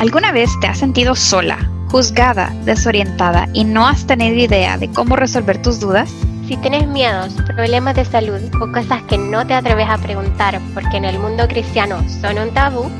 ¿Alguna 0.00 0.32
vez 0.32 0.50
te 0.60 0.66
has 0.66 0.78
sentido 0.78 1.14
sola, 1.14 1.70
juzgada, 1.90 2.54
desorientada 2.64 3.48
y 3.52 3.64
no 3.64 3.86
has 3.86 4.06
tenido 4.06 4.36
idea 4.36 4.76
de 4.76 4.90
cómo 4.90 5.16
resolver 5.16 5.62
tus 5.62 5.80
dudas? 5.80 6.10
Si 6.46 6.56
tienes 6.58 6.86
miedos, 6.86 7.34
problemas 7.46 7.94
de 7.94 8.04
salud 8.04 8.40
o 8.60 8.72
cosas 8.72 9.02
que 9.04 9.16
no 9.16 9.46
te 9.46 9.54
atreves 9.54 9.88
a 9.88 9.98
preguntar 9.98 10.60
porque 10.74 10.98
en 10.98 11.06
el 11.06 11.18
mundo 11.18 11.48
cristiano 11.48 12.04
son 12.20 12.38
un 12.38 12.50
tabú, 12.50 12.90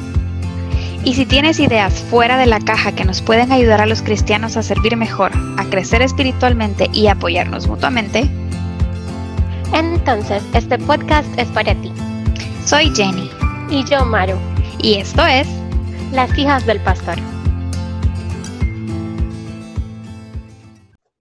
y 1.04 1.12
si 1.12 1.26
tienes 1.26 1.60
ideas 1.60 2.02
fuera 2.08 2.38
de 2.38 2.46
la 2.46 2.60
caja 2.60 2.92
que 2.92 3.04
nos 3.04 3.20
pueden 3.20 3.52
ayudar 3.52 3.82
a 3.82 3.86
los 3.86 4.00
cristianos 4.00 4.56
a 4.56 4.62
servir 4.62 4.96
mejor, 4.96 5.32
a 5.58 5.64
crecer 5.64 6.00
espiritualmente 6.00 6.88
y 6.94 7.08
apoyarnos 7.08 7.68
mutuamente, 7.68 8.30
entonces 9.74 10.42
este 10.54 10.78
podcast 10.78 11.28
es 11.38 11.46
para 11.48 11.74
ti. 11.74 11.92
Soy 12.64 12.90
Jenny. 12.94 13.30
Y 13.68 13.84
yo, 13.84 14.04
Maru. 14.06 14.38
Y 14.78 14.94
esto 14.94 15.26
es 15.26 15.46
Las 16.14 16.38
hijas 16.38 16.64
del 16.64 16.78
pastor. 16.80 17.16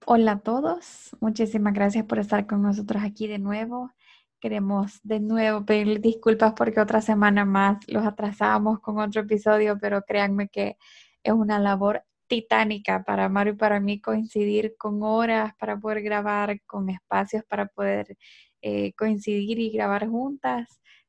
Hola 0.06 0.32
a 0.32 0.38
todos, 0.38 1.16
muchísimas 1.20 1.74
gracias 1.74 2.04
por 2.04 2.20
estar 2.20 2.46
con 2.46 2.62
nosotros 2.62 3.02
aquí 3.02 3.26
de 3.26 3.40
nuevo. 3.40 3.90
Queremos 4.38 5.00
de 5.02 5.18
nuevo 5.18 5.66
pedir 5.66 6.00
disculpas 6.00 6.52
porque 6.52 6.78
otra 6.78 7.00
semana 7.00 7.44
más 7.44 7.78
los 7.88 8.06
atrasamos 8.06 8.78
con 8.78 9.00
otro 9.00 9.22
episodio, 9.22 9.78
pero 9.80 10.02
créanme 10.02 10.48
que 10.48 10.76
es 11.24 11.32
una 11.32 11.58
labor 11.58 12.04
titánica 12.28 13.02
para 13.02 13.28
Maru 13.28 13.50
y 13.50 13.56
para 13.56 13.80
mí 13.80 14.00
coincidir 14.00 14.76
con 14.78 15.02
horas 15.02 15.54
para 15.58 15.76
poder 15.76 16.02
grabar, 16.02 16.60
con 16.66 16.88
espacios 16.88 17.42
para 17.48 17.66
poder 17.66 18.16
eh, 18.62 18.92
coincidir 18.92 19.58
y 19.58 19.70
grabar 19.70 20.06
juntas, 20.06 20.68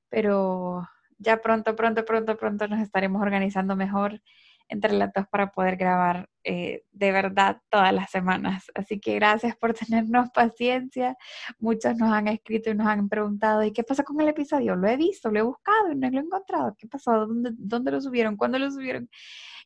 pero 0.09 0.88
ya 1.17 1.41
pronto, 1.41 1.75
pronto, 1.75 2.05
pronto, 2.05 2.37
pronto 2.37 2.67
nos 2.67 2.79
estaremos 2.81 3.21
organizando 3.21 3.75
mejor 3.75 4.21
entre 4.67 4.93
las 4.93 5.13
dos 5.13 5.27
para 5.27 5.51
poder 5.51 5.77
grabar 5.77 6.29
eh, 6.43 6.83
de 6.91 7.11
verdad 7.11 7.61
todas 7.69 7.93
las 7.93 8.09
semanas. 8.09 8.65
Así 8.73 8.99
que 8.99 9.15
gracias 9.15 9.55
por 9.55 9.73
tenernos 9.73 10.29
paciencia. 10.31 11.15
Muchos 11.59 11.95
nos 11.98 12.12
han 12.12 12.27
escrito 12.27 12.70
y 12.70 12.75
nos 12.75 12.87
han 12.87 13.09
preguntado, 13.09 13.63
¿y 13.63 13.71
qué 13.71 13.84
pasa 13.84 14.03
con 14.03 14.20
el 14.21 14.29
episodio? 14.29 14.75
Lo 14.75 14.87
he 14.87 14.98
visto, 14.98 15.29
lo 15.31 15.40
he 15.40 15.43
buscado 15.43 15.91
y 15.91 15.95
no 15.95 16.09
lo 16.09 16.17
he 16.17 16.21
encontrado. 16.21 16.75
¿Qué 16.77 16.87
pasó? 16.87 17.27
¿Dónde, 17.27 17.51
dónde 17.57 17.91
lo 17.91 18.01
subieron? 18.01 18.37
¿Cuándo 18.37 18.59
lo 18.59 18.71
subieron? 18.71 19.09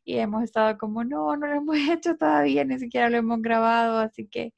Y 0.04 0.18
hemos 0.18 0.44
estado 0.44 0.78
como, 0.78 1.04
no, 1.04 1.36
no 1.36 1.48
lo 1.48 1.54
hemos 1.56 1.76
hecho 1.90 2.18
todavía, 2.18 2.66
ni 2.66 2.80
siquiera 2.80 3.10
lo 3.10 3.18
hemos 3.18 3.42
grabado. 3.42 4.00
Así 4.00 4.28
que 4.28 4.54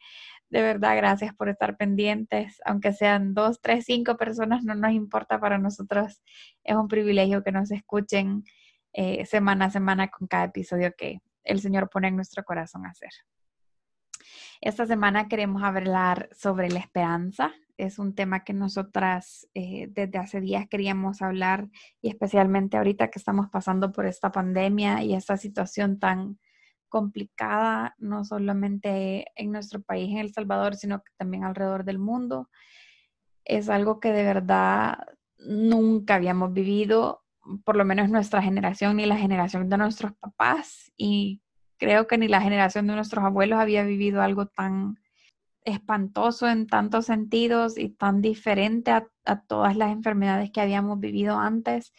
de 0.52 0.62
verdad, 0.62 0.98
gracias 0.98 1.34
por 1.34 1.48
estar 1.48 1.78
pendientes. 1.78 2.62
Aunque 2.66 2.92
sean 2.92 3.34
dos, 3.34 3.62
tres, 3.62 3.86
cinco 3.86 4.18
personas, 4.18 4.64
no 4.66 4.76
nos 4.76 4.92
importa 4.92 5.40
para 5.40 5.58
nosotros. 5.58 6.22
Es 6.64 6.76
un 6.76 6.90
privilegio 6.90 7.42
que 7.42 7.54
nos 7.54 7.72
escuchen 7.72 8.44
eh, 8.92 9.26
semana 9.26 9.66
a 9.66 9.70
semana 9.72 10.10
con 10.10 10.28
cada 10.28 10.44
episodio 10.46 10.94
que 10.98 11.22
el 11.46 11.62
Señor 11.62 11.90
pone 11.90 12.10
en 12.10 12.18
nuestro 12.18 12.44
corazón 12.44 12.86
hacer. 12.86 13.12
Esta 14.60 14.86
semana 14.86 15.30
queremos 15.30 15.64
hablar 15.64 16.28
sobre 16.34 16.70
la 16.70 16.80
esperanza. 16.80 17.54
Es 17.78 17.98
un 17.98 18.14
tema 18.14 18.44
que 18.44 18.54
nosotras 18.54 19.48
eh, 19.54 19.88
desde 19.90 20.20
hace 20.20 20.42
días 20.42 20.68
queríamos 20.70 21.22
hablar 21.22 21.70
y 22.02 22.10
especialmente 22.10 22.76
ahorita 22.76 23.10
que 23.10 23.20
estamos 23.20 23.48
pasando 23.50 23.94
por 23.94 24.06
esta 24.06 24.34
pandemia 24.34 25.02
y 25.02 25.14
esta 25.14 25.38
situación 25.38 25.98
tan 25.98 26.38
complicada, 26.92 27.96
no 27.98 28.24
solamente 28.26 29.26
en 29.36 29.52
nuestro 29.52 29.82
país, 29.82 30.12
en 30.12 30.18
El 30.20 30.34
Salvador, 30.34 30.76
sino 30.76 31.00
que 31.00 31.12
también 31.18 31.46
alrededor 31.46 31.86
del 31.86 31.98
mundo. 31.98 32.50
Es 33.46 33.70
algo 33.70 34.00
que 34.00 34.12
de 34.12 34.24
verdad 34.24 35.00
nunca 35.40 36.16
habíamos 36.16 36.54
vivido 36.54 37.24
por 37.64 37.76
lo 37.76 37.86
menos 37.86 38.10
nuestra 38.10 38.44
generación 38.44 38.98
ni 38.98 39.08
la 39.08 39.18
generación 39.18 39.68
de 39.70 39.78
nuestros 39.78 40.14
papás 40.14 40.92
y 40.96 41.42
creo 41.78 42.06
que 42.06 42.20
ni 42.20 42.28
la 42.28 42.42
generación 42.42 42.86
de 42.86 42.94
nuestros 42.94 43.24
abuelos 43.24 43.60
había 43.60 43.84
vivido 43.84 44.22
algo 44.22 44.46
tan 44.46 45.00
espantoso 45.64 46.48
en 46.48 46.68
tantos 46.68 47.06
sentidos 47.08 47.78
y 47.78 47.90
tan 47.90 48.22
diferente 48.22 48.92
a, 48.92 49.08
a 49.26 49.42
todas 49.42 49.76
las 49.76 49.92
enfermedades 49.92 50.52
que 50.52 50.62
habíamos 50.62 51.00
vivido 51.00 51.40
antes, 51.40 51.94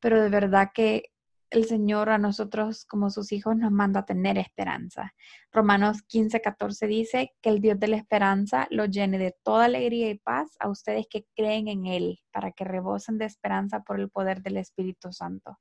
pero 0.00 0.22
de 0.22 0.30
verdad 0.30 0.70
que 0.72 1.10
el 1.50 1.64
Señor 1.64 2.10
a 2.10 2.18
nosotros 2.18 2.84
como 2.84 3.10
sus 3.10 3.32
hijos 3.32 3.56
nos 3.56 3.70
manda 3.70 4.00
a 4.00 4.04
tener 4.04 4.38
esperanza. 4.38 5.14
Romanos 5.52 6.02
15, 6.02 6.40
14 6.40 6.86
dice 6.86 7.32
que 7.40 7.48
el 7.50 7.60
Dios 7.60 7.78
de 7.80 7.88
la 7.88 7.96
esperanza 7.96 8.66
lo 8.70 8.84
llene 8.84 9.18
de 9.18 9.34
toda 9.42 9.64
alegría 9.64 10.10
y 10.10 10.18
paz 10.18 10.56
a 10.60 10.68
ustedes 10.68 11.06
que 11.08 11.26
creen 11.34 11.68
en 11.68 11.86
Él, 11.86 12.20
para 12.32 12.52
que 12.52 12.64
rebosen 12.64 13.18
de 13.18 13.24
esperanza 13.24 13.80
por 13.80 13.98
el 13.98 14.10
poder 14.10 14.42
del 14.42 14.58
Espíritu 14.58 15.12
Santo. 15.12 15.58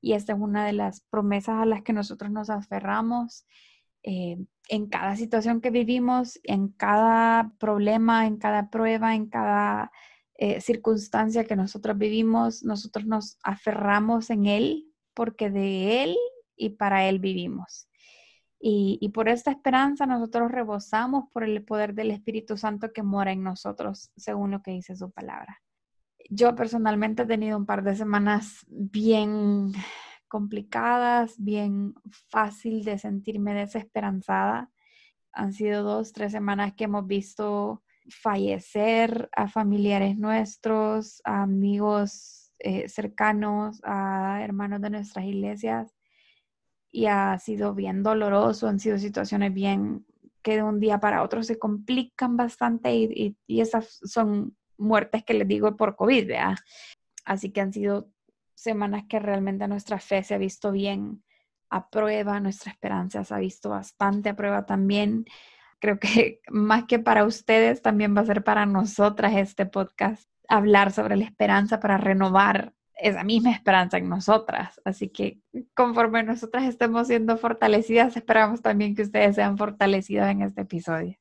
Y 0.00 0.14
esta 0.14 0.32
es 0.32 0.38
una 0.38 0.64
de 0.64 0.72
las 0.72 1.02
promesas 1.10 1.60
a 1.60 1.66
las 1.66 1.82
que 1.82 1.92
nosotros 1.92 2.30
nos 2.30 2.48
aferramos 2.48 3.44
eh, 4.02 4.38
en 4.68 4.86
cada 4.88 5.16
situación 5.16 5.60
que 5.60 5.70
vivimos, 5.70 6.38
en 6.44 6.68
cada 6.68 7.52
problema, 7.58 8.26
en 8.26 8.38
cada 8.38 8.70
prueba, 8.70 9.14
en 9.14 9.26
cada 9.26 9.90
eh, 10.36 10.60
circunstancia 10.60 11.44
que 11.44 11.56
nosotros 11.56 11.98
vivimos, 11.98 12.62
nosotros 12.62 13.04
nos 13.06 13.38
aferramos 13.42 14.30
en 14.30 14.46
Él 14.46 14.87
porque 15.18 15.50
de 15.50 16.04
Él 16.04 16.16
y 16.54 16.70
para 16.70 17.08
Él 17.08 17.18
vivimos. 17.18 17.88
Y, 18.60 19.08
por 19.12 19.28
esta 19.28 19.50
esperanza 19.50 20.06
nosotros 20.06 20.52
rebosamos 20.52 21.24
por 21.32 21.42
el 21.42 21.64
poder 21.64 21.92
del 21.94 22.12
Espíritu 22.12 22.56
Santo 22.56 22.92
que 22.92 23.02
mora 23.02 23.32
en 23.32 23.42
nosotros, 23.42 24.12
según 24.16 24.52
lo 24.52 24.62
que 24.62 24.70
dice 24.70 24.94
su 24.94 25.10
palabra. 25.10 25.60
Yo 26.30 26.54
personalmente 26.54 27.24
he 27.24 27.26
tenido 27.26 27.58
un 27.58 27.66
par 27.66 27.82
de 27.82 27.96
semanas 27.96 28.64
bien 28.68 29.72
complicadas, 30.28 31.34
bien 31.36 31.94
fácil 32.30 32.84
de 32.84 32.98
sentirme 32.98 33.54
desesperanzada. 33.54 34.70
Han 35.32 35.52
sido 35.52 35.82
dos, 35.82 36.12
tres 36.12 36.30
semanas 36.30 36.74
que 36.74 36.84
hemos 36.84 37.08
visto 37.08 37.82
fallecer 38.08 39.28
a 39.32 39.48
familiares 39.48 40.16
nuestros, 40.16 41.20
amigos 41.24 42.37
eh, 42.58 42.88
cercanos, 42.88 43.80
a 43.84 44.40
hermanos 44.42 44.80
de 44.80 44.90
nuestras 44.90 45.24
iglesias, 45.24 45.94
y 46.90 47.06
ha 47.06 47.38
sido 47.38 47.74
bien 47.74 48.02
doloroso, 48.02 48.68
han 48.68 48.80
sido 48.80 48.98
situaciones 48.98 49.52
bien 49.52 50.06
que 50.42 50.56
de 50.56 50.62
un 50.62 50.80
día 50.80 50.98
para 51.00 51.22
otro 51.22 51.42
se 51.42 51.58
complican 51.58 52.36
bastante 52.36 52.94
y, 52.94 53.36
esas 53.46 53.98
son 54.04 54.56
muertes 54.78 55.24
que 55.24 55.34
les 55.34 55.48
digo 55.48 55.76
por 55.76 55.96
COVID, 55.96 56.28
¿verdad? 56.28 56.56
Así 57.24 57.50
que 57.50 57.60
han 57.60 57.72
sido 57.72 58.10
semanas 58.54 59.04
que 59.08 59.18
realmente 59.18 59.68
nuestra 59.68 59.98
fe 59.98 60.22
se 60.22 60.34
ha 60.34 60.38
visto 60.38 60.72
bien 60.72 61.22
a 61.70 61.90
prueba, 61.90 62.40
nuestra 62.40 62.72
esperanza 62.72 63.24
se 63.24 63.34
ha 63.34 63.38
visto 63.38 63.70
bastante 63.70 64.30
a 64.30 64.36
prueba 64.36 64.64
también. 64.64 65.26
Creo 65.80 65.98
que 65.98 66.40
más 66.50 66.84
que 66.84 66.98
para 66.98 67.24
ustedes, 67.24 67.82
también 67.82 68.16
va 68.16 68.22
a 68.22 68.26
ser 68.26 68.42
para 68.44 68.66
nosotras 68.66 69.34
este 69.36 69.66
podcast 69.66 70.28
hablar 70.48 70.92
sobre 70.92 71.16
la 71.16 71.24
esperanza 71.24 71.78
para 71.80 71.98
renovar 71.98 72.72
esa 72.96 73.22
misma 73.22 73.52
esperanza 73.52 73.98
en 73.98 74.08
nosotras. 74.08 74.80
Así 74.84 75.08
que 75.08 75.38
conforme 75.74 76.22
nosotras 76.22 76.64
estemos 76.64 77.06
siendo 77.06 77.36
fortalecidas, 77.36 78.16
esperamos 78.16 78.60
también 78.60 78.94
que 78.94 79.02
ustedes 79.02 79.36
sean 79.36 79.56
fortalecidos 79.56 80.28
en 80.28 80.42
este 80.42 80.62
episodio. 80.62 81.16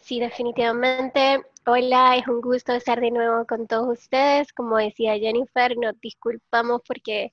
Sí, 0.00 0.20
definitivamente. 0.20 1.42
Hola, 1.64 2.16
es 2.16 2.28
un 2.28 2.42
gusto 2.42 2.74
estar 2.74 3.00
de 3.00 3.10
nuevo 3.10 3.46
con 3.46 3.66
todos 3.66 4.00
ustedes. 4.00 4.52
Como 4.52 4.76
decía 4.76 5.18
Jennifer, 5.18 5.78
nos 5.78 5.98
disculpamos 5.98 6.82
porque 6.86 7.32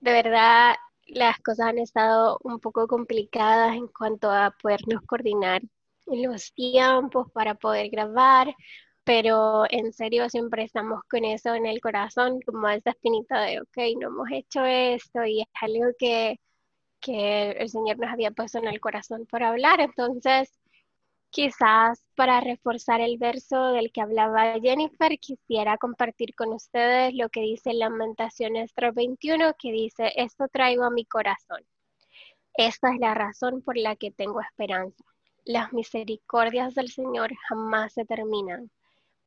de 0.00 0.12
verdad 0.12 0.76
las 1.08 1.38
cosas 1.40 1.66
han 1.68 1.78
estado 1.78 2.38
un 2.42 2.58
poco 2.58 2.88
complicadas 2.88 3.76
en 3.76 3.86
cuanto 3.88 4.30
a 4.30 4.50
podernos 4.62 5.02
coordinar 5.02 5.60
los 6.06 6.52
tiempos 6.54 7.30
para 7.32 7.54
poder 7.54 7.90
grabar, 7.90 8.54
pero 9.06 9.64
en 9.70 9.92
serio 9.92 10.28
siempre 10.28 10.64
estamos 10.64 11.00
con 11.08 11.24
eso 11.24 11.54
en 11.54 11.66
el 11.66 11.80
corazón, 11.80 12.40
como 12.42 12.68
esa 12.68 12.90
espinita 12.90 13.40
de, 13.42 13.60
ok, 13.60 13.78
no 14.00 14.08
hemos 14.08 14.28
hecho 14.32 14.64
esto 14.64 15.24
y 15.24 15.42
es 15.42 15.48
algo 15.62 15.92
que, 15.98 16.40
que 17.00 17.52
el 17.52 17.68
Señor 17.70 17.98
nos 18.00 18.12
había 18.12 18.32
puesto 18.32 18.58
en 18.58 18.68
el 18.68 18.80
corazón 18.80 19.26
por 19.26 19.44
hablar. 19.44 19.80
Entonces, 19.80 20.50
quizás 21.30 22.04
para 22.16 22.40
reforzar 22.40 23.00
el 23.00 23.18
verso 23.18 23.72
del 23.72 23.92
que 23.92 24.00
hablaba 24.02 24.60
Jennifer, 24.60 25.18
quisiera 25.20 25.78
compartir 25.78 26.34
con 26.34 26.52
ustedes 26.52 27.14
lo 27.14 27.28
que 27.30 27.42
dice 27.42 27.74
Lamentaciones 27.74 28.72
3:21, 28.74 29.54
que 29.58 29.72
dice, 29.72 30.12
esto 30.16 30.48
traigo 30.48 30.84
a 30.84 30.90
mi 30.90 31.04
corazón. 31.06 31.64
Esta 32.54 32.92
es 32.92 33.00
la 33.00 33.14
razón 33.14 33.62
por 33.62 33.76
la 33.76 33.96
que 33.96 34.10
tengo 34.10 34.40
esperanza. 34.40 35.04
Las 35.44 35.72
misericordias 35.72 36.74
del 36.74 36.90
Señor 36.90 37.32
jamás 37.48 37.92
se 37.94 38.04
terminan 38.04 38.70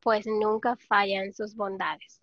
pues 0.01 0.25
nunca 0.28 0.75
fallan 0.75 1.34
sus 1.34 1.56
bondades. 1.56 2.22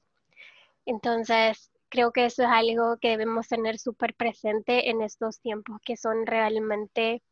Entonces, 0.87 1.71
creo 1.89 2.13
que 2.13 2.27
eso 2.27 2.43
es 2.43 2.49
algo 2.49 2.97
que 2.99 3.11
debemos 3.11 3.49
tener 3.49 3.79
súper 3.79 4.15
presente 4.15 4.91
en 4.91 5.03
estos 5.03 5.41
tiempos 5.41 5.81
que 5.85 5.97
son 5.97 6.27
realmente 6.27 7.23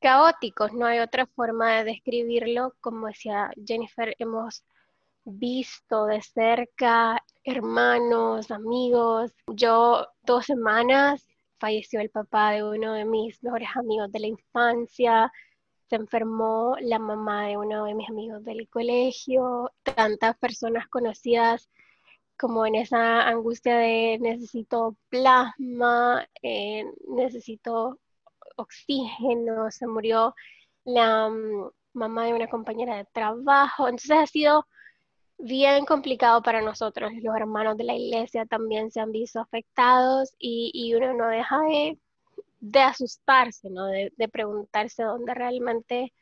caóticos. 0.00 0.72
No 0.72 0.86
hay 0.86 0.98
otra 1.00 1.26
forma 1.26 1.76
de 1.76 1.84
describirlo. 1.84 2.74
Como 2.80 3.08
decía 3.08 3.50
Jennifer, 3.66 4.14
hemos 4.18 4.64
visto 5.24 6.06
de 6.06 6.22
cerca 6.22 7.22
hermanos, 7.44 8.50
amigos. 8.50 9.32
Yo 9.48 10.06
dos 10.22 10.46
semanas 10.46 11.26
falleció 11.58 12.00
el 12.00 12.10
papá 12.10 12.52
de 12.52 12.64
uno 12.64 12.94
de 12.94 13.04
mis 13.04 13.42
mejores 13.42 13.68
amigos 13.74 14.12
de 14.12 14.20
la 14.20 14.26
infancia, 14.26 15.32
se 15.88 15.96
enfermó 15.96 16.76
la 16.80 16.98
mamá 16.98 17.46
de 17.46 17.56
uno 17.56 17.84
de 17.84 17.94
mis 17.94 18.08
amigos 18.08 18.44
del 18.44 18.68
colegio, 18.68 19.70
tantas 19.82 20.36
personas 20.38 20.88
conocidas 20.88 21.70
como 22.38 22.66
en 22.66 22.74
esa 22.76 23.26
angustia 23.28 23.78
de 23.78 24.18
necesito 24.20 24.96
plasma, 25.08 26.28
eh, 26.42 26.84
necesito 27.08 27.98
oxígeno, 28.56 29.70
se 29.70 29.86
murió 29.86 30.34
la 30.84 31.28
mm, 31.28 31.70
mamá 31.94 32.26
de 32.26 32.34
una 32.34 32.48
compañera 32.48 32.96
de 32.96 33.06
trabajo, 33.06 33.88
entonces 33.88 34.10
ha 34.10 34.26
sido 34.26 34.66
bien 35.38 35.84
complicado 35.86 36.42
para 36.42 36.62
nosotros, 36.62 37.12
los 37.22 37.36
hermanos 37.36 37.76
de 37.76 37.84
la 37.84 37.94
iglesia 37.94 38.46
también 38.46 38.90
se 38.90 39.00
han 39.00 39.12
visto 39.12 39.40
afectados 39.40 40.34
y, 40.38 40.94
uno 40.94 41.14
no 41.14 41.28
deja 41.28 41.60
de, 41.60 41.98
asustarse, 42.74 43.70
¿no? 43.70 43.86
De, 43.86 44.12
de, 44.16 44.28
preguntarse 44.28 45.02
dónde 45.02 45.34
realmente 45.34 46.12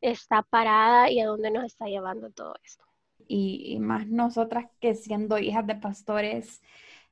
está 0.00 0.42
parada 0.42 1.10
y 1.10 1.20
a 1.20 1.26
dónde 1.26 1.50
nos 1.50 1.64
está 1.64 1.86
llevando 1.86 2.30
todo 2.30 2.54
esto. 2.64 2.84
Y, 3.26 3.78
más 3.80 4.06
nosotras 4.06 4.66
que 4.80 4.94
siendo 4.94 5.38
hijas 5.38 5.66
de 5.66 5.74
pastores, 5.74 6.62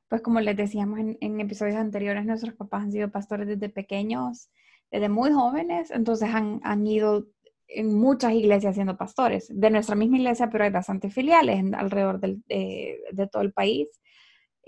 pues 0.07 0.21
como 0.21 0.39
les 0.39 0.55
decíamos 0.55 0.99
en, 0.99 1.39
episodios 1.41 1.75
anteriores, 1.75 2.25
nuestros 2.25 2.55
papás 2.55 2.83
han 2.83 2.91
sido 2.91 3.11
pastores 3.11 3.47
desde 3.47 3.69
pequeños, 3.69 4.49
desde 4.89 5.09
muy 5.09 5.31
jóvenes, 5.31 5.91
entonces 5.91 6.29
han, 6.33 6.61
han 6.63 6.87
ido 6.87 7.27
en 7.67 7.93
muchas 7.93 8.33
iglesias 8.33 8.75
siendo 8.75 8.97
pastores, 8.97 9.47
de 9.49 9.69
nuestra 9.69 9.95
misma 9.95 10.17
iglesia, 10.17 10.49
pero 10.49 10.63
hay 10.63 10.69
bastantes 10.69 11.13
filiales 11.13 11.63
alrededor 11.73 12.19
de, 12.19 13.29
todo 13.31 13.43
el 13.43 13.51
país. 13.51 13.87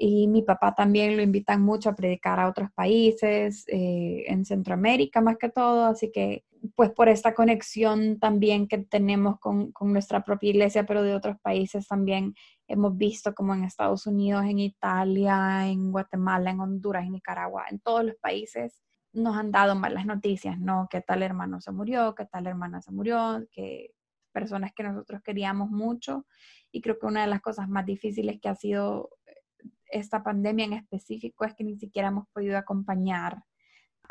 Y 0.01 0.27
mi 0.27 0.43
papá 0.43 0.73
también 0.73 1.17
lo 1.17 1.21
invitan 1.21 1.61
mucho 1.61 1.89
a 1.89 1.95
predicar 1.95 2.39
a 2.39 2.47
otros 2.47 2.71
países, 2.71 3.65
eh, 3.67 4.23
en 4.27 4.45
Centroamérica 4.45 5.19
más 5.19 5.37
que 5.37 5.49
todo, 5.49 5.85
así 5.85 6.09
que 6.11 6.45
pues 6.75 6.91
por 6.91 7.09
esta 7.09 7.33
conexión 7.33 8.19
también 8.19 8.67
que 8.67 8.77
tenemos 8.79 9.39
con, 9.39 9.71
con, 9.71 9.91
nuestra 9.91 10.23
propia 10.23 10.51
iglesia, 10.51 10.85
pero 10.85 11.03
de 11.03 11.15
otros 11.15 11.37
países 11.41 11.87
también 11.87 12.33
hemos 12.67 12.97
visto 12.97 13.33
como 13.33 13.53
en 13.53 13.63
Estados 13.63 14.07
Unidos, 14.07 14.45
en 14.45 14.59
Italia, 14.59 15.67
en 15.67 15.91
Guatemala, 15.91 16.51
en 16.51 16.59
Honduras, 16.61 17.05
en 17.05 17.13
Nicaragua, 17.13 17.65
en 17.69 17.79
todos 17.79 18.05
los 18.05 18.15
países 18.15 18.81
nos 19.13 19.35
han 19.35 19.51
dado 19.51 19.75
malas 19.75 20.05
noticias, 20.05 20.59
¿no? 20.59 20.87
Que 20.89 21.01
tal 21.01 21.23
hermano 21.23 21.61
se 21.61 21.71
murió, 21.71 22.15
que 22.15 22.25
tal 22.25 22.47
hermana 22.47 22.81
se 22.81 22.91
murió, 22.91 23.45
que 23.51 23.91
personas 24.31 24.71
que 24.73 24.83
nosotros 24.83 25.21
queríamos 25.23 25.69
mucho. 25.69 26.25
Y 26.71 26.81
creo 26.81 26.99
que 26.99 27.07
una 27.07 27.21
de 27.21 27.27
las 27.27 27.41
cosas 27.41 27.67
más 27.67 27.85
difíciles 27.85 28.39
que 28.39 28.49
ha 28.49 28.55
sido 28.55 29.09
esta 29.89 30.23
pandemia 30.23 30.65
en 30.65 30.73
específico 30.73 31.45
es 31.45 31.53
que 31.55 31.63
ni 31.63 31.77
siquiera 31.77 32.09
hemos 32.09 32.27
podido 32.29 32.57
acompañar 32.57 33.43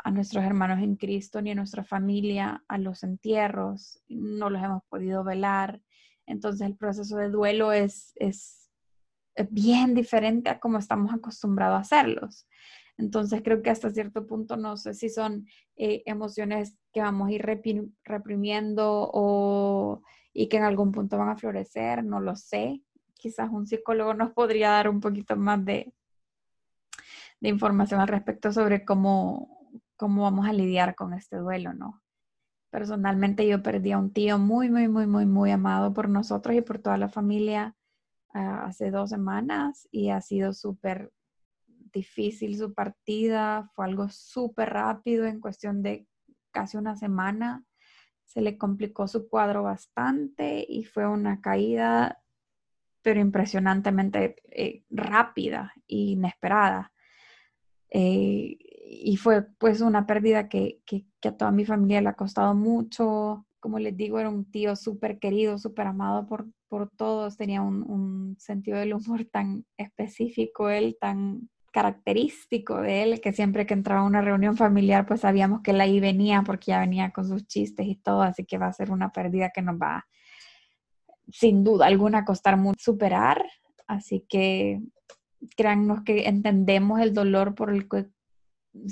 a 0.03 0.11
nuestros 0.11 0.43
hermanos 0.43 0.79
en 0.79 0.95
Cristo 0.95 1.41
ni 1.41 1.51
a 1.51 1.55
nuestra 1.55 1.83
familia 1.83 2.63
a 2.67 2.77
los 2.77 3.03
entierros, 3.03 4.01
no 4.07 4.49
los 4.49 4.63
hemos 4.63 4.83
podido 4.89 5.23
velar. 5.23 5.81
Entonces 6.25 6.65
el 6.67 6.75
proceso 6.75 7.17
de 7.17 7.29
duelo 7.29 7.73
es, 7.73 8.13
es 8.15 8.69
bien 9.49 9.95
diferente 9.95 10.49
a 10.49 10.59
como 10.59 10.77
estamos 10.77 11.13
acostumbrados 11.13 11.77
a 11.77 11.81
hacerlos. 11.81 12.47
Entonces 12.99 13.41
creo 13.41 13.61
que 13.61 13.69
hasta 13.69 13.89
cierto 13.89 14.27
punto 14.27 14.57
no 14.57 14.75
sé 14.75 14.93
si 14.93 15.09
son 15.09 15.47
eh, 15.77 16.03
emociones 16.05 16.77
que 16.91 16.99
vamos 16.99 17.29
a 17.29 17.31
ir 17.31 17.41
reprimiendo 18.03 19.09
o, 19.13 20.01
y 20.33 20.49
que 20.49 20.57
en 20.57 20.63
algún 20.63 20.91
punto 20.91 21.17
van 21.17 21.29
a 21.29 21.37
florecer, 21.37 22.03
no 22.03 22.19
lo 22.19 22.35
sé. 22.35 22.81
Quizás 23.19 23.49
un 23.51 23.67
psicólogo 23.67 24.13
nos 24.13 24.31
podría 24.31 24.69
dar 24.69 24.87
un 24.87 25.01
poquito 25.01 25.35
más 25.35 25.63
de, 25.65 25.93
de 27.41 27.49
información 27.49 27.99
al 27.99 28.07
respecto 28.07 28.53
sobre 28.53 28.85
cómo, 28.85 29.59
cómo 29.97 30.23
vamos 30.23 30.47
a 30.47 30.53
lidiar 30.53 30.95
con 30.95 31.13
este 31.13 31.35
duelo, 31.35 31.73
¿no? 31.73 32.01
Personalmente 32.71 33.45
yo 33.45 33.61
perdí 33.61 33.91
a 33.91 33.97
un 33.97 34.13
tío 34.13 34.37
muy, 34.37 34.69
muy, 34.69 34.87
muy, 34.87 35.05
muy, 35.05 35.25
muy 35.25 35.51
amado 35.51 35.93
por 35.93 36.07
nosotros 36.07 36.55
y 36.55 36.61
por 36.61 36.79
toda 36.79 36.97
la 36.97 37.09
familia 37.09 37.75
ah, 38.33 38.65
hace 38.65 38.89
dos 38.89 39.09
semanas 39.09 39.87
y 39.91 40.11
ha 40.11 40.21
sido 40.21 40.53
súper 40.53 41.11
difícil 41.91 42.57
su 42.57 42.73
partida, 42.73 43.69
fue 43.75 43.85
algo 43.85 44.07
súper 44.09 44.69
rápido 44.69 45.25
en 45.25 45.41
cuestión 45.41 45.81
de 45.83 46.07
casi 46.51 46.77
una 46.77 46.95
semana. 46.95 47.65
Se 48.23 48.41
le 48.41 48.57
complicó 48.57 49.07
su 49.07 49.27
cuadro 49.27 49.63
bastante 49.63 50.65
y 50.67 50.85
fue 50.85 51.07
una 51.07 51.41
caída, 51.41 52.21
pero 53.01 53.19
impresionantemente 53.19 54.35
eh, 54.51 54.83
rápida 54.89 55.73
e 55.87 55.95
inesperada. 55.95 56.91
Eh, 57.91 58.57
y 58.91 59.17
fue 59.17 59.43
pues 59.57 59.81
una 59.81 60.05
pérdida 60.05 60.49
que, 60.49 60.81
a 61.23 61.31
toda 61.31 61.51
mi 61.51 61.65
familia 61.65 62.01
le 62.01 62.09
ha 62.09 62.13
costado 62.13 62.53
mucho. 62.55 63.45
Como 63.59 63.79
les 63.79 63.95
digo, 63.95 64.19
era 64.19 64.29
un 64.29 64.49
tío 64.49 64.75
súper 64.75 65.19
querido, 65.19 65.57
súper 65.57 65.87
amado 65.87 66.25
por, 66.27 66.47
por 66.67 66.89
todos. 66.89 67.37
Tenía 67.37 67.61
un, 67.61 67.83
un, 67.83 68.35
sentido 68.39 68.77
del 68.77 68.93
humor 68.93 69.25
tan 69.25 69.65
específico, 69.77 70.69
él 70.69 70.97
tan 70.99 71.49
característico 71.71 72.81
de 72.81 73.03
él, 73.03 73.21
que 73.21 73.33
siempre 73.33 73.65
que 73.65 73.73
entraba 73.73 74.01
a 74.01 74.05
una 74.05 74.21
reunión 74.21 74.57
familiar, 74.57 75.05
pues 75.05 75.21
sabíamos 75.21 75.61
que 75.61 75.71
él 75.71 75.81
ahí 75.81 75.99
venía 75.99 76.41
porque 76.43 76.71
ya 76.71 76.79
venía 76.79 77.11
con 77.11 77.27
sus 77.27 77.45
chistes 77.47 77.85
y 77.87 77.95
todo, 77.95 78.23
así 78.23 78.43
que 78.45 78.57
va 78.57 78.67
a 78.67 78.73
ser 78.73 78.91
una 78.91 79.11
pérdida 79.11 79.51
que 79.53 79.61
nos 79.61 79.75
va 79.75 80.05
sin 81.31 81.63
duda 81.63 81.87
alguna 81.87 82.25
costar 82.25 82.57
mucho 82.57 82.79
superar, 82.79 83.43
así 83.87 84.25
que 84.27 84.81
créannos 85.55 86.03
que 86.03 86.27
entendemos 86.27 86.99
el 86.99 87.13
dolor 87.13 87.55
por 87.55 87.71
el 87.71 87.87
que 87.87 88.07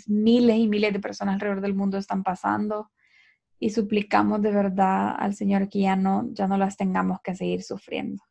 miles 0.07 0.57
y 0.57 0.67
miles 0.67 0.93
de 0.93 0.99
personas 0.99 1.35
alrededor 1.35 1.61
del 1.61 1.75
mundo 1.75 1.97
están 1.97 2.23
pasando 2.23 2.89
y 3.59 3.71
suplicamos 3.71 4.41
de 4.41 4.51
verdad 4.51 5.15
al 5.17 5.33
Señor 5.33 5.69
que 5.69 5.81
ya 5.81 5.95
no, 5.95 6.25
ya 6.31 6.47
no 6.47 6.57
las 6.57 6.77
tengamos 6.77 7.19
que 7.21 7.35
seguir 7.35 7.63
sufriendo. 7.63 8.23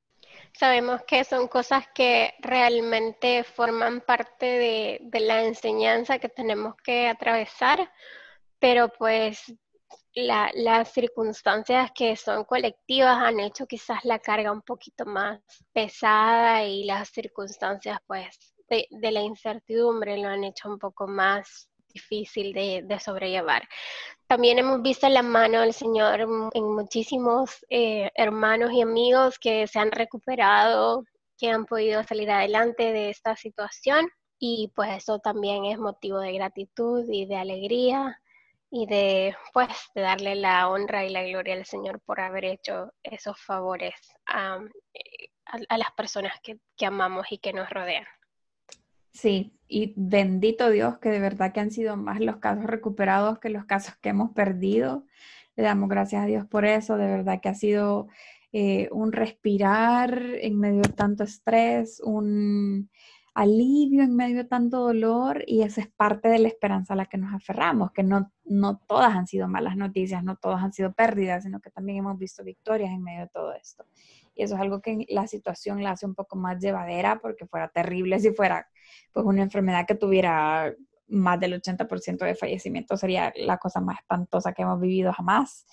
Sabemos 0.53 1.03
que 1.07 1.25
son 1.25 1.49
cosas 1.49 1.85
que 1.95 2.35
realmente 2.41 3.45
forman 3.45 4.01
parte 4.01 4.47
de, 4.47 5.21
la 5.21 5.45
enseñanza 5.45 6.19
que 6.19 6.29
tenemos 6.29 6.75
que 6.77 7.09
atravesar, 7.09 7.91
pero 8.59 8.89
pues 8.89 9.53
las 10.17 10.93
circunstancias 10.93 11.91
que 11.95 12.17
son 12.17 12.45
colectivas 12.45 13.19
han 13.19 13.39
hecho 13.39 13.67
quizás 13.67 14.05
la 14.05 14.19
carga 14.19 14.51
un 14.51 14.63
poquito 14.63 15.05
más 15.05 15.41
pesada 15.73 16.65
y 16.65 16.85
las 16.85 17.11
circunstancias 17.11 17.99
pues 18.07 18.39
de, 18.69 18.87
de 18.91 19.11
la 19.11 19.21
incertidumbre 19.21 20.17
lo 20.17 20.29
han 20.29 20.45
hecho 20.45 20.69
un 20.71 20.79
poco 20.79 21.07
más 21.07 21.69
difícil 21.97 22.53
de, 22.53 23.01
sobrellevar. 23.01 23.63
También 24.27 24.59
hemos 24.59 24.83
visto 24.83 25.09
la 25.09 25.23
mano 25.23 25.61
del 25.61 25.73
Señor 25.73 26.21
en 26.21 26.65
muchísimos 26.75 27.65
eh, 27.71 28.11
hermanos 28.15 28.73
y 28.73 28.83
amigos 28.83 29.39
que 29.39 29.67
se 29.67 29.79
han 29.79 29.93
recuperado, 29.93 31.05
que 31.39 31.51
han 31.51 31.65
podido 31.65 32.03
salir 32.05 32.31
adelante 32.31 32.93
de 32.93 33.11
esta 33.11 33.37
situación 33.37 34.09
y 34.39 34.73
pues 34.75 34.91
eso 34.97 35.19
también 35.19 35.65
es 35.65 35.79
motivo 35.79 36.19
de 36.19 36.33
gratitud 36.33 37.05
y 37.11 37.27
de 37.27 37.37
alegría 37.37 38.21
y 38.77 38.87
de 38.87 39.35
pues 39.55 39.69
de 39.95 40.03
darle 40.03 40.35
la 40.35 40.69
honra 40.69 41.05
y 41.07 41.11
la 41.11 41.23
gloria 41.25 41.55
al 41.55 41.65
Señor 41.65 42.01
por 42.01 42.21
haber 42.21 42.45
hecho 42.45 42.93
esos 43.03 43.41
favores 43.41 43.95
a, 44.27 44.59
las 45.79 45.93
personas 45.97 46.35
que 46.43 46.87
amamos 46.87 47.27
y 47.31 47.39
que 47.39 47.53
nos 47.53 47.71
rodean. 47.71 48.05
Sí, 49.17 49.59
y 49.67 49.95
bendito 49.97 50.69
Dios 50.69 50.99
que 50.99 51.09
de 51.09 51.21
verdad 51.21 51.53
que 51.55 51.61
han 51.61 51.71
sido 51.71 51.97
más 51.97 52.21
los 52.21 52.37
casos 52.37 52.65
recuperados 52.65 53.39
que 53.39 53.49
los 53.49 53.65
casos 53.65 53.97
que 53.97 54.11
hemos 54.11 54.33
perdido. 54.33 55.07
Le 55.57 55.65
damos 55.65 55.89
gracias 55.89 56.23
a 56.23 56.27
Dios 56.27 56.47
por 56.47 56.67
eso, 56.67 56.99
de 56.99 57.07
verdad 57.07 57.41
que 57.41 57.49
ha 57.49 57.55
sido 57.55 58.09
eh, 58.53 58.91
un 58.93 59.13
respirar 59.13 60.23
en 60.43 60.59
medio 60.59 60.83
de 60.83 60.93
tanto 60.93 61.25
estrés, 61.25 61.99
un 62.01 62.91
alivio 63.37 64.03
en 64.03 64.17
medio 64.17 64.39
de 64.39 64.45
tanto 64.45 64.79
dolor 64.79 65.45
y 65.47 65.61
esa 65.61 65.83
es 65.83 65.89
parte 65.89 66.29
de 66.29 66.39
la 66.39 66.49
esperanza 66.49 66.95
a 66.95 66.97
la 66.97 67.05
que 67.05 67.19
nos 67.19 67.35
aferramos, 67.35 67.93
que 67.93 68.03
no, 68.03 68.33
no 68.47 68.79
todas 68.89 69.15
han 69.15 69.27
sido 69.27 69.47
malas 69.47 69.77
noticias, 69.77 70.25
no 70.25 70.37
todas 70.37 70.63
han 70.63 70.73
sido 70.73 70.95
pérdidas, 70.95 71.43
sino 71.43 71.61
que 71.61 71.71
también 71.71 71.99
hemos 71.99 72.19
visto 72.19 72.43
victorias 72.43 72.91
en 72.91 73.03
medio 73.03 73.21
de 73.25 73.29
todo 73.29 73.53
esto. 73.53 73.85
Y 74.35 74.43
eso 74.43 74.55
es 74.55 74.61
algo 74.63 74.81
que 74.81 75.05
la 75.11 75.27
situación 75.27 75.83
la 75.83 75.91
hace 75.91 76.07
un 76.07 76.15
poco 76.15 76.37
más 76.37 76.59
llevadera 76.63 77.19
porque 77.21 77.47
fuera 77.47 77.69
terrible 77.69 78.19
si 78.21 78.33
fuera 78.33 78.67
pues 79.13 79.27
una 79.27 79.43
enfermedad 79.43 79.87
que 79.87 79.97
tuviera 79.97 80.75
más 81.09 81.39
del 81.39 81.61
80% 81.61 82.25
de 82.25 82.35
fallecimiento, 82.37 82.97
sería 82.97 83.35
la 83.37 83.59
cosa 83.59 83.83
más 83.83 83.99
espantosa 83.99 84.55
que 84.55 84.63
hemos 84.63 84.81
vivido 84.81 85.13
jamás 85.13 85.67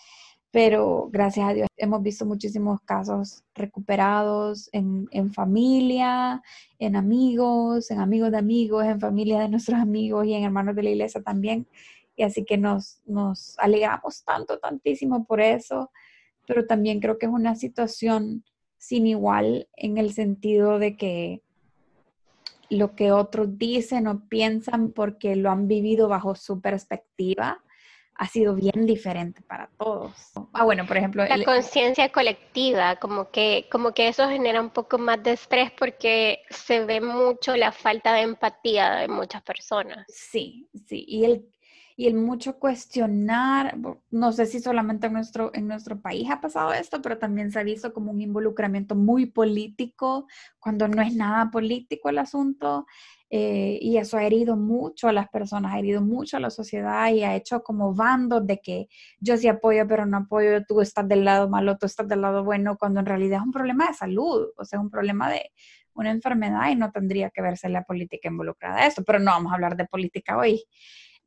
pero 0.54 1.10
gracias 1.12 1.50
a 1.50 1.54
Dios 1.56 1.68
hemos 1.78 2.04
visto 2.04 2.28
muchísimos 2.28 2.80
casos 2.82 3.44
recuperados 3.56 4.70
en, 4.72 5.34
familia, 5.34 6.44
en 6.78 6.96
amigos, 6.96 7.90
en 7.90 8.00
amigos 8.00 8.30
de 8.30 8.38
amigos, 8.38 8.86
en 8.86 9.00
familia 9.00 9.40
de 9.40 9.50
nuestros 9.50 9.80
amigos 9.80 10.28
y 10.28 10.36
en 10.36 10.44
hermanos 10.44 10.76
de 10.76 10.84
la 10.84 10.92
iglesia 10.92 11.24
también. 11.24 11.68
Y 12.16 12.22
así 12.22 12.46
que 12.46 12.60
nos, 12.60 13.02
nos 13.08 13.58
alegramos 13.58 14.24
tanto, 14.24 14.60
tantísimo 14.60 15.26
por 15.26 15.42
eso, 15.42 15.90
pero 16.46 16.68
también 16.68 17.00
creo 17.00 17.18
que 17.18 17.26
es 17.26 17.32
una 17.32 17.56
situación 17.56 18.46
sin 18.78 19.08
igual 19.08 19.68
en 19.76 19.98
el 19.98 20.14
sentido 20.14 20.78
de 20.78 20.98
que 20.98 21.42
lo 22.70 22.94
que 22.94 23.12
otros 23.12 23.58
dicen 23.58 24.06
o 24.06 24.28
piensan 24.30 24.92
porque 24.92 25.36
lo 25.36 25.50
han 25.50 25.68
vivido 25.68 26.10
bajo 26.10 26.36
su 26.36 26.62
perspectiva 26.62 27.64
ha 28.16 28.28
sido 28.28 28.56
bien 28.56 28.86
diferente 28.86 29.42
para 29.42 29.70
todos. 29.78 30.14
Ah, 30.54 30.64
bueno, 30.64 30.86
por 30.86 30.98
ejemplo... 30.98 31.26
La 31.26 31.44
conciencia 31.44 32.12
colectiva, 32.12 32.98
como 32.98 33.32
que, 33.32 33.68
como 33.72 33.94
que 33.94 34.08
eso 34.08 34.28
genera 34.30 34.62
un 34.62 34.70
poco 34.70 34.98
más 34.98 35.22
de 35.24 35.34
estrés 35.34 35.72
porque 35.72 36.42
se 36.50 36.86
ve 36.86 37.02
mucho 37.02 37.56
la 37.56 37.72
falta 37.72 38.14
de 38.14 38.22
empatía 38.22 38.96
de 38.96 39.08
muchas 39.08 39.42
personas. 39.42 40.06
Sí, 40.08 40.68
sí, 40.86 41.06
y 41.08 41.26
el, 41.26 41.50
y 41.96 42.08
el 42.08 42.16
mucho 42.16 42.60
cuestionar, 42.60 43.78
no 44.10 44.32
sé 44.32 44.46
si 44.46 44.60
solamente 44.60 45.08
en 45.08 45.14
nuestro, 45.14 45.52
en 45.54 45.68
nuestro 45.68 46.00
país 46.00 46.30
ha 46.30 46.42
pasado 46.42 46.74
esto, 46.74 47.02
pero 47.02 47.18
también 47.18 47.52
se 47.52 47.60
ha 47.60 47.64
visto 47.64 47.94
como 47.94 48.12
un 48.12 48.22
involucramiento 48.22 48.96
muy 48.96 49.26
político, 49.26 50.28
cuando 50.60 50.88
no 50.88 51.02
es 51.02 51.16
nada 51.16 51.50
político 51.52 52.10
el 52.10 52.20
asunto. 52.20 52.86
Eh, 53.36 53.80
y 53.82 53.98
eso 53.98 54.18
ha 54.18 54.24
herido 54.26 54.56
mucho 54.56 55.08
a 55.08 55.12
las 55.12 55.28
personas, 55.28 55.74
ha 55.74 55.80
herido 55.80 56.02
mucho 56.02 56.38
a 56.38 56.40
la 56.40 56.52
sociedad 56.52 57.10
y 57.12 57.24
ha 57.24 57.36
hecho 57.36 57.64
como 57.64 57.96
bandos 57.96 58.46
de 58.46 58.60
que 58.60 58.88
yo 59.20 59.38
sí 59.38 59.48
apoyo, 59.48 59.88
pero 59.88 60.06
no 60.06 60.18
apoyo, 60.18 60.64
tú 60.68 60.82
estás 60.82 61.08
del 61.08 61.26
lado 61.26 61.50
malo, 61.50 61.76
tú 61.80 61.88
estás 61.88 62.08
del 62.08 62.22
lado 62.22 62.44
bueno, 62.44 62.78
cuando 62.78 63.00
en 63.00 63.08
realidad 63.08 63.40
es 63.40 63.46
un 63.48 63.52
problema 63.52 63.88
de 63.88 63.96
salud, 63.96 64.50
o 64.56 64.64
sea, 64.64 64.78
es 64.78 64.84
un 64.84 64.92
problema 64.92 65.32
de 65.32 65.50
una 65.96 66.12
enfermedad 66.12 66.70
y 66.70 66.76
no 66.76 66.92
tendría 66.92 67.32
que 67.32 67.42
verse 67.42 67.70
la 67.70 67.82
política 67.82 68.28
involucrada 68.28 68.82
a 68.82 68.86
esto, 68.86 69.04
pero 69.04 69.18
no 69.18 69.32
vamos 69.32 69.52
a 69.52 69.56
hablar 69.56 69.78
de 69.78 69.86
política 69.86 70.38
hoy. 70.38 70.64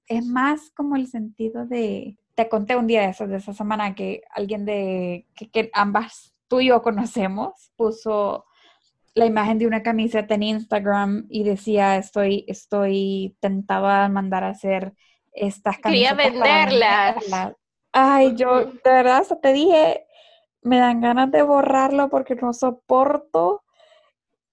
Es 0.07 0.25
más 0.25 0.71
como 0.77 0.95
el 0.95 1.09
sentido 1.09 1.67
de, 1.67 2.21
te 2.37 2.49
conté 2.49 2.77
un 2.77 2.87
día 2.87 3.01
de, 3.01 3.09
eso, 3.09 3.27
de 3.27 3.39
esa 3.39 3.53
semana 3.53 3.97
que 3.97 4.23
alguien 4.31 4.65
de, 4.65 5.27
que, 5.35 5.51
que 5.51 5.71
ambas 5.75 6.37
tú 6.47 6.61
y 6.61 6.69
yo 6.69 6.83
conocemos, 6.83 7.73
puso 7.75 8.45
la 9.17 9.25
imagen 9.25 9.59
de 9.59 9.67
una 9.67 9.83
camiseta 9.83 10.35
en 10.35 10.43
Instagram 10.43 11.27
y 11.31 11.43
decía, 11.43 11.97
estoy, 11.97 12.45
estoy 12.49 13.35
tentada 13.41 14.05
a 14.05 14.09
mandar 14.11 14.45
a 14.45 14.51
hacer 14.51 14.93
estas 15.33 15.79
camisetas. 15.79 16.17
Quería 16.19 16.33
venderlas. 16.33 17.25
Ay, 17.93 18.35
yo 18.37 18.67
de 18.67 18.81
verdad 18.85 19.19
hasta 19.19 19.41
te 19.41 19.55
dije, 19.55 20.07
me 20.61 20.77
dan 20.77 21.01
ganas 21.01 21.31
de 21.31 21.41
borrarlo 21.41 22.11
porque 22.11 22.35
no 22.35 22.53
soporto 22.53 23.65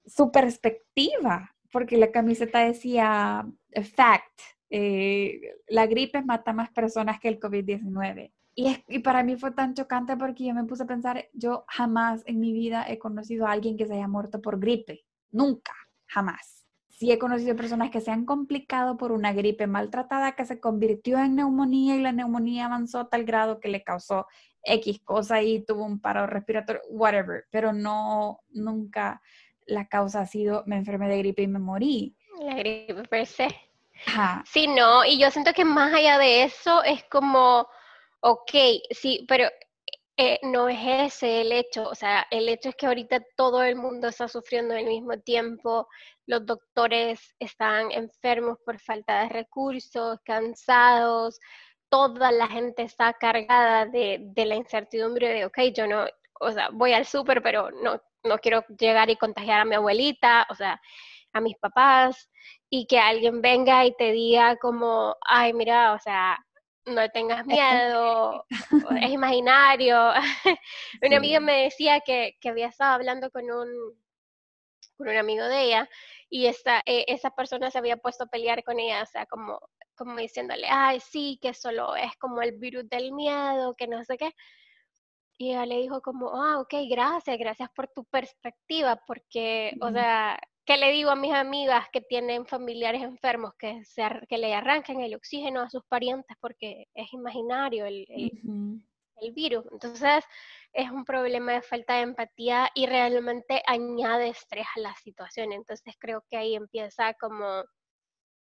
su 0.05 0.31
perspectiva, 0.31 1.53
porque 1.69 1.97
la 1.97 2.11
camiseta 2.11 2.59
decía, 2.59 3.45
fact, 3.95 4.39
eh, 4.69 5.41
la 5.67 5.87
gripe 5.87 6.21
mata 6.21 6.53
más 6.53 6.69
personas 6.71 7.19
que 7.19 7.27
el 7.27 7.37
COVID-19. 7.37 8.31
Y, 8.55 8.99
para 8.99 9.23
mí 9.23 9.35
fue 9.35 9.51
tan 9.51 9.73
chocante 9.73 10.15
porque 10.15 10.45
yo 10.45 10.53
me 10.53 10.63
puse 10.65 10.83
a 10.83 10.87
pensar, 10.87 11.27
yo 11.33 11.65
jamás 11.67 12.21
en 12.25 12.39
mi 12.39 12.53
vida 12.53 12.85
he 12.87 12.99
conocido 12.99 13.47
a 13.47 13.51
alguien 13.51 13.77
que 13.77 13.87
se 13.87 13.93
haya 13.93 14.07
muerto 14.07 14.41
por 14.41 14.59
gripe. 14.59 15.05
Nunca, 15.31 15.73
jamás. 16.05 16.65
Sí 16.89 17.11
he 17.11 17.17
conocido 17.17 17.55
personas 17.55 17.89
que 17.89 18.01
se 18.01 18.11
han 18.11 18.25
complicado 18.25 18.97
por 18.97 19.11
una 19.11 19.33
gripe 19.33 19.65
maltratada 19.65 20.33
que 20.33 20.45
se 20.45 20.59
convirtió 20.59 21.17
en 21.17 21.35
neumonía 21.35 21.95
y 21.95 22.01
la 22.01 22.11
neumonía 22.11 22.65
avanzó 22.65 22.99
a 22.99 23.09
tal 23.09 23.25
grado 23.25 23.59
que 23.59 23.69
le 23.69 23.83
causó 23.83 24.27
X 24.61 25.01
cosa 25.03 25.41
y 25.41 25.65
tuvo 25.65 25.83
un 25.83 25.99
paro 25.99 26.27
respiratorio, 26.27 26.81
whatever. 26.89 27.45
Pero 27.49 27.73
no, 27.73 28.41
nunca 28.49 29.21
la 29.65 29.87
causa 29.87 30.21
ha 30.21 30.25
sido 30.27 30.63
me 30.67 30.75
enfermé 30.75 31.09
de 31.09 31.17
gripe 31.17 31.41
y 31.41 31.47
me 31.47 31.59
morí. 31.59 32.15
La 32.39 32.53
gripe 32.55 33.03
per 33.09 33.25
se. 33.25 33.47
Sí, 34.45 34.67
no, 34.67 35.05
y 35.05 35.17
yo 35.17 35.31
siento 35.31 35.53
que 35.53 35.65
más 35.65 35.93
allá 35.93 36.17
de 36.17 36.43
eso 36.43 36.83
es 36.83 37.03
como 37.05 37.67
Ok, 38.25 38.51
sí, 38.91 39.25
pero 39.27 39.49
eh, 40.17 40.39
no 40.43 40.69
es 40.69 40.79
ese 41.15 41.41
el 41.41 41.51
hecho, 41.51 41.89
o 41.89 41.95
sea, 41.95 42.25
el 42.31 42.47
hecho 42.49 42.69
es 42.69 42.75
que 42.75 42.85
ahorita 42.87 43.21
todo 43.35 43.63
el 43.63 43.75
mundo 43.75 44.07
está 44.07 44.27
sufriendo 44.29 44.75
al 44.75 44.85
mismo 44.85 45.19
tiempo, 45.19 45.87
los 46.25 46.45
doctores 46.45 47.35
están 47.39 47.91
enfermos 47.91 48.57
por 48.65 48.79
falta 48.79 49.23
de 49.23 49.29
recursos, 49.29 50.19
cansados, 50.25 51.39
toda 51.89 52.31
la 52.31 52.47
gente 52.47 52.83
está 52.83 53.13
cargada 53.13 53.85
de, 53.87 54.19
de 54.21 54.45
la 54.45 54.55
incertidumbre 54.55 55.27
de, 55.29 55.45
ok, 55.45 55.59
yo 55.75 55.85
no, 55.87 56.05
o 56.39 56.51
sea, 56.51 56.69
voy 56.71 56.93
al 56.93 57.05
súper, 57.05 57.41
pero 57.43 57.71
no, 57.71 58.01
no 58.23 58.37
quiero 58.39 58.63
llegar 58.79 59.09
y 59.09 59.17
contagiar 59.17 59.61
a 59.61 59.65
mi 59.65 59.75
abuelita, 59.75 60.47
o 60.49 60.55
sea, 60.55 60.79
a 61.33 61.41
mis 61.41 61.57
papás, 61.57 62.29
y 62.69 62.87
que 62.87 62.99
alguien 62.99 63.41
venga 63.41 63.85
y 63.85 63.93
te 63.95 64.11
diga 64.13 64.55
como, 64.57 65.15
ay, 65.27 65.53
mira, 65.53 65.93
o 65.93 65.99
sea, 65.99 66.37
no 66.85 67.09
tengas 67.09 67.45
miedo, 67.45 68.45
es 69.01 69.11
imaginario. 69.11 70.11
Una 71.01 71.17
amiga 71.17 71.39
me 71.39 71.63
decía 71.63 72.01
que, 72.01 72.35
había 72.45 72.67
estado 72.67 72.93
hablando 72.93 73.29
con 73.31 73.49
un, 73.49 73.67
con 74.97 75.07
un 75.07 75.17
amigo 75.17 75.45
de 75.45 75.61
ella 75.63 75.89
y 76.29 76.47
esa, 76.47 76.79
eh, 76.85 77.05
esa 77.07 77.31
persona 77.31 77.71
se 77.71 77.77
había 77.77 77.97
puesto 77.97 78.25
a 78.25 78.27
pelear 78.27 78.63
con 78.63 78.79
ella, 78.79 79.03
o 79.03 79.05
sea, 79.05 79.25
como, 79.25 79.59
como 79.95 80.17
diciéndole, 80.17 80.67
ay, 80.69 80.99
sí, 80.99 81.39
que 81.41 81.53
solo 81.53 81.95
es 81.95 82.15
como 82.17 82.41
el 82.41 82.53
virus 82.53 82.89
del 82.89 83.11
miedo, 83.13 83.75
que 83.75 83.87
no 83.87 84.03
sé 84.03 84.17
qué. 84.17 84.31
Y 85.37 85.51
ella 85.51 85.65
le 85.65 85.79
dijo 85.79 86.01
como, 86.01 86.29
ah, 86.41 86.59
ok, 86.59 86.73
gracias, 86.89 87.37
gracias 87.37 87.69
por 87.75 87.87
tu 87.89 88.05
perspectiva, 88.05 89.01
porque, 89.07 89.75
o 89.81 89.91
sea, 89.91 90.39
¿Qué 90.65 90.77
le 90.77 90.91
digo 90.91 91.09
a 91.09 91.15
mis 91.17 91.33
amigas 91.33 91.87
que 91.91 91.99
tienen 91.99 92.45
familiares 92.45 93.01
enfermos 93.01 93.53
que, 93.59 93.83
se, 93.83 94.03
que 94.29 94.37
le 94.37 94.53
arranquen 94.53 95.01
el 95.01 95.15
oxígeno 95.15 95.61
a 95.61 95.69
sus 95.69 95.83
parientes 95.85 96.37
porque 96.39 96.87
es 96.93 97.11
imaginario 97.11 97.85
el, 97.85 98.05
el, 98.09 99.31
virus? 99.33 99.65
Entonces 99.71 100.23
es 100.71 100.89
un 100.89 101.03
problema 101.03 101.53
de 101.53 101.61
falta 101.61 101.95
de 101.95 102.03
empatía 102.03 102.69
y 102.75 102.85
realmente 102.85 103.61
añade 103.67 104.29
estrés 104.29 104.65
a 104.77 104.79
la 104.79 104.95
situación. 104.95 105.51
Entonces 105.51 105.95
creo 105.99 106.23
que 106.29 106.37
ahí 106.37 106.55
empieza 106.55 107.13
como 107.15 107.65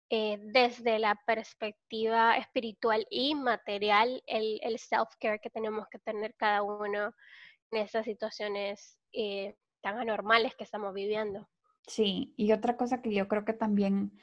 eh, 0.09 0.37
desde 0.39 0.99
la 0.99 1.19
perspectiva 1.27 2.37
espiritual 2.37 3.05
y 3.09 3.35
material 3.35 4.23
el, 4.27 4.59
el 4.63 4.77
self-care 4.77 5.39
que 5.41 5.49
tenemos 5.49 5.87
que 5.89 5.99
tener 5.99 6.35
cada 6.35 6.61
uno 6.63 7.13
en 7.71 7.81
esas 7.81 8.05
situaciones 8.05 8.97
eh, 9.11 9.55
tan 9.81 9.97
anormales 9.97 10.55
que 10.55 10.63
estamos 10.63 10.93
viviendo. 10.93 11.49
Sí, 11.87 12.33
y 12.37 12.51
otra 12.53 12.77
cosa 12.77 13.01
que 13.01 13.13
yo 13.13 13.27
creo 13.27 13.45
que 13.45 13.53
también 13.53 14.13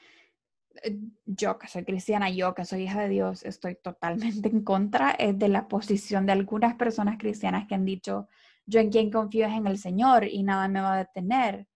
eh, 0.84 0.98
yo 1.26 1.58
que 1.58 1.68
soy 1.68 1.84
cristiana, 1.84 2.30
yo 2.30 2.54
que 2.54 2.64
soy 2.64 2.82
hija 2.84 3.02
de 3.02 3.08
Dios, 3.08 3.44
estoy 3.44 3.76
totalmente 3.76 4.48
en 4.48 4.62
contra 4.64 5.10
es 5.12 5.38
de 5.38 5.48
la 5.48 5.68
posición 5.68 6.26
de 6.26 6.32
algunas 6.32 6.76
personas 6.76 7.18
cristianas 7.18 7.66
que 7.66 7.74
han 7.74 7.84
dicho, 7.84 8.28
yo 8.66 8.80
en 8.80 8.90
quien 8.90 9.10
confío 9.10 9.46
es 9.46 9.52
en 9.54 9.66
el 9.66 9.78
Señor 9.78 10.24
y 10.26 10.42
nada 10.42 10.68
me 10.68 10.80
va 10.80 10.94
a 10.94 10.98
detener. 10.98 11.66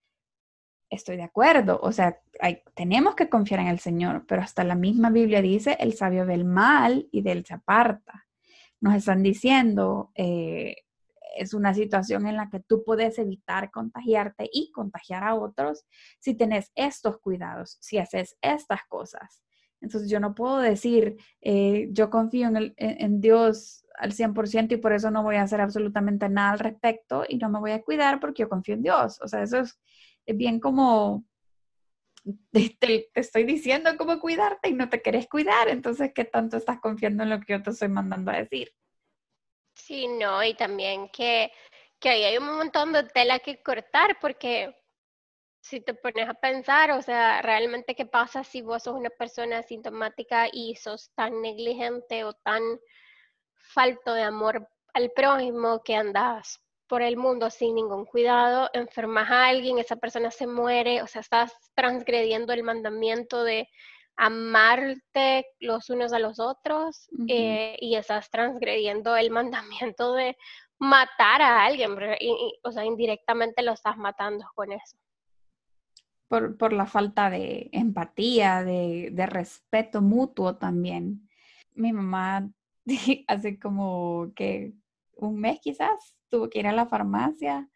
Estoy 0.91 1.17
de 1.17 1.25
acuerdo, 1.25 1.81
o 1.83 1.91
sea, 1.93 2.21
tenemos 2.75 3.15
que 3.17 3.29
confiar 3.29 3.61
en 3.61 3.67
el 3.69 3.81
Señor, 3.81 4.27
pero 4.29 4.43
hasta 4.43 4.63
la 4.65 4.77
misma 4.77 5.11
Biblia 5.11 5.43
dice, 5.43 5.77
el 5.81 5.95
sabio 5.95 6.25
ve 6.27 6.35
el 6.35 6.45
mal 6.45 7.09
y 7.11 7.23
del 7.23 7.45
se 7.45 7.55
aparta. 7.55 8.27
Nos 8.81 8.95
están 8.95 9.23
diciendo, 9.23 10.13
eh, 10.15 10.84
es 11.37 11.55
una 11.55 11.75
situación 11.75 12.27
en 12.27 12.37
la 12.37 12.49
que 12.51 12.61
tú 12.61 12.83
puedes 12.85 13.19
evitar 13.19 13.71
contagiarte 13.71 14.49
y 14.53 14.71
contagiar 14.73 15.25
a 15.25 15.35
otros 15.35 15.85
si 16.21 16.35
tenés 16.35 16.71
estos 16.75 17.19
cuidados, 17.19 17.77
si 17.81 17.99
haces 17.99 18.37
estas 18.41 18.85
cosas. 18.89 19.43
Entonces 19.85 20.11
yo 20.11 20.19
no 20.19 20.35
puedo 20.35 20.59
decir, 20.59 21.17
eh, 21.43 21.89
yo 21.93 22.11
confío 22.11 22.49
en, 22.49 22.75
en, 22.77 23.21
Dios 23.21 23.85
al 23.99 24.13
100% 24.13 24.73
y 24.73 24.77
por 24.79 24.93
eso 24.93 25.11
no 25.11 25.23
voy 25.23 25.37
a 25.37 25.43
hacer 25.43 25.61
absolutamente 25.61 26.29
nada 26.29 26.53
al 26.53 26.59
respecto 26.59 27.25
y 27.29 27.37
no 27.37 27.51
me 27.51 27.61
voy 27.61 27.73
a 27.73 27.83
cuidar 27.83 28.19
porque 28.19 28.43
yo 28.43 28.49
confío 28.49 28.75
en 28.75 28.83
Dios. 28.83 29.21
O 29.21 29.29
sea, 29.29 29.43
eso 29.43 29.59
es, 29.59 29.79
bien 30.27 30.59
como, 30.59 31.27
te, 32.51 32.77
te, 32.81 33.11
estoy 33.15 33.45
diciendo 33.45 33.91
cómo 33.99 34.19
cuidarte 34.21 34.71
y 34.71 34.75
no 34.75 34.89
te 34.89 35.03
querés 35.03 35.29
cuidar, 35.29 35.69
entonces, 35.69 36.13
¿qué 36.15 36.25
tanto 36.25 36.57
estás 36.57 36.81
confiando 36.81 37.23
en 37.23 37.31
lo 37.31 37.41
que 37.41 37.53
yo 37.53 37.63
te 37.63 37.71
estoy 37.71 37.89
mandando 37.89 38.31
a 38.31 38.39
decir? 38.39 38.71
Sí, 39.75 40.07
no, 40.09 40.43
y 40.45 40.55
también 40.55 41.09
que, 41.11 41.53
que 42.01 42.09
ahí 42.09 42.25
hay 42.25 42.39
un 42.39 42.57
montón 42.57 42.93
de 42.93 43.05
tela 43.05 43.39
que 43.39 43.63
cortar 43.63 44.19
porque 44.21 44.75
si 45.61 45.81
te 45.81 45.95
pones 45.95 46.29
a 46.29 46.35
pensar, 46.35 46.91
o 46.93 47.03
sea, 47.03 47.43
realmente 47.43 47.95
qué 47.95 48.07
pasa 48.07 48.45
si 48.45 48.63
vos 48.63 48.83
sos 48.85 48.95
una 48.95 49.11
persona 49.11 49.59
asintomática 49.59 50.49
y 50.53 50.77
sos 50.77 51.11
tan 51.15 51.41
negligente 51.43 52.25
o 52.25 52.35
tan 52.35 52.63
falto 53.55 54.15
de 54.15 54.23
amor 54.23 54.69
al 54.93 55.11
prójimo 55.13 55.83
que 55.83 55.97
andas 55.97 56.61
por 56.87 57.03
el 57.03 57.17
mundo 57.17 57.51
sin 57.51 57.75
ningún 57.75 58.05
cuidado, 58.05 58.69
enfermas 58.75 59.31
a 59.31 59.47
alguien, 59.47 59.79
esa 59.79 59.97
persona 59.97 60.31
se 60.31 60.47
muere, 60.47 61.03
o 61.03 61.07
sea, 61.07 61.23
estás 61.23 61.53
transgrediendo 61.75 62.53
el 62.53 62.63
mandamiento 62.63 63.43
de 63.43 63.69
amarte 64.17 65.47
los 65.61 65.91
unos 65.91 66.13
a 66.13 66.19
los 66.19 66.39
otros 66.39 67.09
eh, 67.29 67.77
y 67.81 67.97
estás 67.97 68.31
transgrediendo 68.31 69.17
el 69.17 69.31
mandamiento 69.31 70.15
de 70.15 70.37
matar 70.79 71.43
a 71.43 71.65
alguien, 71.65 71.93
o 72.63 72.73
sea, 72.73 72.85
indirectamente 72.85 73.63
lo 73.63 73.73
estás 73.73 73.97
matando 73.97 74.45
con 74.55 74.73
eso. 74.73 74.97
Por, 76.29 76.73
la 76.73 76.87
falta 76.87 77.31
de 77.31 77.69
empatía, 77.71 78.65
de, 78.65 79.11
de, 79.13 79.27
respeto 79.27 80.03
mutuo 80.03 80.57
también. 80.57 81.29
Mi 81.75 81.93
mamá 81.93 82.51
hace 83.29 83.59
como 83.59 84.33
que 84.35 84.73
un 85.17 85.39
mes 85.39 85.61
quizás 85.61 86.17
tuvo 86.29 86.51
que 86.51 86.59
ir 86.59 86.67
a 86.67 86.73
la 86.73 86.87
farmacia 86.87 87.69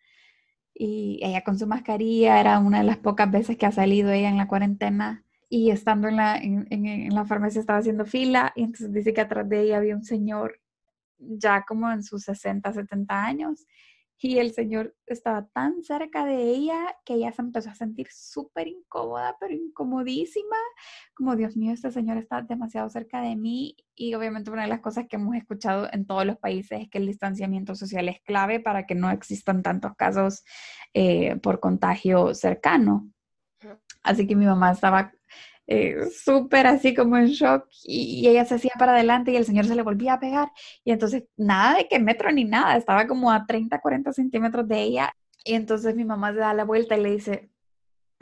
y 0.75 1.21
ella 1.23 1.45
con 1.45 1.59
su 1.59 1.69
mascarilla, 1.69 2.41
era 2.41 2.59
una 2.59 2.79
de 2.79 2.85
las 2.85 2.97
pocas 2.97 3.31
veces 3.31 3.57
que 3.57 3.67
ha 3.67 3.73
salido 3.73 4.11
ella 4.11 4.29
en 4.29 4.39
la 4.39 4.49
cuarentena 4.49 5.25
y 5.49 5.71
estando 5.71 6.09
en 6.09 6.17
la, 6.17 6.37
en, 6.37 6.67
en, 6.71 7.15
la 7.15 7.25
farmacia 7.25 7.61
estaba 7.61 7.79
haciendo 7.79 8.05
fila 8.05 8.53
y 8.55 8.65
entonces 8.65 8.93
dice 8.93 9.15
que 9.15 9.21
atrás 9.23 9.49
de 9.49 9.63
ella 9.63 9.79
había 9.79 9.97
un 9.97 10.05
señor 10.05 10.61
ya 11.19 11.65
como 11.67 11.91
en 11.91 12.03
sus 12.03 12.25
60, 12.25 12.73
70 12.73 13.25
años 13.25 13.67
y 14.21 14.39
el 14.39 14.53
señor 14.53 14.97
estaba 15.07 15.47
tan 15.47 15.83
cerca 15.85 16.25
de 16.25 16.43
ella 16.43 16.97
que 17.05 17.15
ella 17.15 17.33
se 17.33 17.41
empezó 17.41 17.71
a 17.71 17.75
sentir 17.75 18.09
súper 18.11 18.67
incómoda, 18.67 19.37
pero 19.39 19.55
incomodísima, 19.55 20.57
como 21.15 21.37
Dios 21.37 21.57
mío, 21.57 21.73
este 21.73 21.93
señor 21.93 22.17
está 22.17 22.43
demasiado 22.43 22.91
cerca 22.91 23.21
de 23.23 23.37
mí 23.37 23.77
y 23.95 24.15
obviamente 24.15 24.51
una 24.51 24.63
de 24.63 24.69
las 24.69 24.81
cosas 24.81 25.07
que 25.09 25.17
hemos 25.17 25.37
escuchado 25.37 25.89
en 25.93 26.05
todos 26.05 26.27
los 26.27 26.37
países 26.37 26.81
es 26.83 26.91
que 26.91 26.99
el 26.99 27.07
distanciamiento 27.07 27.77
social 27.77 28.09
es 28.09 28.21
clave 28.23 28.59
para 28.59 28.87
que 28.87 28.97
no 28.97 29.09
existan 29.11 29.63
tantos 29.63 29.95
casos 29.95 30.43
eh, 30.95 31.37
por 31.37 31.61
contagio 31.61 32.35
cercano. 32.35 33.09
Así 34.03 34.27
que 34.27 34.35
mi 34.35 34.47
mamá 34.47 34.73
estaba 34.73 35.13
eh, 35.71 36.09
súper 36.11 36.67
así 36.67 36.95
como 36.95 37.19
en 37.19 37.27
shock 37.27 37.69
y, 37.85 38.27
ella 38.27 38.47
se 38.47 38.55
hacía 38.55 38.73
para 38.79 38.93
adelante 38.93 39.33
y 39.33 39.37
el 39.37 39.45
señor 39.45 39.67
se 39.67 39.75
le 39.77 39.83
volvía 39.83 40.15
a 40.15 40.21
pegar 40.21 40.51
y 40.83 40.93
entonces 40.93 41.25
nada 41.37 41.77
de 41.77 41.89
que 41.89 41.99
metro 41.99 42.33
ni 42.33 42.45
nada, 42.45 42.77
estaba 42.77 43.07
como 43.07 43.31
a 43.31 43.45
30, 43.47 43.79
40 43.79 44.13
centímetros 44.15 44.67
de 44.67 44.81
ella 44.83 45.15
y 45.45 45.55
entonces 45.55 45.95
mi 45.95 46.07
mamá 46.07 46.33
se 46.33 46.39
da 46.39 46.55
la 46.55 46.65
vuelta 46.65 46.97
y 46.97 47.03
le 47.03 47.11
dice, 47.13 47.51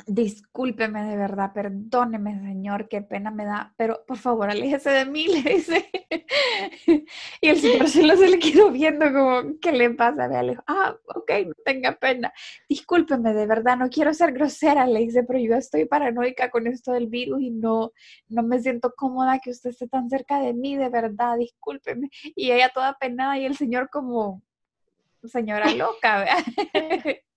discúlpeme 0.06 1.04
de 1.04 1.16
verdad, 1.16 1.52
perdóneme, 1.52 2.38
señor, 2.40 2.88
qué 2.88 3.02
pena 3.02 3.30
me 3.30 3.44
da, 3.44 3.72
pero 3.76 4.04
por 4.06 4.18
favor, 4.18 4.50
aléjese 4.50 4.90
de 4.90 5.06
mí, 5.06 5.26
le 5.42 5.42
dice. 5.42 5.90
y 7.40 7.48
el 7.48 7.58
señor 7.58 7.88
se, 7.88 8.02
lo, 8.02 8.16
se 8.16 8.28
le 8.28 8.38
quedó 8.38 8.70
viendo 8.70 9.06
como, 9.06 9.58
¿qué 9.60 9.72
le 9.72 9.90
pasa? 9.90 10.28
Le 10.28 10.50
dijo, 10.50 10.62
ah, 10.66 10.96
ok, 11.06 11.30
no 11.46 11.54
tenga 11.64 11.92
pena. 11.92 12.32
Discúlpeme, 12.68 13.32
de 13.32 13.46
verdad, 13.46 13.76
no 13.76 13.88
quiero 13.88 14.12
ser 14.14 14.32
grosera, 14.32 14.86
le 14.86 15.00
dice, 15.00 15.24
pero 15.24 15.38
yo 15.38 15.56
estoy 15.56 15.86
paranoica 15.86 16.50
con 16.50 16.66
esto 16.66 16.92
del 16.92 17.08
virus 17.08 17.40
y 17.40 17.50
no, 17.50 17.92
no 18.28 18.42
me 18.42 18.60
siento 18.60 18.92
cómoda 18.96 19.40
que 19.40 19.50
usted 19.50 19.70
esté 19.70 19.88
tan 19.88 20.08
cerca 20.10 20.38
de 20.40 20.52
mí, 20.52 20.76
de 20.76 20.88
verdad, 20.88 21.36
discúlpeme. 21.38 22.10
Y 22.34 22.52
ella 22.52 22.70
toda 22.72 22.98
penada 22.98 23.38
y 23.38 23.44
el 23.44 23.56
señor 23.56 23.88
como, 23.90 24.42
señora 25.24 25.72
loca, 25.74 26.18
¿verdad? 26.18 26.36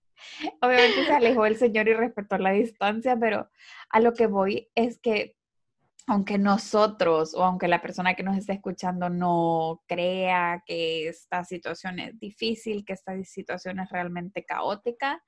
Obviamente 0.60 1.06
se 1.06 1.12
alejó 1.12 1.46
el 1.46 1.56
Señor 1.56 1.88
y 1.88 1.94
respetó 1.94 2.38
la 2.38 2.50
distancia, 2.50 3.16
pero 3.16 3.48
a 3.90 4.00
lo 4.00 4.12
que 4.14 4.26
voy 4.26 4.68
es 4.74 4.98
que 4.98 5.36
aunque 6.06 6.38
nosotros 6.38 7.34
o 7.34 7.44
aunque 7.44 7.68
la 7.68 7.80
persona 7.80 8.14
que 8.14 8.22
nos 8.22 8.36
está 8.36 8.52
escuchando 8.52 9.08
no 9.08 9.82
crea 9.86 10.62
que 10.66 11.08
esta 11.08 11.44
situación 11.44 12.00
es 12.00 12.18
difícil, 12.18 12.84
que 12.84 12.94
esta 12.94 13.22
situación 13.22 13.78
es 13.78 13.90
realmente 13.90 14.44
caótica, 14.44 15.22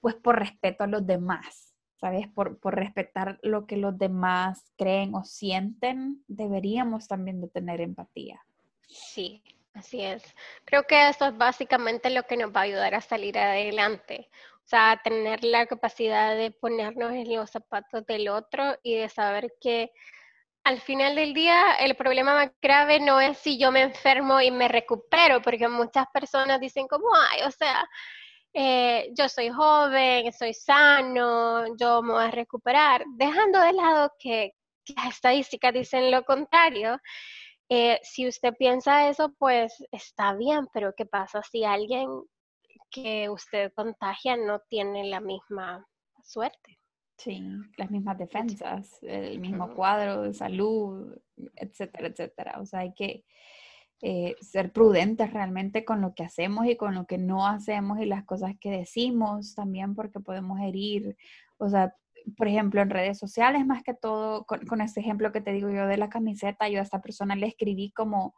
pues 0.00 0.14
por 0.14 0.38
respeto 0.38 0.84
a 0.84 0.86
los 0.86 1.06
demás, 1.06 1.74
¿sabes? 2.00 2.28
Por, 2.28 2.58
por 2.60 2.76
respetar 2.76 3.38
lo 3.42 3.66
que 3.66 3.76
los 3.76 3.98
demás 3.98 4.72
creen 4.78 5.14
o 5.14 5.24
sienten, 5.24 6.24
deberíamos 6.26 7.06
también 7.06 7.40
de 7.42 7.48
tener 7.48 7.82
empatía. 7.82 8.40
Sí, 8.88 9.42
Así 9.74 10.02
es. 10.02 10.22
Creo 10.64 10.84
que 10.84 11.08
eso 11.08 11.26
es 11.26 11.36
básicamente 11.36 12.10
lo 12.10 12.24
que 12.24 12.36
nos 12.36 12.50
va 12.54 12.60
a 12.60 12.62
ayudar 12.64 12.94
a 12.94 13.00
salir 13.00 13.38
adelante. 13.38 14.28
O 14.64 14.68
sea, 14.70 15.00
tener 15.02 15.42
la 15.44 15.66
capacidad 15.66 16.36
de 16.36 16.50
ponernos 16.50 17.12
en 17.12 17.34
los 17.34 17.50
zapatos 17.50 18.04
del 18.06 18.28
otro 18.28 18.76
y 18.82 18.96
de 18.96 19.08
saber 19.08 19.52
que 19.60 19.92
al 20.64 20.80
final 20.80 21.16
del 21.16 21.34
día 21.34 21.74
el 21.80 21.96
problema 21.96 22.34
más 22.34 22.52
grave 22.62 23.00
no 23.00 23.20
es 23.20 23.38
si 23.38 23.58
yo 23.58 23.72
me 23.72 23.82
enfermo 23.82 24.40
y 24.40 24.50
me 24.50 24.68
recupero, 24.68 25.42
porque 25.42 25.68
muchas 25.68 26.06
personas 26.12 26.60
dicen 26.60 26.86
como, 26.88 27.06
ay, 27.32 27.42
o 27.46 27.50
sea, 27.50 27.88
eh, 28.52 29.10
yo 29.16 29.28
soy 29.28 29.50
joven, 29.50 30.32
soy 30.32 30.54
sano, 30.54 31.76
yo 31.76 32.02
me 32.02 32.12
voy 32.14 32.24
a 32.24 32.30
recuperar, 32.30 33.04
dejando 33.16 33.60
de 33.60 33.72
lado 33.72 34.12
que, 34.18 34.52
que 34.84 34.94
las 34.94 35.14
estadísticas 35.14 35.72
dicen 35.72 36.10
lo 36.10 36.24
contrario. 36.24 36.98
Eh, 37.72 38.00
si 38.02 38.26
usted 38.26 38.52
piensa 38.58 39.08
eso, 39.08 39.32
pues 39.38 39.72
está 39.92 40.34
bien, 40.34 40.66
pero 40.72 40.92
¿qué 40.96 41.06
pasa 41.06 41.40
si 41.48 41.62
alguien 41.62 42.08
que 42.90 43.30
usted 43.30 43.72
contagia 43.74 44.36
no 44.36 44.58
tiene 44.68 45.04
la 45.04 45.20
misma 45.20 45.86
suerte? 46.24 46.80
Sí, 47.16 47.40
las 47.76 47.88
mismas 47.92 48.18
defensas, 48.18 48.98
el 49.02 49.38
mismo 49.38 49.72
cuadro 49.74 50.22
de 50.22 50.34
salud, 50.34 51.16
etcétera, 51.54 52.08
etcétera. 52.08 52.58
O 52.60 52.66
sea, 52.66 52.80
hay 52.80 52.92
que 52.92 53.24
eh, 54.02 54.34
ser 54.40 54.72
prudentes 54.72 55.32
realmente 55.32 55.84
con 55.84 56.00
lo 56.00 56.12
que 56.12 56.24
hacemos 56.24 56.66
y 56.66 56.76
con 56.76 56.94
lo 56.94 57.06
que 57.06 57.18
no 57.18 57.46
hacemos 57.46 58.00
y 58.00 58.06
las 58.06 58.24
cosas 58.24 58.54
que 58.58 58.70
decimos 58.70 59.54
también 59.54 59.94
porque 59.94 60.18
podemos 60.18 60.58
herir. 60.60 61.16
O 61.58 61.68
sea, 61.68 61.94
por 62.36 62.48
ejemplo, 62.48 62.80
en 62.80 62.90
redes 62.90 63.18
sociales, 63.18 63.66
más 63.66 63.82
que 63.82 63.94
todo, 63.94 64.44
con, 64.44 64.66
con 64.66 64.80
este 64.80 65.00
ejemplo 65.00 65.32
que 65.32 65.40
te 65.40 65.52
digo 65.52 65.70
yo 65.70 65.86
de 65.86 65.96
la 65.96 66.08
camiseta, 66.08 66.68
yo 66.68 66.80
a 66.80 66.82
esta 66.82 67.00
persona 67.00 67.36
le 67.36 67.46
escribí 67.46 67.90
como, 67.92 68.34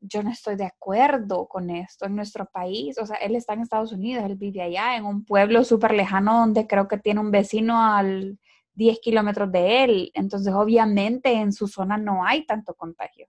yo 0.00 0.22
no 0.22 0.30
estoy 0.30 0.56
de 0.56 0.64
acuerdo 0.64 1.46
con 1.48 1.70
esto 1.70 2.06
en 2.06 2.16
nuestro 2.16 2.46
país. 2.46 2.98
O 2.98 3.06
sea, 3.06 3.16
él 3.16 3.36
está 3.36 3.54
en 3.54 3.62
Estados 3.62 3.92
Unidos, 3.92 4.24
él 4.24 4.36
vive 4.36 4.62
allá, 4.62 4.96
en 4.96 5.04
un 5.04 5.24
pueblo 5.24 5.64
súper 5.64 5.92
lejano 5.92 6.40
donde 6.40 6.66
creo 6.66 6.88
que 6.88 6.98
tiene 6.98 7.20
un 7.20 7.30
vecino 7.30 7.82
al 7.82 8.38
10 8.74 9.00
kilómetros 9.00 9.50
de 9.52 9.84
él. 9.84 10.10
Entonces, 10.14 10.52
obviamente, 10.54 11.32
en 11.32 11.52
su 11.52 11.66
zona 11.66 11.96
no 11.98 12.24
hay 12.24 12.46
tanto 12.46 12.74
contagio. 12.74 13.26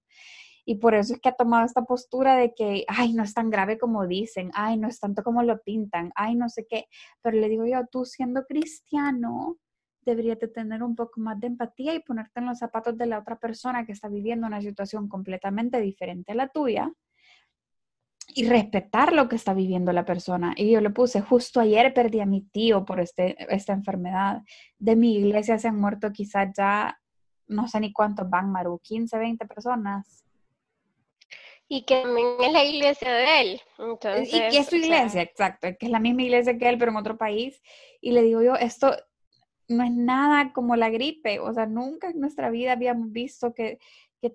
Y 0.66 0.76
por 0.76 0.96
eso 0.96 1.14
es 1.14 1.22
que 1.22 1.30
ha 1.30 1.36
tomado 1.36 1.66
esta 1.66 1.84
postura 1.84 2.36
de 2.36 2.54
que, 2.54 2.84
ay, 2.90 3.14
no 3.14 3.24
es 3.24 3.34
tan 3.34 3.50
grave 3.50 3.78
como 3.78 4.06
dicen, 4.06 4.52
ay, 4.54 4.78
no 4.78 4.90
es 4.90 5.00
tanto 5.00 5.24
como 5.24 5.42
lo 5.42 5.62
pintan, 5.62 6.12
ay, 6.16 6.36
no 6.36 6.50
sé 6.50 6.68
qué. 6.70 6.88
Pero 7.22 7.38
le 7.38 7.48
digo 7.48 7.66
yo, 7.66 7.86
tú 7.90 8.04
siendo 8.04 8.46
cristiano, 8.46 9.56
deberías 10.08 10.40
de 10.40 10.48
tener 10.48 10.82
un 10.84 10.96
poco 10.96 11.20
más 11.20 11.40
de 11.40 11.48
empatía 11.48 11.94
y 11.94 12.00
ponerte 12.00 12.40
en 12.40 12.48
los 12.48 12.60
zapatos 12.60 12.98
de 12.98 13.06
la 13.06 13.20
otra 13.20 13.38
persona 13.38 13.86
que 13.86 13.92
está 13.92 14.08
viviendo 14.08 14.48
una 14.48 14.62
situación 14.62 15.08
completamente 15.08 15.80
diferente 15.82 16.32
a 16.32 16.36
la 16.36 16.48
tuya 16.48 16.92
y 18.34 18.48
respetar 18.48 19.14
lo 19.14 19.28
que 19.30 19.36
está 19.36 19.54
viviendo 19.54 19.92
la 19.94 20.06
persona. 20.06 20.54
Y 20.56 20.72
yo 20.72 20.82
le 20.82 20.90
puse, 20.90 21.22
justo 21.22 21.60
ayer 21.60 21.94
perdí 21.94 22.20
a 22.20 22.26
mi 22.26 22.42
tío 22.42 22.86
por 22.86 23.00
este, 23.00 23.36
esta 23.54 23.74
enfermedad. 23.74 24.42
De 24.78 24.96
mi 24.96 25.16
iglesia 25.16 25.58
se 25.58 25.70
han 25.70 25.80
muerto 25.80 26.12
quizás 26.12 26.50
ya, 26.56 27.00
no 27.48 27.68
sé 27.68 27.80
ni 27.80 27.92
cuántos 27.94 28.30
van, 28.30 28.52
Maru, 28.52 28.80
15, 28.84 29.18
20 29.18 29.46
personas. 29.46 30.24
Y 31.70 31.84
que 31.84 32.02
también 32.02 32.28
es 32.42 32.54
la 32.54 32.64
iglesia 32.64 33.12
de 33.12 33.42
él. 33.42 33.62
Entonces, 33.78 34.34
y 34.34 34.40
que 34.40 34.58
es 34.58 34.68
su 34.68 34.76
iglesia, 34.76 35.22
exacto, 35.22 35.68
que 35.78 35.86
es 35.86 35.92
la 35.92 36.00
misma 36.00 36.24
iglesia 36.24 36.58
que 36.58 36.70
él, 36.70 36.78
pero 36.78 36.92
en 36.92 36.98
otro 36.98 37.18
país. 37.18 37.62
Y 38.00 38.12
le 38.12 38.22
digo 38.22 38.42
yo, 38.42 38.56
esto, 38.56 38.96
no 39.68 39.84
es 39.84 39.92
nada 39.92 40.54
como 40.54 40.76
la 40.76 40.90
gripe, 40.90 41.40
o 41.40 41.54
sea, 41.54 41.66
nunca 41.66 42.10
en 42.10 42.20
nuestra 42.20 42.50
vida 42.50 42.74
habíamos 42.74 43.12
visto 43.12 43.54
que, 43.54 43.80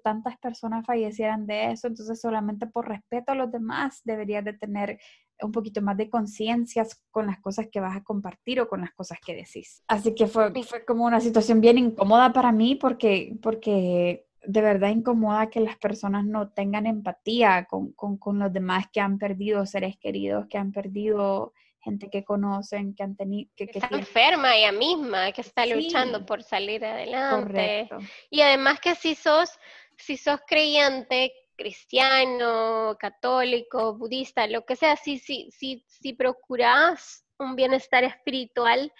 tantas 0.02 0.38
personas 0.38 0.86
fallecieran 0.86 1.46
de 1.46 1.70
eso, 1.70 1.86
entonces 1.86 2.18
solamente 2.18 2.66
por 2.66 2.88
respeto 2.88 3.32
a 3.32 3.34
los 3.34 3.52
demás 3.52 4.00
deberías 4.04 4.42
de 4.42 4.54
tener 4.54 4.98
un 5.42 5.52
poquito 5.52 5.82
más 5.82 5.98
de 5.98 6.08
conciencia 6.08 6.86
con 7.10 7.26
las 7.26 7.38
cosas 7.40 7.68
que 7.70 7.78
vas 7.78 7.94
a 7.94 8.02
compartir 8.02 8.58
o 8.62 8.68
con 8.68 8.80
las 8.80 8.92
cosas 8.92 9.18
que 9.22 9.34
decís. 9.34 9.82
Así 9.88 10.14
que 10.14 10.28
fue, 10.28 10.50
fue 10.64 10.86
como 10.86 11.04
una 11.04 11.20
situación 11.20 11.60
bien 11.60 11.76
incómoda 11.76 12.32
para 12.32 12.52
mí 12.52 12.74
porque, 12.74 13.36
porque 13.42 14.26
de 14.46 14.60
verdad 14.62 14.88
incomoda 14.88 15.50
que 15.50 15.60
las 15.60 15.76
personas 15.76 16.24
no 16.24 16.48
tengan 16.48 16.86
empatía 16.86 17.66
con, 17.66 17.92
con 17.92 18.38
los 18.38 18.50
demás 18.50 18.86
que 18.90 19.00
han 19.00 19.18
perdido 19.18 19.66
seres 19.66 19.98
queridos, 19.98 20.46
que 20.46 20.56
han 20.56 20.72
perdido 20.72 21.52
gente 21.82 22.08
que 22.10 22.24
conocen, 22.24 22.94
que 22.94 23.02
han 23.02 23.16
tenido... 23.16 23.50
Que, 23.56 23.64
está 23.64 23.88
enferma 23.90 24.56
ella 24.56 24.72
misma, 24.72 25.32
que 25.32 25.40
está 25.40 25.66
luchando 25.66 26.24
por 26.24 26.42
salir 26.42 26.84
adelante. 26.84 27.88
Y 28.30 28.40
además 28.40 28.80
que 28.80 28.94
si 28.94 29.14
sos, 29.14 29.50
si 29.96 30.16
sos 30.16 30.40
creyente, 30.46 31.32
cristiano, 31.56 32.96
católico, 32.98 33.96
budista, 33.96 34.46
lo 34.46 34.64
que 34.64 34.76
sea, 34.76 34.96
si, 34.96 35.18
si, 35.18 35.50
si, 35.50 35.84
si 35.88 36.12
procuras 36.12 37.24
un 37.38 37.56
bienestar 37.56 38.04
espiritual, 38.04 38.92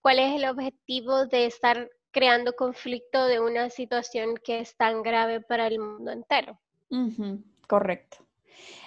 ¿cuál 0.00 0.18
es 0.18 0.34
el 0.34 0.48
objetivo 0.48 1.26
de 1.26 1.46
estar 1.46 1.90
creando 2.10 2.54
conflicto 2.54 3.26
de 3.26 3.40
una 3.40 3.70
situación 3.70 4.36
que 4.42 4.60
es 4.60 4.76
tan 4.76 5.02
grave 5.02 5.40
para 5.40 5.66
el 5.66 5.78
mundo 5.78 6.10
entero? 6.10 6.58
Correcto. 7.68 8.26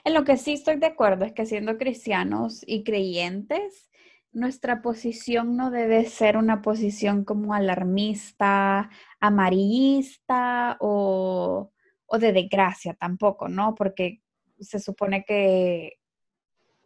En 0.04 0.14
lo 0.14 0.24
que 0.24 0.38
sí 0.38 0.54
estoy 0.54 0.78
de 0.78 0.88
acuerdo 0.88 1.26
es 1.26 1.34
que 1.34 1.46
siendo 1.46 1.78
cristianos 1.78 2.64
y 2.66 2.84
creyentes, 2.84 3.90
nuestra 4.32 4.82
posición 4.82 5.56
no 5.56 5.72
debe 5.72 6.06
ser 6.06 6.38
una 6.38 6.62
posición 6.62 7.24
como 7.24 7.54
alarmista, 7.54 8.90
amarillista 9.20 10.78
o, 10.80 11.72
o 12.06 12.20
de 12.20 12.34
desgracia 12.34 12.96
tampoco, 12.96 13.48
¿no? 13.48 13.76
Porque 13.76 14.22
se 14.60 14.80
supone 14.80 15.24
que 15.24 16.00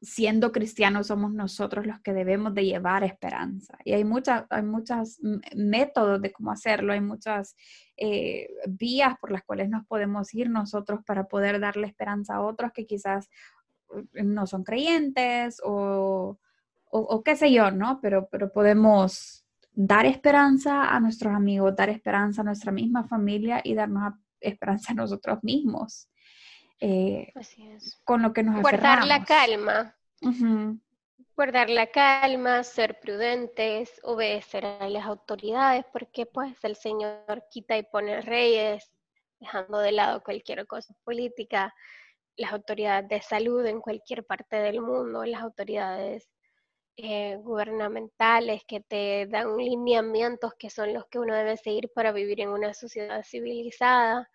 siendo 0.02 0.52
cristianos 0.52 1.08
somos 1.08 1.34
nosotros 1.34 1.86
los 1.86 2.00
que 2.02 2.14
debemos 2.14 2.54
de 2.54 2.66
llevar 2.66 3.04
esperanza. 3.04 3.78
Y 3.84 3.94
hay, 3.94 4.04
muchas 4.04 4.46
hay 4.50 4.64
muchos 4.64 5.20
métodos 5.56 6.22
de 6.22 6.32
cómo 6.32 6.52
hacerlo, 6.52 6.94
hay 6.94 7.02
muchas 7.02 7.56
eh, 7.98 8.48
vías 8.68 9.16
por 9.20 9.32
las 9.32 9.44
cuales 9.44 9.70
nos 9.70 9.86
podemos 9.88 10.34
ir 10.34 10.50
nosotros 10.50 11.02
para 11.06 11.28
poder 11.28 11.60
darle 11.60 11.88
esperanza 11.88 12.36
a 12.36 12.42
otros 12.42 12.72
que 12.74 12.86
quizás 12.86 13.30
mm, 13.90 14.34
no 14.34 14.46
son 14.46 14.64
creyentes 14.64 15.60
o, 15.64 16.38
o, 16.90 17.24
qué 17.24 17.36
sé 17.36 17.52
yo, 17.52 17.72
¿no? 17.72 18.00
Pero, 18.02 18.28
pero 18.32 18.52
podemos 18.52 19.46
dar 19.74 20.06
esperanza 20.06 20.96
a 20.96 21.00
nuestros 21.00 21.34
amigos, 21.34 21.76
dar 21.76 21.90
esperanza 21.90 22.42
a 22.42 22.46
nuestra 22.46 22.72
misma 22.72 23.04
familia 23.08 23.62
y 23.64 23.74
darnos 23.74 24.14
esperanza 24.40 24.94
a 24.94 24.96
nosotros 24.96 25.40
mismos. 25.44 26.08
Eh, 26.80 27.32
Así 27.36 27.68
es. 27.68 28.00
Con 28.04 28.22
lo 28.22 28.34
que 28.34 28.44
nos 28.44 28.62
Guardar 28.62 29.06
la 29.06 29.24
calma. 29.24 29.96
Guardar 31.36 31.70
la 31.70 31.88
calma, 31.88 32.64
ser 32.64 33.00
prudentes, 33.00 34.00
obedecer 34.04 34.66
a 34.66 34.90
las 34.90 35.06
autoridades, 35.06 35.86
porque 35.94 36.26
pues 36.26 36.56
el 36.64 36.76
Señor 36.76 37.44
quita 37.52 37.78
y 37.78 37.84
pone 37.84 38.22
reyes, 38.22 38.92
dejando 39.40 39.78
de 39.80 39.92
lado 39.92 40.24
cualquier 40.24 40.66
cosa 40.66 40.96
política, 41.04 41.76
las 42.36 42.54
autoridades 42.54 43.08
de 43.10 43.22
salud 43.22 43.66
en 43.66 43.82
cualquier 43.82 44.26
parte 44.26 44.56
del 44.58 44.82
mundo, 44.82 45.26
las 45.26 45.42
autoridades 45.42 46.28
eh, 46.96 47.38
gubernamentales 47.38 48.64
que 48.66 48.82
te 48.82 49.28
dan 49.28 49.58
lineamientos 49.58 50.54
que 50.58 50.72
son 50.72 50.94
los 50.94 51.06
que 51.06 51.20
uno 51.20 51.36
debe 51.36 51.56
seguir 51.58 51.92
para 51.94 52.12
vivir 52.12 52.42
en 52.42 52.50
una 52.50 52.74
sociedad 52.74 53.24
civilizada 53.24 54.28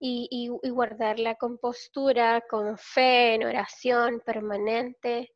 y, 0.00 0.48
guardar 0.70 1.18
la 1.18 1.34
compostura 1.34 2.42
con 2.48 2.78
fe, 2.78 3.34
en 3.34 3.44
oración 3.44 4.20
permanente, 4.24 5.30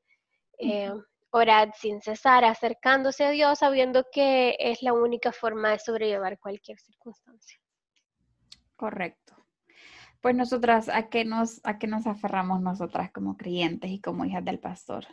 eh, 0.58 0.90
orar 1.30 1.72
sin 1.76 2.00
cesar, 2.00 2.44
acercándose 2.44 3.24
a 3.24 3.30
Dios 3.30 3.58
sabiendo 3.58 4.06
que 4.10 4.56
es 4.58 4.82
la 4.82 4.92
única 4.92 5.32
forma 5.32 5.70
de 5.70 5.78
sobrellevar 5.78 6.38
cualquier 6.38 6.78
circunstancia. 6.78 7.58
Correcto. 8.76 9.36
Pues 10.20 10.34
nosotras, 10.34 10.88
¿a 10.88 11.08
qué 11.10 11.24
nos, 11.24 11.60
a 11.64 11.78
qué 11.78 11.86
nos 11.86 12.06
aferramos 12.06 12.62
nosotras 12.62 13.12
como 13.12 13.36
creyentes 13.36 13.90
y 13.90 14.00
como 14.00 14.24
hijas 14.24 14.44
del 14.44 14.58
pastor? 14.58 15.04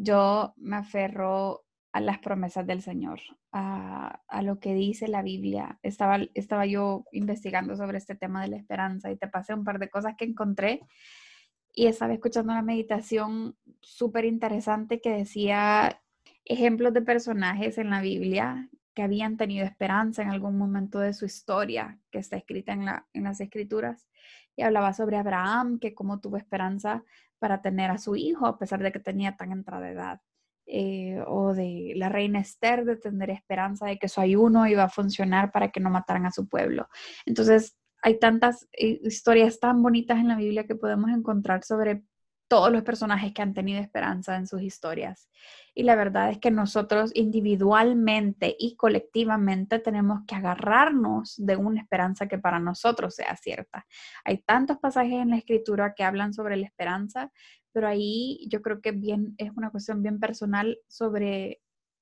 yo 0.00 0.54
me 0.56 0.76
aferro 0.76 1.64
a 1.98 2.00
las 2.00 2.20
promesas 2.20 2.64
del 2.64 2.80
Señor, 2.80 3.20
a, 3.50 4.20
lo 4.42 4.60
que 4.60 4.72
dice 4.72 5.08
la 5.08 5.22
Biblia. 5.22 5.80
Estaba, 5.82 6.20
estaba 6.34 6.64
yo 6.64 7.04
investigando 7.10 7.74
sobre 7.76 7.98
este 7.98 8.14
tema 8.14 8.40
de 8.40 8.48
la 8.48 8.56
esperanza 8.56 9.10
y 9.10 9.16
te 9.16 9.26
pasé 9.26 9.52
un 9.52 9.64
par 9.64 9.80
de 9.80 9.90
cosas 9.90 10.14
que 10.16 10.24
encontré 10.24 10.80
y 11.74 11.86
estaba 11.86 12.12
escuchando 12.12 12.52
una 12.52 12.62
meditación 12.62 13.56
súper 13.80 14.26
interesante 14.26 15.00
que 15.00 15.10
decía 15.10 16.00
ejemplos 16.44 16.94
de 16.94 17.02
personajes 17.02 17.78
en 17.78 17.90
la 17.90 18.00
Biblia 18.00 18.68
que 18.94 19.02
habían 19.02 19.36
tenido 19.36 19.66
esperanza 19.66 20.22
en 20.22 20.30
algún 20.30 20.56
momento 20.56 21.00
de 21.00 21.14
su 21.14 21.24
historia, 21.24 21.98
que 22.12 22.18
está 22.18 22.36
escrita 22.36 22.72
en, 22.72 22.84
la, 22.84 23.08
en 23.12 23.24
las 23.24 23.40
escrituras, 23.40 24.06
y 24.54 24.62
hablaba 24.62 24.92
sobre 24.92 25.16
Abraham, 25.16 25.80
que 25.80 25.94
como 25.94 26.20
tuvo 26.20 26.36
esperanza 26.36 27.02
para 27.40 27.60
tener 27.60 27.90
a 27.90 27.98
su 27.98 28.14
hijo 28.14 28.46
a 28.46 28.56
pesar 28.56 28.82
de 28.82 28.92
que 28.92 29.00
tenía 29.00 29.36
tan 29.36 29.50
entrada 29.50 29.90
edad. 29.90 30.20
Eh, 30.70 31.18
o 31.26 31.54
de 31.54 31.94
la 31.96 32.10
reina 32.10 32.40
Esther 32.40 32.84
de 32.84 32.96
tener 32.96 33.30
esperanza 33.30 33.86
de 33.86 33.98
que 33.98 34.06
su 34.06 34.20
ayuno 34.20 34.66
iba 34.66 34.84
a 34.84 34.90
funcionar 34.90 35.50
para 35.50 35.70
que 35.70 35.80
no 35.80 35.88
mataran 35.88 36.26
a 36.26 36.30
su 36.30 36.46
pueblo. 36.46 36.88
Entonces, 37.24 37.74
hay 38.02 38.18
tantas 38.18 38.68
eh, 38.72 39.00
historias 39.02 39.60
tan 39.60 39.82
bonitas 39.82 40.18
en 40.18 40.28
la 40.28 40.36
Biblia 40.36 40.66
que 40.66 40.74
podemos 40.74 41.10
encontrar 41.10 41.64
sobre 41.64 42.02
todos 42.48 42.72
los 42.72 42.82
personajes 42.82 43.32
que 43.32 43.42
han 43.42 43.54
tenido 43.54 43.80
esperanza 43.80 44.36
en 44.36 44.46
sus 44.46 44.62
historias. 44.62 45.28
Y 45.74 45.82
la 45.84 45.94
verdad 45.94 46.30
es 46.30 46.38
que 46.38 46.50
nosotros 46.50 47.12
individualmente 47.14 48.56
y 48.58 48.74
colectivamente 48.74 49.78
tenemos 49.78 50.22
que 50.26 50.34
agarrarnos 50.34 51.34
de 51.36 51.56
una 51.56 51.80
esperanza 51.80 52.26
que 52.26 52.38
para 52.38 52.58
nosotros 52.58 53.14
sea 53.14 53.36
cierta. 53.36 53.86
Hay 54.24 54.38
tantos 54.38 54.78
pasajes 54.78 55.12
en 55.12 55.30
la 55.30 55.36
escritura 55.36 55.94
que 55.94 56.04
hablan 56.04 56.32
sobre 56.32 56.56
la 56.56 56.66
esperanza, 56.66 57.30
pero 57.72 57.86
ahí 57.86 58.46
yo 58.50 58.62
creo 58.62 58.80
que 58.80 58.92
bien 58.92 59.34
es 59.36 59.52
una 59.54 59.70
cuestión 59.70 60.02
bien 60.02 60.18
personal 60.18 60.78
sobre 60.88 61.60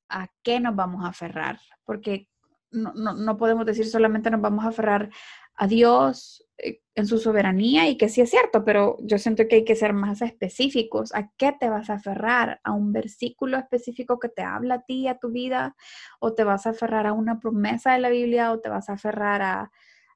a 0.08 0.28
qué 0.42 0.60
nos 0.60 0.76
vamos 0.76 1.04
a 1.04 1.08
aferrar, 1.08 1.58
porque 1.84 2.28
no, 2.70 2.92
no 2.94 3.36
podemos 3.36 3.66
decir 3.66 3.86
solamente 3.86 4.30
nos 4.30 4.40
vamos 4.40 4.64
a 4.64 4.68
aferrar 4.68 5.10
a 5.56 5.66
Dios 5.66 6.46
eh, 6.58 6.80
en 6.94 7.06
su 7.06 7.18
soberanía 7.18 7.88
y 7.88 7.98
que 7.98 8.08
sí 8.08 8.22
es 8.22 8.30
cierto, 8.30 8.64
pero 8.64 8.96
yo 9.00 9.18
siento 9.18 9.46
que 9.48 9.56
hay 9.56 9.64
que 9.64 9.76
ser 9.76 9.92
más 9.92 10.22
específicos. 10.22 11.14
¿A 11.14 11.30
qué 11.36 11.52
te 11.58 11.68
vas 11.68 11.90
a 11.90 11.94
aferrar? 11.94 12.60
¿A 12.64 12.72
un 12.72 12.92
versículo 12.92 13.58
específico 13.58 14.18
que 14.18 14.30
te 14.30 14.42
habla 14.42 14.76
a 14.76 14.82
ti, 14.82 15.08
a 15.08 15.18
tu 15.18 15.30
vida? 15.30 15.76
¿O 16.20 16.34
te 16.34 16.44
vas 16.44 16.66
a 16.66 16.70
aferrar 16.70 17.06
a 17.06 17.12
una 17.12 17.40
promesa 17.40 17.92
de 17.92 18.00
la 18.00 18.10
Biblia? 18.10 18.52
¿O 18.52 18.60
te 18.60 18.70
vas 18.70 18.88
a 18.88 18.94
aferrar 18.94 19.42
a, 19.42 19.70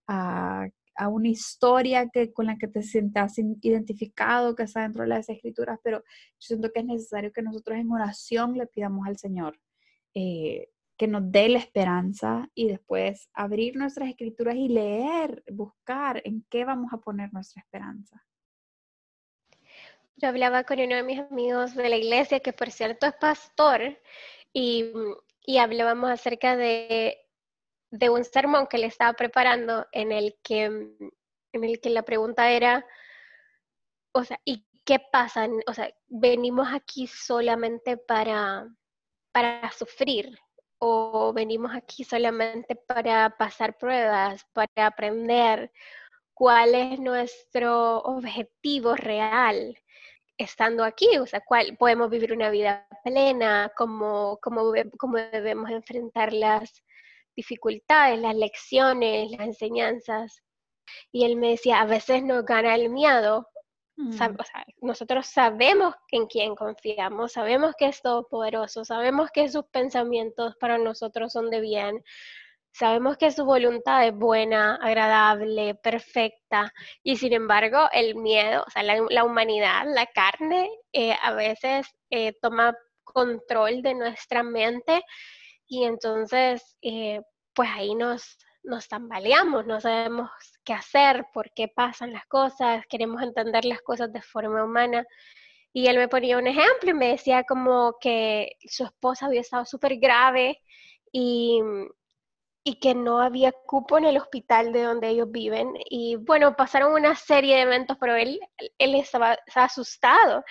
a, 0.07 1.09
una 1.09 1.29
historia 1.29 2.09
que, 2.11 2.33
con 2.33 2.47
la 2.47 2.57
que 2.59 2.69
te 2.69 2.83
sientas 2.83 3.39
identificado, 3.39 4.55
que 4.55 4.65
está 4.65 4.83
dentro 4.83 5.03
de 5.03 5.09
las 5.09 5.29
escrituras? 5.29 5.79
Pero 5.83 5.99
yo 6.01 6.05
siento 6.39 6.71
que 6.73 6.81
es 6.81 6.87
necesario 6.87 7.33
que 7.33 7.43
nosotros 7.43 7.79
en 7.79 7.91
oración 7.91 8.57
le 8.57 8.67
pidamos 8.67 9.07
al 9.07 9.19
Señor. 9.19 9.59
Eh, 10.15 10.69
que 11.01 11.09
nos 11.09 11.33
dé 11.33 11.49
la 11.49 11.59
esperanza 11.59 12.47
y 12.55 12.69
después 12.69 13.31
abrir 13.33 13.75
nuestras 13.75 14.11
escrituras 14.11 14.55
y 14.55 14.69
leer, 14.69 15.43
buscar 15.51 16.21
en 16.27 16.45
qué 16.51 16.67
vamos 16.67 16.93
a 16.93 16.99
poner 16.99 17.33
nuestra 17.33 17.63
esperanza. 17.63 18.23
Yo 20.17 20.29
hablaba 20.29 20.65
con 20.65 20.79
uno 20.79 20.97
de 20.97 21.03
mis 21.03 21.19
amigos 21.19 21.75
de 21.75 21.89
la 21.89 21.97
iglesia, 21.97 22.41
que 22.41 22.53
por 22.53 22.71
cierto 22.71 23.07
es 23.07 23.15
pastor, 23.15 23.99
y, 24.53 24.93
hablábamos 25.59 26.11
acerca 26.11 26.55
de, 26.55 27.17
de, 27.91 28.11
un 28.11 28.23
sermón 28.23 28.67
que 28.67 28.77
le 28.77 28.87
estaba 28.87 29.15
preparando 29.15 29.87
en 29.93 30.13
el 30.13 30.37
que, 30.43 30.65
en 30.65 31.65
el 31.65 31.81
que 31.81 31.89
la 31.89 32.03
pregunta 32.03 32.51
era, 32.51 32.85
o 34.13 34.23
sea, 34.23 34.39
¿y 34.45 34.67
qué 34.85 34.99
pasa? 34.99 35.49
O 35.67 35.73
sea, 35.73 35.91
venimos 36.09 36.69
aquí 36.71 37.07
solamente 37.07 37.97
para, 37.97 38.69
para 39.33 39.73
sufrir, 39.73 40.39
o 40.81 41.33
venimos 41.33 41.73
aquí 41.75 42.05
solamente 42.05 42.75
para 42.75 43.31
pasar 43.39 43.77
pruebas, 43.79 44.45
para 44.53 44.87
aprender 44.87 45.71
cuál 46.35 46.75
es 46.75 46.99
nuestro 46.99 47.99
objetivo 47.99 48.97
real 48.97 49.79
estando 50.39 50.85
aquí, 50.85 51.19
o 51.19 51.27
sea, 51.27 51.43
cuál 51.43 51.77
podemos 51.77 52.09
vivir 52.11 52.33
una 52.33 52.49
vida 52.51 52.89
plena, 53.05 53.71
cómo, 53.77 54.39
cómo, 54.43 54.73
cómo 54.99 55.19
debemos 55.19 55.71
enfrentar 55.71 56.33
las 56.33 56.83
dificultades, 57.37 58.19
las 58.19 58.35
lecciones, 58.35 59.31
las 59.33 59.41
enseñanzas. 59.41 60.43
Y 61.13 61.25
él 61.27 61.37
me 61.37 61.51
decía, 61.51 61.81
a 61.81 61.87
veces 61.87 62.23
nos 62.23 62.45
gana 62.47 62.75
el 62.75 62.89
miedo 62.89 63.47
Mm. 63.97 64.17
nosotros 64.81 65.27
sabemos 65.27 65.95
en 66.11 66.27
quién 66.27 66.55
confiamos, 66.55 67.33
sabemos 67.33 67.75
que 67.79 67.87
es 67.87 68.01
todopoderoso, 68.01 68.85
sabemos 68.85 69.31
que 69.31 69.49
sus 69.49 69.65
pensamientos 69.67 70.57
para 70.59 70.79
nosotros 70.79 71.33
son 71.33 71.51
de 71.51 71.61
bien, 71.61 72.03
sabemos 72.73 73.19
que 73.19 73.31
su 73.31 73.45
voluntad 73.45 74.07
es 74.07 74.15
buena, 74.15 74.77
agradable, 74.77 75.75
perfecta, 75.75 76.73
y 77.03 77.17
sin 77.17 77.33
embargo 77.33 77.89
el 77.93 78.15
miedo, 78.15 78.65
o 78.67 78.71
sea, 78.71 78.83
la, 78.83 79.25
humanidad, 79.25 79.85
la 79.87 80.07
carne, 80.07 80.71
eh, 80.93 81.15
a 81.21 81.33
veces 81.33 81.87
eh, 82.11 82.33
toma 82.41 82.75
control 83.05 83.83
de 83.83 83.95
nuestra 83.95 84.43
mente 84.43 85.03
y 85.67 85.85
entonces, 85.85 86.77
eh, 86.83 87.21
pues 87.55 87.69
ahí 87.73 87.95
nos, 87.95 88.39
nos 88.63 88.89
tambaleamos, 88.89 89.67
no 89.67 89.81
sabemos 89.81 90.31
qué 90.65 90.73
hacer, 90.73 91.27
por 91.33 91.53
qué 91.55 91.69
pasan 91.69 92.13
las 92.13 92.27
cosas, 92.27 92.85
queremos 92.89 93.23
entender 93.23 93.65
las 93.65 93.81
cosas 93.83 94.13
de 94.13 94.23
forma 94.23 94.65
humana. 94.65 95.05
Y 95.73 95.87
él 95.87 95.99
me 95.99 96.09
ponía 96.09 96.39
un 96.39 96.47
ejemplo 96.47 96.91
y 96.91 96.95
me 96.95 97.09
decía 97.09 97.45
como 97.45 97.97
que 98.01 98.57
su 98.67 98.85
esposa 98.85 99.27
había 99.27 99.41
estado 99.41 99.65
súper 99.65 99.97
grave 99.99 100.61
y, 101.13 101.61
y, 102.65 102.81
que 102.81 102.95
no 102.95 103.21
había 103.21 103.53
cupo 103.53 103.99
en 103.99 104.05
el 104.05 104.17
hospital 104.19 104.73
de 104.73 104.83
donde 104.83 105.09
ellos 105.09 105.31
viven. 105.31 105.73
Y 105.89 106.17
bueno, 106.17 106.57
pasaron 106.57 106.93
una 106.93 107.15
serie 107.15 107.57
de 107.57 107.63
eventos, 107.63 107.97
pero 108.01 108.17
él, 108.17 108.41
él 108.79 108.95
estaba, 108.97 109.39
estaba 109.47 109.67
asustado. 109.67 110.45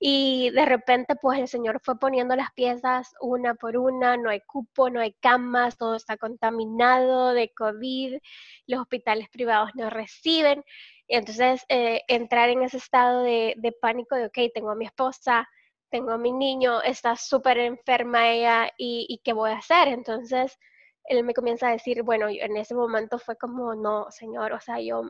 Y 0.00 0.50
de 0.50 0.64
repente, 0.64 1.16
pues 1.16 1.40
el 1.40 1.48
Señor 1.48 1.80
fue 1.82 1.98
poniendo 1.98 2.36
las 2.36 2.52
piezas 2.52 3.12
una 3.20 3.54
por 3.54 3.76
una, 3.76 4.16
no 4.16 4.30
hay 4.30 4.40
cupo, 4.42 4.90
no 4.90 5.00
hay 5.00 5.12
camas, 5.14 5.76
todo 5.76 5.96
está 5.96 6.16
contaminado 6.16 7.32
de 7.32 7.52
COVID, 7.52 8.18
los 8.66 8.80
hospitales 8.80 9.28
privados 9.28 9.70
no 9.74 9.90
reciben. 9.90 10.64
Entonces, 11.08 11.64
eh, 11.68 12.02
entrar 12.08 12.50
en 12.50 12.62
ese 12.62 12.76
estado 12.76 13.22
de, 13.22 13.56
pánico 13.80 14.14
de, 14.14 14.26
ok, 14.26 14.38
tengo 14.54 14.70
a 14.70 14.76
mi 14.76 14.84
esposa, 14.86 15.48
tengo 15.90 16.12
a 16.12 16.18
mi 16.18 16.32
niño, 16.32 16.82
está 16.82 17.16
súper 17.16 17.58
enferma 17.58 18.30
ella, 18.30 18.70
y, 18.78 19.06
y, 19.08 19.18
qué 19.24 19.32
voy 19.32 19.50
a 19.50 19.58
hacer? 19.58 19.88
Entonces, 19.88 20.58
él 21.04 21.24
me 21.24 21.34
comienza 21.34 21.68
a 21.68 21.72
decir, 21.72 22.02
bueno, 22.02 22.28
en 22.28 22.56
ese 22.56 22.74
momento 22.74 23.18
fue 23.18 23.36
como, 23.36 23.74
no, 23.74 24.10
Señor, 24.10 24.52
o 24.52 24.60
sea, 24.60 24.80
yo 24.80 25.02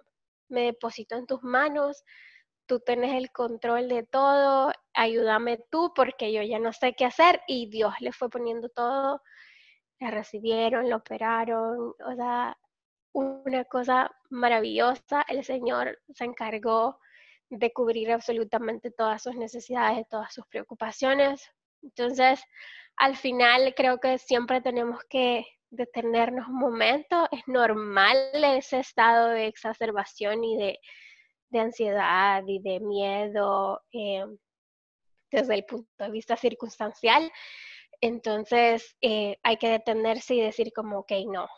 me 0.48 0.62
deposito 0.62 1.16
en 1.16 1.26
tus 1.26 1.42
manos, 1.42 2.04
tú 2.68 2.80
tienes 2.80 3.14
el 3.14 3.32
control 3.32 3.88
de 3.88 4.04
todo, 4.04 4.72
ayúdame 4.94 5.58
tú 5.70 5.92
porque 5.94 6.32
yo 6.32 6.42
ya 6.42 6.60
no 6.60 6.72
sé 6.72 6.94
qué 6.94 7.06
hacer 7.06 7.40
y 7.48 7.68
Dios 7.68 7.94
le 8.00 8.12
fue 8.12 8.28
poniendo 8.28 8.68
todo, 8.68 9.22
la 9.98 10.10
recibieron, 10.10 10.88
lo 10.88 10.96
operaron, 10.96 11.94
o 12.04 12.14
sea, 12.14 12.56
una 13.12 13.64
cosa 13.64 14.10
maravillosa, 14.30 15.24
el 15.28 15.44
Señor 15.44 15.98
se 16.14 16.24
encargó 16.24 17.00
de 17.50 17.72
cubrir 17.72 18.12
absolutamente 18.12 18.90
todas 18.90 19.22
sus 19.22 19.34
necesidades, 19.34 20.06
todas 20.08 20.32
sus 20.32 20.46
preocupaciones, 20.46 21.50
Entonces, 21.82 22.42
al 22.96 23.16
final 23.16 23.74
creo 23.76 23.98
que 23.98 24.18
siempre 24.18 24.60
tenemos 24.60 25.00
que 25.08 25.46
detenernos 25.70 26.48
un 26.48 26.58
momento. 26.58 27.28
Es 27.30 27.46
normal 27.46 28.16
ese 28.32 28.80
estado 28.80 29.28
de 29.28 29.46
exacerbación 29.46 30.44
y 30.44 30.56
de, 30.56 30.78
ansiedad 31.54 32.42
y 32.46 32.60
de 32.60 32.80
miedo 32.80 33.82
eh, 33.92 34.24
desde 35.30 35.54
el 35.54 35.64
punto 35.64 35.88
de 35.98 36.10
vista 36.10 36.36
circunstancial. 36.36 37.30
Entonces, 38.00 38.96
eh, 39.00 39.38
hay 39.42 39.56
que 39.56 39.68
detenerse 39.68 40.34
y 40.34 40.40
decir 40.40 40.72
como, 40.72 41.00
ok, 41.00 41.12
no, 41.26 41.48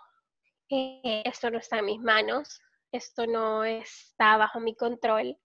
eh, 0.70 1.22
esto 1.24 1.50
no 1.50 1.58
está 1.58 1.78
en 1.78 1.86
mis 1.86 2.00
manos, 2.00 2.60
esto 2.92 3.26
no 3.26 3.64
está 3.64 4.36
bajo 4.36 4.60
mi 4.60 4.74
control. 4.74 5.36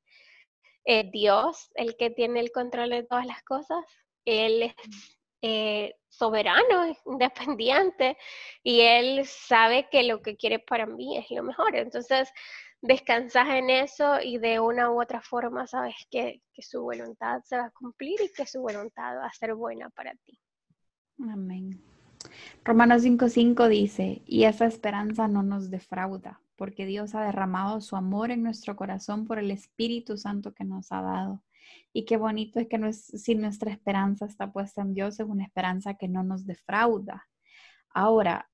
Dios, 1.12 1.72
el 1.74 1.98
que 1.98 2.12
tiene 2.12 2.40
el 2.40 2.52
control 2.52 2.92
de 2.92 3.04
todas 3.04 3.26
las 3.26 3.42
cosas, 3.42 3.84
Él 4.24 4.62
es 4.62 4.76
eh, 5.48 5.94
soberano, 6.10 6.96
independiente, 7.06 8.18
y 8.64 8.82
Él 8.82 9.26
sabe 9.26 9.88
que 9.92 10.02
lo 10.02 10.20
que 10.24 10.36
quiere 10.38 10.58
para 10.58 10.88
mí 10.88 11.20
es 11.20 11.30
lo 11.30 11.44
mejor. 11.44 11.76
Entonces, 11.76 12.32
descansas 12.82 13.48
en 13.50 13.70
eso 13.70 14.20
y 14.22 14.38
de 14.38 14.60
una 14.60 14.92
u 14.92 15.02
otra 15.02 15.22
forma 15.22 15.68
sabes 15.68 15.96
que, 16.10 16.42
que 16.54 16.62
su 16.62 16.82
voluntad 16.82 17.42
se 17.44 17.58
va 17.58 17.66
a 17.66 17.72
cumplir 17.72 18.20
y 18.22 18.32
que 18.32 18.46
su 18.46 18.62
voluntad 18.62 19.18
va 19.18 19.26
a 19.26 19.34
ser 19.34 19.56
buena 19.56 19.90
para 19.90 20.14
ti. 20.26 20.40
Amén. 21.20 21.82
Romanos 22.64 23.04
5:5 23.04 23.68
dice, 23.68 24.22
y 24.26 24.44
esa 24.44 24.66
esperanza 24.66 25.28
no 25.28 25.44
nos 25.44 25.70
defrauda, 25.70 26.42
porque 26.56 26.86
Dios 26.86 27.16
ha 27.16 27.22
derramado 27.22 27.82
su 27.82 27.96
amor 27.96 28.32
en 28.32 28.44
nuestro 28.44 28.76
corazón 28.76 29.26
por 29.26 29.40
el 29.40 29.52
Espíritu 29.52 30.18
Santo 30.18 30.54
que 30.54 30.64
nos 30.64 30.92
ha 30.92 31.02
dado. 31.02 31.44
Y 31.94 32.06
qué 32.06 32.18
bonito 32.18 32.60
es 32.60 32.68
que 32.68 32.94
si 32.94 33.36
nuestra 33.36 33.72
esperanza 33.72 34.26
está 34.26 34.52
puesta 34.52 34.82
en 34.82 34.94
Dios, 34.94 35.20
es 35.20 35.28
una 35.28 35.44
esperanza 35.44 35.96
que 35.96 36.08
no 36.08 36.24
nos 36.24 36.46
defrauda. 36.46 37.28
Ahora, 37.90 38.50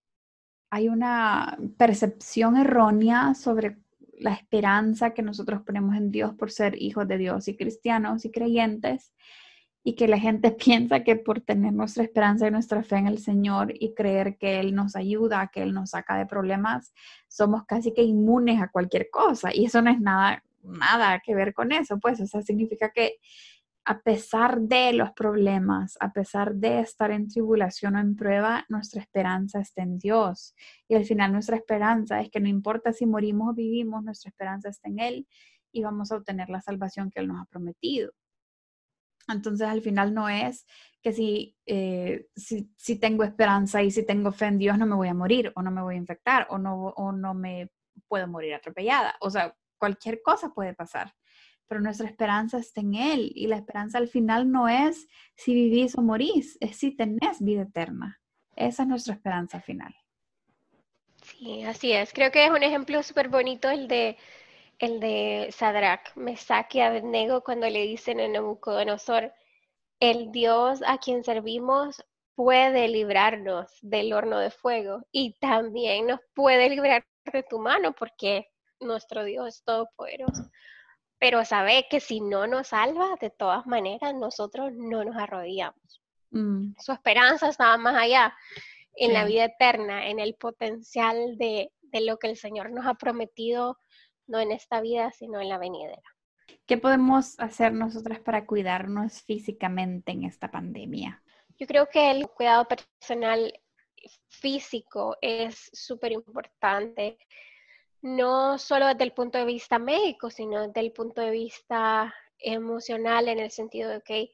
hay 0.70 0.88
una 0.88 1.58
percepción 1.78 2.56
errónea 2.56 3.34
sobre 3.34 3.78
la 4.22 4.34
esperanza 4.34 5.14
que 5.14 5.24
nosotros 5.24 5.62
ponemos 5.64 5.96
en 5.96 6.12
Dios 6.12 6.34
por 6.36 6.52
ser 6.52 6.80
hijos 6.82 7.08
de 7.08 7.18
Dios 7.18 7.48
y 7.48 7.58
cristianos 7.58 8.24
y 8.24 8.32
creyentes 8.32 9.12
y 9.84 9.96
que 9.96 10.08
la 10.08 10.20
gente 10.20 10.52
piensa 10.66 11.04
que 11.04 11.16
por 11.16 11.42
tener 11.42 11.74
nuestra 11.74 12.04
esperanza 12.04 12.48
y 12.48 12.52
nuestra 12.52 12.84
fe 12.84 12.98
en 12.98 13.08
el 13.08 13.18
Señor 13.18 13.74
y 13.80 13.94
creer 13.96 14.38
que 14.38 14.60
Él 14.60 14.76
nos 14.76 14.96
ayuda, 14.96 15.50
que 15.52 15.64
Él 15.64 15.74
nos 15.74 15.92
saca 15.92 16.18
de 16.18 16.28
problemas, 16.28 16.94
somos 17.28 17.66
casi 17.66 17.94
que 17.94 18.04
inmunes 18.04 18.62
a 18.62 18.70
cualquier 18.70 19.10
cosa. 19.10 19.50
Y 19.54 19.66
eso 19.66 19.82
no 19.82 19.90
es 19.90 20.00
nada, 20.00 20.44
nada 20.62 21.20
que 21.26 21.34
ver 21.34 21.54
con 21.54 21.72
eso, 21.72 21.98
pues, 22.00 22.22
o 22.22 22.28
sea, 22.28 22.44
significa 22.44 22.92
que 22.92 23.16
a 23.86 24.02
pesar 24.02 24.62
de 24.62 24.94
los 24.94 25.12
problemas, 25.12 25.98
a 26.00 26.14
pesar 26.14 26.56
de 26.56 26.82
estar 26.82 27.12
en 27.12 27.28
tribulación 27.28 27.96
o 27.96 28.00
en 28.00 28.16
prueba, 28.16 28.66
nuestra 28.70 29.02
esperanza 29.02 29.60
está 29.60 29.82
en 29.82 29.98
Dios. 29.98 30.56
Y 30.88 30.96
al 30.96 31.06
final 31.06 31.32
nuestra 31.32 31.58
esperanza 31.58 32.22
es 32.22 32.30
que 32.30 32.40
no 32.40 32.48
importa 32.48 32.94
si 32.94 33.06
morimos 33.06 33.50
o 33.50 33.54
vivimos, 33.54 34.04
nuestra 34.04 34.30
esperanza 34.30 34.70
está 34.70 34.90
en 34.90 35.00
Él 35.00 35.28
y 35.72 35.82
vamos 35.84 36.12
a 36.12 36.18
obtener 36.18 36.50
la 36.50 36.62
salvación 36.62 37.10
que 37.10 37.22
Él 37.22 37.28
nos 37.28 37.42
ha 37.42 37.46
prometido. 37.46 38.12
Entonces 39.28 39.68
al 39.68 39.82
final 39.82 40.14
no 40.14 40.30
es 40.30 40.66
que 41.02 41.14
si, 41.14 41.58
eh, 41.66 42.28
si, 42.36 43.00
tengo 43.00 43.24
esperanza 43.24 43.82
y 43.82 43.90
si 43.90 44.06
tengo 44.06 44.32
fe 44.32 44.46
en 44.46 44.58
Dios 44.58 44.78
no 44.78 44.86
me 44.86 44.96
voy 44.96 45.08
a 45.08 45.14
morir 45.14 45.52
o 45.56 45.62
no 45.62 45.72
me 45.72 45.82
voy 45.82 45.96
a 45.96 45.98
infectar 45.98 46.48
o 46.50 46.58
no, 46.58 46.76
o 46.90 47.12
no 47.12 47.34
me 47.34 47.72
puedo 48.08 48.28
morir 48.28 48.54
atropellada. 48.54 49.16
O 49.22 49.30
sea, 49.30 49.56
cualquier 49.80 50.22
cosa 50.22 50.54
puede 50.54 50.76
pasar, 50.76 51.14
pero 51.72 51.80
nuestra 51.80 52.06
esperanza 52.06 52.58
está 52.58 52.82
en 52.82 52.96
Él 52.96 53.32
y 53.34 53.48
la 53.48 53.56
esperanza 53.56 53.98
al 53.98 54.10
final 54.10 54.52
no 54.52 54.68
es 54.68 55.08
si 55.36 55.54
vivís 55.54 55.98
o 55.98 56.02
morís, 56.02 56.58
es 56.60 56.76
si 56.76 56.92
tenés 56.92 57.40
vida 57.40 57.62
eterna. 57.62 58.20
Esa 58.58 58.84
es 58.84 58.90
nuestra 58.90 59.14
esperanza 59.14 59.62
final. 59.62 59.96
Sí, 61.24 61.64
así 61.64 61.94
es. 61.94 62.12
Creo 62.12 62.30
que 62.30 62.44
es 62.44 62.52
un 62.52 62.62
ejemplo 62.62 63.02
súper 63.04 63.30
bonito 63.30 63.70
el 63.70 63.88
de 63.88 64.18
el 64.80 65.00
de 65.00 65.48
Sadrach, 65.54 66.14
Mesach 66.18 66.76
y 66.76 66.82
Abednego 66.82 67.42
cuando 67.42 67.70
le 67.70 67.84
dicen 67.84 68.20
a 68.20 68.28
Nabucodonosor, 68.28 69.32
el 70.02 70.34
Dios 70.34 70.84
a 70.86 70.98
quien 70.98 71.24
servimos 71.24 72.04
puede 72.36 72.90
librarnos 72.90 73.72
del 73.82 74.12
horno 74.12 74.40
de 74.40 74.52
fuego 74.52 75.06
y 75.14 75.38
también 75.40 76.08
nos 76.08 76.20
puede 76.34 76.70
librar 76.76 77.06
de 77.32 77.44
tu 77.44 77.60
mano 77.60 77.94
porque 77.94 78.50
nuestro 78.82 79.24
Dios 79.24 79.48
es 79.48 79.64
todopoderoso. 79.64 80.52
Pero 81.22 81.46
sabe 81.46 81.86
que 81.88 82.00
si 82.00 82.20
no 82.20 82.48
nos 82.48 82.70
salva, 82.70 83.16
de 83.22 83.30
todas 83.30 83.68
maneras, 83.68 84.16
nosotros 84.16 84.72
no 84.74 85.04
nos 85.04 85.16
arrodillamos. 85.16 86.02
Mm. 86.32 86.74
Su 86.80 86.92
esperanza 86.92 87.48
estaba 87.48 87.78
más 87.78 87.96
allá, 87.96 88.36
en 88.96 89.14
la 89.14 89.24
vida 89.26 89.46
eterna, 89.46 90.08
en 90.08 90.20
el 90.20 90.34
potencial 90.34 91.38
de, 91.38 91.72
de 91.82 92.02
lo 92.02 92.18
que 92.18 92.28
el 92.28 92.38
Señor 92.38 92.72
nos 92.72 92.88
ha 92.88 92.96
prometido 92.96 93.78
no 94.26 94.40
en 94.40 94.52
esta 94.52 94.82
vida, 94.82 95.12
sino 95.12 95.40
en 95.40 95.50
la 95.50 95.60
venidera. 95.60 96.02
¿Qué 96.66 96.78
podemos 96.78 97.40
hacer 97.40 97.72
nosotras 97.72 98.20
para 98.20 98.48
cuidarnos 98.48 99.22
físicamente 99.22 100.12
en 100.12 100.24
esta 100.24 100.50
pandemia? 100.50 101.22
Yo 101.60 101.68
creo 101.68 101.88
que 101.88 102.10
el 102.10 102.28
cuidado 102.30 102.68
personal 102.68 103.54
físico 104.30 105.18
es 105.22 105.70
súper 105.74 106.14
importante, 106.14 107.20
no 108.02 108.58
solo 108.58 108.88
desde 108.88 109.04
el 109.04 109.14
punto 109.14 109.38
de 109.38 109.46
vista 109.46 109.80
médico, 109.80 110.30
sino 110.30 110.68
desde 110.68 110.82
el 110.82 110.92
punto 110.92 111.22
de 111.22 111.32
vista 111.32 112.14
emocional, 112.40 113.28
en 113.28 113.40
el 113.40 113.52
sentido 113.52 113.90
de 113.90 114.02
que 114.02 114.32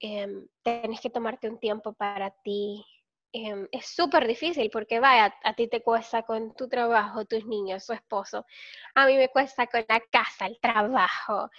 em, 0.00 0.46
tienes 0.62 1.00
que 1.00 1.10
tomarte 1.10 1.48
un 1.48 1.58
tiempo 1.58 1.92
para 1.92 2.30
ti, 2.42 2.84
Em, 3.38 3.68
es 3.70 3.86
súper 3.94 4.26
difícil 4.26 4.70
porque 4.70 4.98
vaya, 4.98 5.34
a 5.44 5.52
ti 5.54 5.68
te 5.68 5.82
cuesta 5.82 6.22
con 6.22 6.54
tu 6.54 6.68
trabajo, 6.68 7.26
tus 7.26 7.44
niños, 7.44 7.84
su 7.84 7.92
esposo. 7.92 8.46
A 8.94 9.06
mí 9.06 9.14
me 9.16 9.28
cuesta 9.28 9.66
con 9.66 9.84
la 9.88 10.00
casa, 10.10 10.46
el 10.46 10.58
trabajo, 10.58 11.50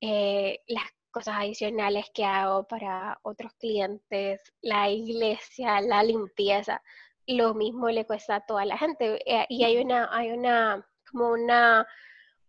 eh, 0.00 0.60
las 0.66 0.84
cosas 1.10 1.36
adicionales 1.38 2.06
que 2.12 2.24
hago 2.24 2.64
para 2.64 3.18
otros 3.22 3.52
clientes, 3.54 4.40
la 4.60 4.90
iglesia, 4.90 5.80
la 5.80 6.02
limpieza. 6.02 6.82
Lo 7.26 7.54
mismo 7.54 7.88
le 7.88 8.04
cuesta 8.06 8.36
a 8.36 8.46
toda 8.46 8.66
la 8.66 8.76
gente. 8.76 9.22
Eh, 9.26 9.46
y 9.48 9.64
hay 9.64 9.78
una, 9.78 10.08
hay 10.12 10.32
una, 10.32 10.86
como 11.12 11.30
una 11.30 11.86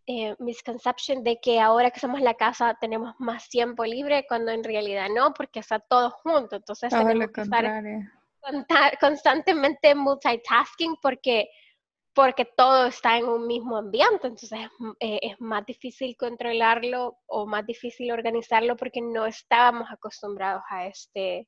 eh, 0.06 0.36
misconception 0.40 1.24
de 1.24 1.40
que 1.40 1.62
ahora 1.62 1.90
que 1.90 2.00
somos 2.00 2.20
la 2.20 2.34
casa 2.34 2.78
tenemos 2.80 3.14
más 3.20 3.48
tiempo 3.48 3.86
libre, 3.86 4.26
cuando 4.28 4.52
en 4.52 4.64
realidad 4.64 5.08
no, 5.16 5.34
porque 5.34 5.60
está 5.60 5.80
todo 5.80 6.10
junto. 6.12 6.58
Entonces 6.58 6.90
tenemos 6.90 7.32
que 7.32 7.42
estar 7.42 9.00
constantemente 9.00 9.96
multitasking 9.96 10.98
porque, 11.02 11.50
porque 12.14 12.44
todo 12.44 12.88
está 12.88 13.18
en 13.18 13.30
un 13.30 13.48
mismo 13.48 13.78
ambiente, 13.78 14.28
entonces 14.28 14.60
eh, 15.00 15.20
es, 15.22 15.40
más 15.40 15.66
difícil 15.66 16.18
controlarlo 16.18 17.20
o 17.28 17.46
más 17.46 17.66
difícil 17.66 18.12
organizarlo 18.12 18.76
porque 18.76 19.02
no 19.02 19.26
estábamos 19.26 19.90
acostumbrados 19.90 20.64
a, 20.70 20.88
este, 20.88 21.48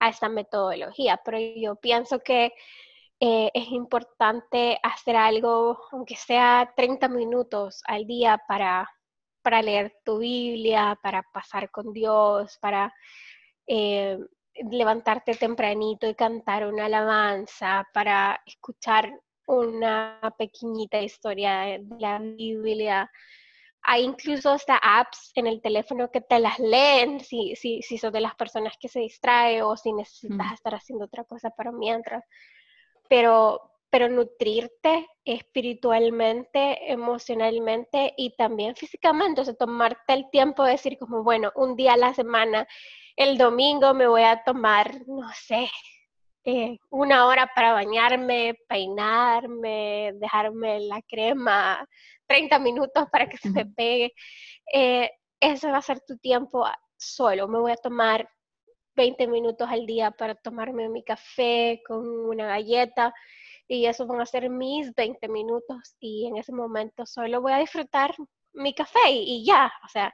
a 0.00 0.08
esta 0.08 0.28
metodología. 0.28 1.20
Pero 1.24 1.38
yo 1.38 1.76
pienso 1.76 2.18
que 2.18 2.52
eh, 3.18 3.50
es 3.54 3.68
importante 3.68 4.78
hacer 4.82 5.16
algo, 5.16 5.78
aunque 5.90 6.16
sea 6.16 6.72
30 6.76 7.08
minutos 7.08 7.82
al 7.86 8.06
día 8.06 8.42
para, 8.46 8.90
para 9.42 9.62
leer 9.62 9.96
tu 10.04 10.18
Biblia, 10.18 10.98
para 11.02 11.22
pasar 11.32 11.70
con 11.70 11.92
Dios, 11.94 12.58
para 12.60 12.92
eh, 13.66 14.18
levantarte 14.70 15.34
tempranito 15.34 16.06
y 16.06 16.14
cantar 16.14 16.66
una 16.66 16.86
alabanza, 16.86 17.88
para 17.94 18.40
escuchar 18.44 19.10
una 19.46 20.20
pequeñita 20.36 21.00
historia 21.00 21.60
de 21.60 21.84
la 21.98 22.18
Biblia. 22.18 23.10
Hay 23.82 24.02
incluso 24.02 24.50
hasta 24.50 24.76
apps 24.76 25.32
en 25.36 25.46
el 25.46 25.62
teléfono 25.62 26.10
que 26.10 26.20
te 26.20 26.38
las 26.38 26.58
leen 26.58 27.20
si, 27.20 27.54
si, 27.56 27.80
si 27.82 27.96
sos 27.96 28.12
de 28.12 28.20
las 28.20 28.34
personas 28.34 28.74
que 28.78 28.88
se 28.88 29.00
distrae 29.00 29.62
o 29.62 29.76
si 29.76 29.92
necesitas 29.92 30.50
mm. 30.50 30.54
estar 30.54 30.74
haciendo 30.74 31.04
otra 31.06 31.24
cosa 31.24 31.50
para 31.50 31.72
mientras. 31.72 32.24
Pero, 33.08 33.60
pero 33.90 34.08
nutrirte 34.08 35.08
espiritualmente, 35.24 36.92
emocionalmente 36.92 38.14
y 38.16 38.34
también 38.36 38.76
físicamente, 38.76 39.40
o 39.40 39.44
sea, 39.44 39.54
tomarte 39.54 40.12
el 40.12 40.30
tiempo 40.30 40.64
de 40.64 40.72
decir 40.72 40.98
como, 40.98 41.22
bueno, 41.22 41.52
un 41.56 41.76
día 41.76 41.94
a 41.94 41.96
la 41.96 42.14
semana 42.14 42.66
el 43.16 43.38
domingo 43.38 43.94
me 43.94 44.06
voy 44.06 44.22
a 44.22 44.42
tomar, 44.44 45.06
no 45.06 45.28
sé, 45.32 45.68
eh, 46.44 46.78
una 46.90 47.26
hora 47.26 47.50
para 47.54 47.72
bañarme, 47.72 48.56
peinarme, 48.68 50.12
dejarme 50.14 50.80
la 50.80 51.02
crema, 51.02 51.88
30 52.26 52.58
minutos 52.60 53.08
para 53.10 53.28
que 53.28 53.36
se 53.36 53.50
me 53.50 53.66
pegue. 53.66 54.12
Eh, 54.72 55.10
ese 55.40 55.70
va 55.70 55.78
a 55.78 55.82
ser 55.82 56.00
tu 56.02 56.18
tiempo 56.18 56.64
solo. 56.96 57.48
Me 57.48 57.58
voy 57.58 57.72
a 57.72 57.76
tomar 57.76 58.28
20 58.96 59.26
minutos 59.28 59.68
al 59.70 59.86
día 59.86 60.10
para 60.10 60.34
tomarme 60.34 60.88
mi 60.88 61.04
café 61.04 61.82
con 61.86 62.06
una 62.06 62.46
galleta 62.46 63.14
y 63.68 63.86
eso 63.86 64.06
van 64.06 64.20
a 64.20 64.26
ser 64.26 64.48
mis 64.48 64.94
20 64.94 65.28
minutos 65.28 65.96
y 66.00 66.26
en 66.26 66.36
ese 66.36 66.52
momento 66.52 67.04
solo 67.06 67.40
voy 67.40 67.52
a 67.52 67.58
disfrutar 67.58 68.14
mi 68.56 68.74
café 68.74 69.10
y, 69.10 69.44
ya. 69.44 69.70
O 69.84 69.88
sea, 69.88 70.12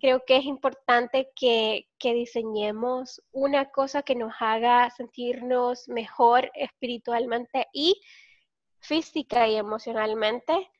creo 0.00 0.24
que 0.26 0.36
es 0.38 0.44
importante 0.44 1.28
que, 1.36 1.86
que, 1.98 2.14
diseñemos 2.14 3.22
una 3.30 3.70
cosa 3.70 4.02
que 4.02 4.14
nos 4.14 4.32
haga 4.40 4.90
sentirnos 4.90 5.88
mejor 5.88 6.50
espiritualmente 6.54 7.68
y 7.72 8.00
física 8.80 9.48
y 9.48 9.56
emocionalmente. 9.56 10.70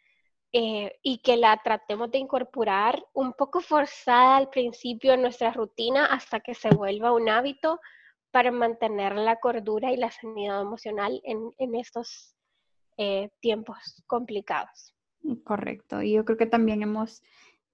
Eh, 0.57 1.01
y 1.03 1.19
que 1.19 1.37
la 1.37 1.61
tratemos 1.65 2.13
de 2.13 2.19
incorporar 2.19 3.05
un 3.13 3.33
poco 3.33 3.61
forzada 3.61 4.37
al 4.37 4.51
principio 4.51 5.13
en 5.13 5.23
nuestra 5.23 5.51
rutina 5.53 6.07
hasta 6.07 6.39
que 6.39 6.55
se 6.55 6.69
vuelva 6.69 7.11
un 7.11 7.29
hábito 7.29 7.81
para 8.31 8.53
mantener 8.53 9.17
la 9.17 9.41
cordura 9.41 9.93
y 9.93 9.97
la 9.97 10.13
sanidad 10.13 10.61
emocional 10.61 11.21
en, 11.25 11.51
en 11.59 11.75
estos 11.75 12.37
eh, 12.97 13.31
tiempos 13.41 14.05
complicados. 14.07 14.95
Correcto. 15.43 16.03
Y 16.03 16.13
yo 16.13 16.25
creo 16.25 16.39
que 16.39 16.47
también 16.47 16.83
hemos 16.83 17.25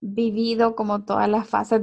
vivido 0.01 0.75
como 0.75 1.05
todas 1.05 1.29
las 1.29 1.49
fases 1.49 1.83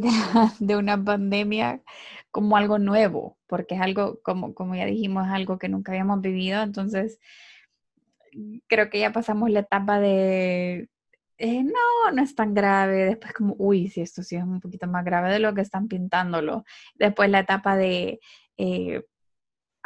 de, 0.60 0.76
una 0.76 1.04
pandemia 1.04 1.84
como 2.32 2.58
algo 2.58 2.80
nuevo, 2.80 3.38
porque 3.46 3.76
es 3.76 3.82
algo, 3.82 4.20
como, 4.24 4.56
como 4.56 4.74
ya 4.74 4.86
dijimos, 4.86 5.28
algo 5.28 5.60
que 5.60 5.70
nunca 5.70 5.92
habíamos 5.92 6.22
vivido. 6.22 6.64
Entonces, 6.64 7.20
creo 8.68 8.90
que 8.90 9.00
ya 9.00 9.12
pasamos 9.12 9.50
la 9.50 9.62
etapa 9.62 10.00
de, 10.00 10.90
eh, 11.38 11.64
no, 11.64 12.12
no 12.14 12.22
es 12.24 12.36
tan 12.36 12.54
grave. 12.54 13.06
Después 13.06 13.34
como, 13.34 13.56
uy, 13.60 13.90
sí, 13.90 14.02
esto 14.02 14.24
sí 14.24 14.36
es 14.36 14.44
un 14.44 14.60
poquito 14.60 14.88
más 14.88 15.06
grave 15.06 15.32
de 15.32 15.40
lo 15.40 15.54
que 15.54 15.62
están 15.62 15.88
pintándolo. 15.88 16.64
Después 16.96 17.30
la 17.30 17.40
etapa 17.40 17.78
de, 17.78 18.20
eh, 18.58 19.04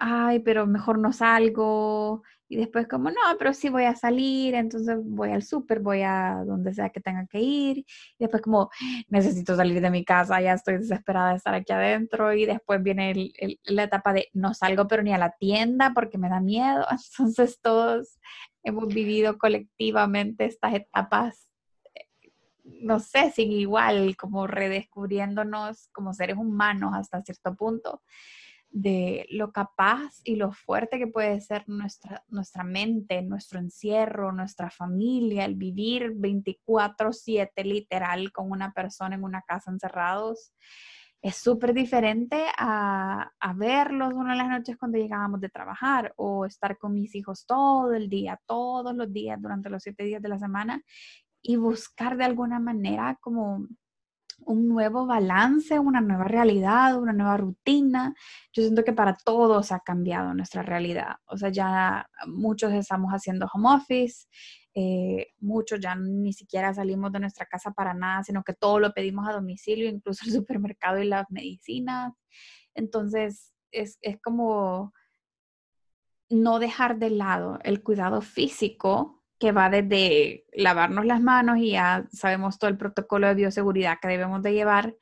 ay, 0.02 0.40
pero 0.40 0.66
mejor 0.66 0.98
no 0.98 1.14
salgo. 1.14 2.24
Y 2.50 2.58
después 2.58 2.88
como, 2.88 3.10
no, 3.12 3.16
pero 3.38 3.54
sí 3.54 3.70
voy 3.70 3.86
a 3.86 3.96
salir, 3.96 4.56
entonces 4.56 4.98
voy 5.02 5.32
al 5.32 5.44
súper, 5.44 5.80
voy 5.80 6.02
a 6.02 6.44
donde 6.46 6.74
sea 6.74 6.90
que 6.90 7.00
tenga 7.00 7.26
que 7.28 7.40
ir. 7.40 7.78
Y 7.78 7.86
después 8.20 8.42
como, 8.42 8.70
necesito 9.08 9.56
salir 9.56 9.80
de 9.80 9.92
mi 9.92 10.04
casa, 10.04 10.42
ya 10.42 10.54
estoy 10.54 10.80
desesperada 10.80 11.30
de 11.30 11.38
estar 11.38 11.54
aquí 11.54 11.72
adentro. 11.72 12.34
Y 12.34 12.46
después 12.46 12.82
viene 12.84 13.32
la 13.64 13.84
etapa 13.84 14.12
de, 14.12 14.28
no 14.34 14.54
salgo 14.56 14.88
pero 14.88 15.04
ni 15.04 15.14
a 15.14 15.18
la 15.20 15.32
tienda 15.40 15.94
porque 15.94 16.18
me 16.18 16.30
da 16.30 16.42
miedo. 16.42 16.86
Entonces 17.20 17.60
todos 17.62 18.20
hemos 18.64 18.88
vivido 18.88 19.38
colectivamente 19.38 20.46
estas 20.46 20.74
etapas, 20.74 21.48
no 22.64 23.00
sé, 23.00 23.32
sin 23.32 23.52
igual, 23.52 24.18
como 24.18 24.48
redescubriéndonos 24.48 25.90
como 25.94 26.14
seres 26.14 26.38
humanos 26.38 26.92
hasta 26.96 27.22
cierto 27.22 27.56
punto 27.56 28.02
de 28.72 29.28
lo 29.30 29.52
capaz 29.52 30.22
y 30.24 30.36
lo 30.38 30.54
fuerte 30.54 30.98
que 30.98 31.08
puede 31.08 31.42
ser 31.42 31.68
nuestra, 31.68 32.24
nuestra 32.30 32.64
mente, 32.64 33.22
nuestro 33.22 33.60
encierro, 33.60 34.32
nuestra 34.32 34.70
familia, 34.70 35.46
el 35.46 35.56
vivir 35.56 36.14
24/7 36.16 37.64
literal 37.66 38.32
con 38.32 38.50
una 38.50 38.72
persona 38.74 39.16
en 39.16 39.24
una 39.24 39.42
casa 39.42 39.72
encerrados. 39.72 40.54
Es 41.22 41.36
súper 41.36 41.74
diferente 41.74 42.46
a, 42.58 43.32
a 43.40 43.54
verlos 43.54 44.14
una 44.14 44.32
de 44.32 44.38
las 44.38 44.50
noches 44.50 44.78
cuando 44.78 44.98
llegábamos 44.98 45.42
de 45.42 45.50
trabajar 45.50 46.14
o 46.16 46.46
estar 46.46 46.78
con 46.78 46.94
mis 46.94 47.14
hijos 47.14 47.46
todo 47.46 47.94
el 47.94 48.10
día, 48.10 48.40
todos 48.48 48.96
los 48.96 49.12
días 49.12 49.40
durante 49.40 49.70
los 49.70 49.84
siete 49.84 50.04
días 50.06 50.22
de 50.22 50.30
la 50.30 50.40
semana 50.40 50.82
y 51.44 51.58
buscar 51.58 52.18
de 52.18 52.26
alguna 52.26 52.60
manera 52.60 53.18
como 53.22 53.68
un 54.46 54.68
nuevo 54.68 55.06
balance, 55.06 55.80
una 55.80 56.02
nueva 56.02 56.26
realidad, 56.26 56.98
una 56.98 57.14
nueva 57.14 57.38
rutina. 57.38 58.14
Yo 58.54 58.64
siento 58.64 58.84
que 58.84 58.94
para 58.94 59.16
todos 59.16 59.72
ha 59.72 59.80
cambiado 59.80 60.34
nuestra 60.34 60.62
realidad. 60.64 61.16
O 61.26 61.38
sea, 61.38 61.50
ya 61.50 62.08
muchos 62.28 62.74
estamos 62.74 63.12
haciendo 63.12 63.48
home 63.54 63.76
office, 63.76 64.28
eh, 64.74 65.28
muchos 65.40 65.80
ya 65.80 65.96
ni 65.96 66.34
siquiera 66.34 66.74
salimos 66.74 67.12
de 67.12 67.20
nuestra 67.20 67.46
casa 67.46 67.72
para 67.72 67.94
nada, 67.94 68.24
sino 68.24 68.44
que 68.44 68.54
todo 68.54 68.80
lo 68.80 68.94
pedimos 68.94 69.28
a 69.28 69.34
domicilio, 69.34 69.90
incluso 69.90 70.26
el 70.26 70.32
supermercado 70.46 71.00
y 71.00 71.06
las 71.06 71.26
medicinas. 71.30 72.14
Entonces, 72.74 73.54
es, 73.72 73.98
es 74.02 74.20
como 74.22 74.94
no 76.30 76.60
dejar 76.60 76.98
de 76.98 77.10
lado 77.10 77.60
el 77.64 77.84
cuidado 77.84 78.22
físico 78.22 79.21
que 79.42 79.52
va 79.52 79.72
desde 79.72 80.46
lavarnos 80.54 81.04
las 81.04 81.20
manos 81.20 81.58
y 81.58 81.72
ya 81.72 82.06
sabemos 82.12 82.60
todo 82.60 82.70
el 82.70 82.78
protocolo 82.78 83.28
de 83.28 83.34
bioseguridad 83.34 83.98
que 84.00 84.08
debemos 84.08 84.44
de 84.44 84.54
llevar 84.54 84.96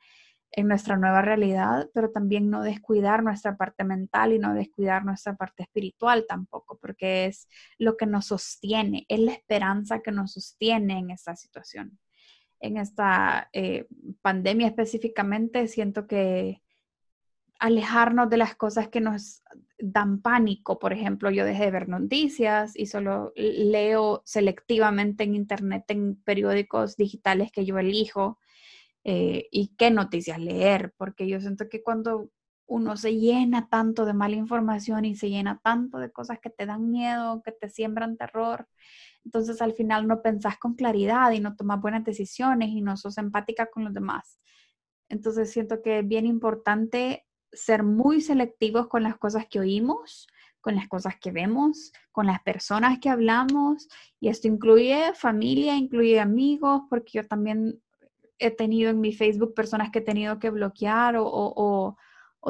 en 0.52 0.66
nuestra 0.66 0.96
nueva 0.96 1.20
realidad, 1.20 1.90
pero 1.92 2.10
también 2.10 2.48
no 2.48 2.62
descuidar 2.62 3.22
nuestra 3.22 3.58
parte 3.58 3.84
mental 3.84 4.32
y 4.32 4.38
no 4.38 4.54
descuidar 4.54 5.04
nuestra 5.04 5.36
parte 5.36 5.64
espiritual 5.64 6.24
tampoco, 6.26 6.78
porque 6.80 7.26
es 7.26 7.48
lo 7.76 7.98
que 7.98 8.06
nos 8.06 8.28
sostiene, 8.28 9.04
es 9.10 9.20
la 9.20 9.32
esperanza 9.32 10.00
que 10.00 10.10
nos 10.10 10.32
sostiene 10.32 10.98
en 10.98 11.10
esta 11.10 11.36
situación. 11.36 11.98
En 12.60 12.78
esta 12.78 13.50
eh, 13.52 13.88
pandemia 14.22 14.68
específicamente, 14.68 15.68
siento 15.68 16.06
que 16.06 16.62
alejarnos 17.60 18.30
de 18.30 18.38
las 18.38 18.56
cosas 18.56 18.88
que 18.88 19.00
nos 19.00 19.42
dan 19.78 20.20
pánico. 20.22 20.78
Por 20.78 20.92
ejemplo, 20.92 21.30
yo 21.30 21.44
dejé 21.44 21.66
de 21.66 21.70
ver 21.70 21.88
noticias 21.88 22.72
y 22.74 22.86
solo 22.86 23.32
leo 23.36 24.22
selectivamente 24.24 25.24
en 25.24 25.34
internet, 25.34 25.84
en 25.88 26.16
periódicos 26.16 26.96
digitales 26.96 27.52
que 27.52 27.64
yo 27.64 27.78
elijo 27.78 28.38
eh, 29.04 29.46
y 29.50 29.74
qué 29.76 29.90
noticias 29.90 30.38
leer, 30.38 30.94
porque 30.96 31.28
yo 31.28 31.40
siento 31.40 31.68
que 31.68 31.82
cuando 31.82 32.30
uno 32.66 32.96
se 32.96 33.16
llena 33.16 33.68
tanto 33.68 34.04
de 34.04 34.14
mala 34.14 34.36
información 34.36 35.04
y 35.04 35.16
se 35.16 35.28
llena 35.28 35.60
tanto 35.62 35.98
de 35.98 36.10
cosas 36.12 36.38
que 36.40 36.50
te 36.50 36.66
dan 36.66 36.90
miedo, 36.90 37.42
que 37.42 37.52
te 37.52 37.68
siembran 37.68 38.16
terror, 38.16 38.68
entonces 39.24 39.60
al 39.60 39.74
final 39.74 40.06
no 40.06 40.22
pensás 40.22 40.56
con 40.58 40.74
claridad 40.74 41.32
y 41.32 41.40
no 41.40 41.56
tomas 41.56 41.80
buenas 41.80 42.04
decisiones 42.04 42.70
y 42.70 42.80
no 42.80 42.96
sos 42.96 43.18
empática 43.18 43.66
con 43.66 43.84
los 43.84 43.92
demás. 43.92 44.38
Entonces 45.08 45.50
siento 45.50 45.82
que 45.82 45.98
es 45.98 46.08
bien 46.08 46.24
importante 46.24 47.26
ser 47.52 47.82
muy 47.82 48.20
selectivos 48.20 48.88
con 48.88 49.02
las 49.02 49.16
cosas 49.16 49.46
que 49.48 49.60
oímos, 49.60 50.28
con 50.60 50.76
las 50.76 50.88
cosas 50.88 51.14
que 51.20 51.32
vemos, 51.32 51.92
con 52.12 52.26
las 52.26 52.40
personas 52.42 52.98
que 52.98 53.08
hablamos, 53.08 53.88
y 54.20 54.28
esto 54.28 54.48
incluye 54.48 55.12
familia, 55.14 55.76
incluye 55.76 56.20
amigos, 56.20 56.82
porque 56.88 57.12
yo 57.14 57.26
también 57.26 57.80
he 58.38 58.50
tenido 58.50 58.90
en 58.90 59.00
mi 59.00 59.12
Facebook 59.12 59.54
personas 59.54 59.90
que 59.90 60.00
he 60.00 60.02
tenido 60.02 60.38
que 60.38 60.50
bloquear 60.50 61.16
o, 61.18 61.96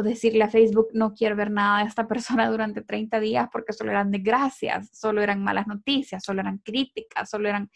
decirle 0.05 0.45
a 0.45 0.49
Facebook 0.49 0.89
no 0.95 1.13
quiero 1.15 1.35
ver 1.35 1.51
nada 1.51 1.83
de 1.83 1.89
esta 1.89 2.07
persona 2.07 2.49
durante 2.49 2.81
30 2.81 3.19
días 3.19 3.49
porque 3.53 3.73
solo 3.73 3.91
eran 3.91 4.11
desgracias, 4.13 4.89
solo 4.93 5.21
eran 5.21 5.43
malas 5.43 5.67
noticias, 5.67 6.23
solo 6.23 6.41
eran 6.41 6.59
críticas, 6.59 7.29
solo 7.29 7.49
eran 7.49 7.71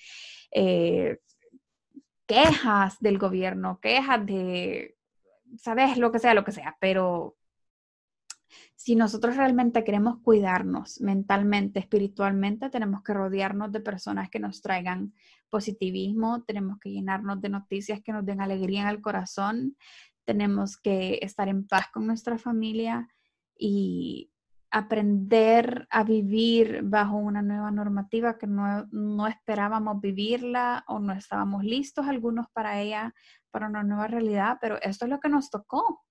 eh, 0.53 1.19
quejas 2.27 2.99
del 3.01 3.19
gobierno, 3.19 3.81
quejas 3.81 4.25
de 4.25 4.97
sabes, 5.59 5.99
lo 5.99 6.13
que 6.13 6.19
sea, 6.19 6.35
lo 6.35 6.45
que 6.45 6.53
sea, 6.53 6.77
pero 6.81 7.37
si 8.77 8.97
nosotros 8.97 9.37
realmente 9.37 9.85
queremos 9.85 10.19
cuidarnos 10.21 11.01
mentalmente, 11.01 11.81
espiritualmente, 11.81 12.71
tenemos 12.71 13.03
que 13.03 13.15
rodearnos 13.15 13.73
de 13.73 13.81
personas 13.81 14.29
que 14.31 14.41
nos 14.41 14.61
traigan 14.61 15.15
positivismo, 15.49 16.43
tenemos 16.45 16.79
que 16.79 16.91
llenarnos 16.91 17.41
de 17.41 17.49
noticias 17.49 18.03
que 18.03 18.13
nos 18.13 18.27
den 18.27 18.41
alegría 18.41 18.83
en 18.83 18.89
el 18.89 19.01
corazón, 19.01 19.77
tenemos 20.25 20.77
que 20.77 21.19
estar 21.23 21.49
en 21.49 21.67
paz 21.67 21.89
con 21.93 22.07
nuestra 22.07 22.39
familia 22.39 23.09
y 23.57 24.31
aprender 24.75 25.87
a 25.89 26.03
vivir 26.03 26.81
bajo 26.83 27.17
una 27.17 27.43
nueva 27.43 27.71
normativa 27.71 28.39
que 28.39 28.49
no, 28.49 28.89
no, 28.91 29.29
esperábamos 29.29 30.01
vivirla 30.01 30.83
o 30.89 30.99
no 30.99 31.13
estábamos 31.13 31.63
listos 31.63 32.09
algunos 32.09 32.49
para 32.53 32.81
ella, 32.81 33.15
para 33.53 33.69
una 33.69 33.85
nueva 33.85 34.09
realidad, 34.09 34.59
pero 34.61 34.83
esto 34.83 35.05
es 35.05 35.13
lo 35.13 35.21
que 35.21 35.29
nos 35.29 35.49
tocó. 35.49 36.03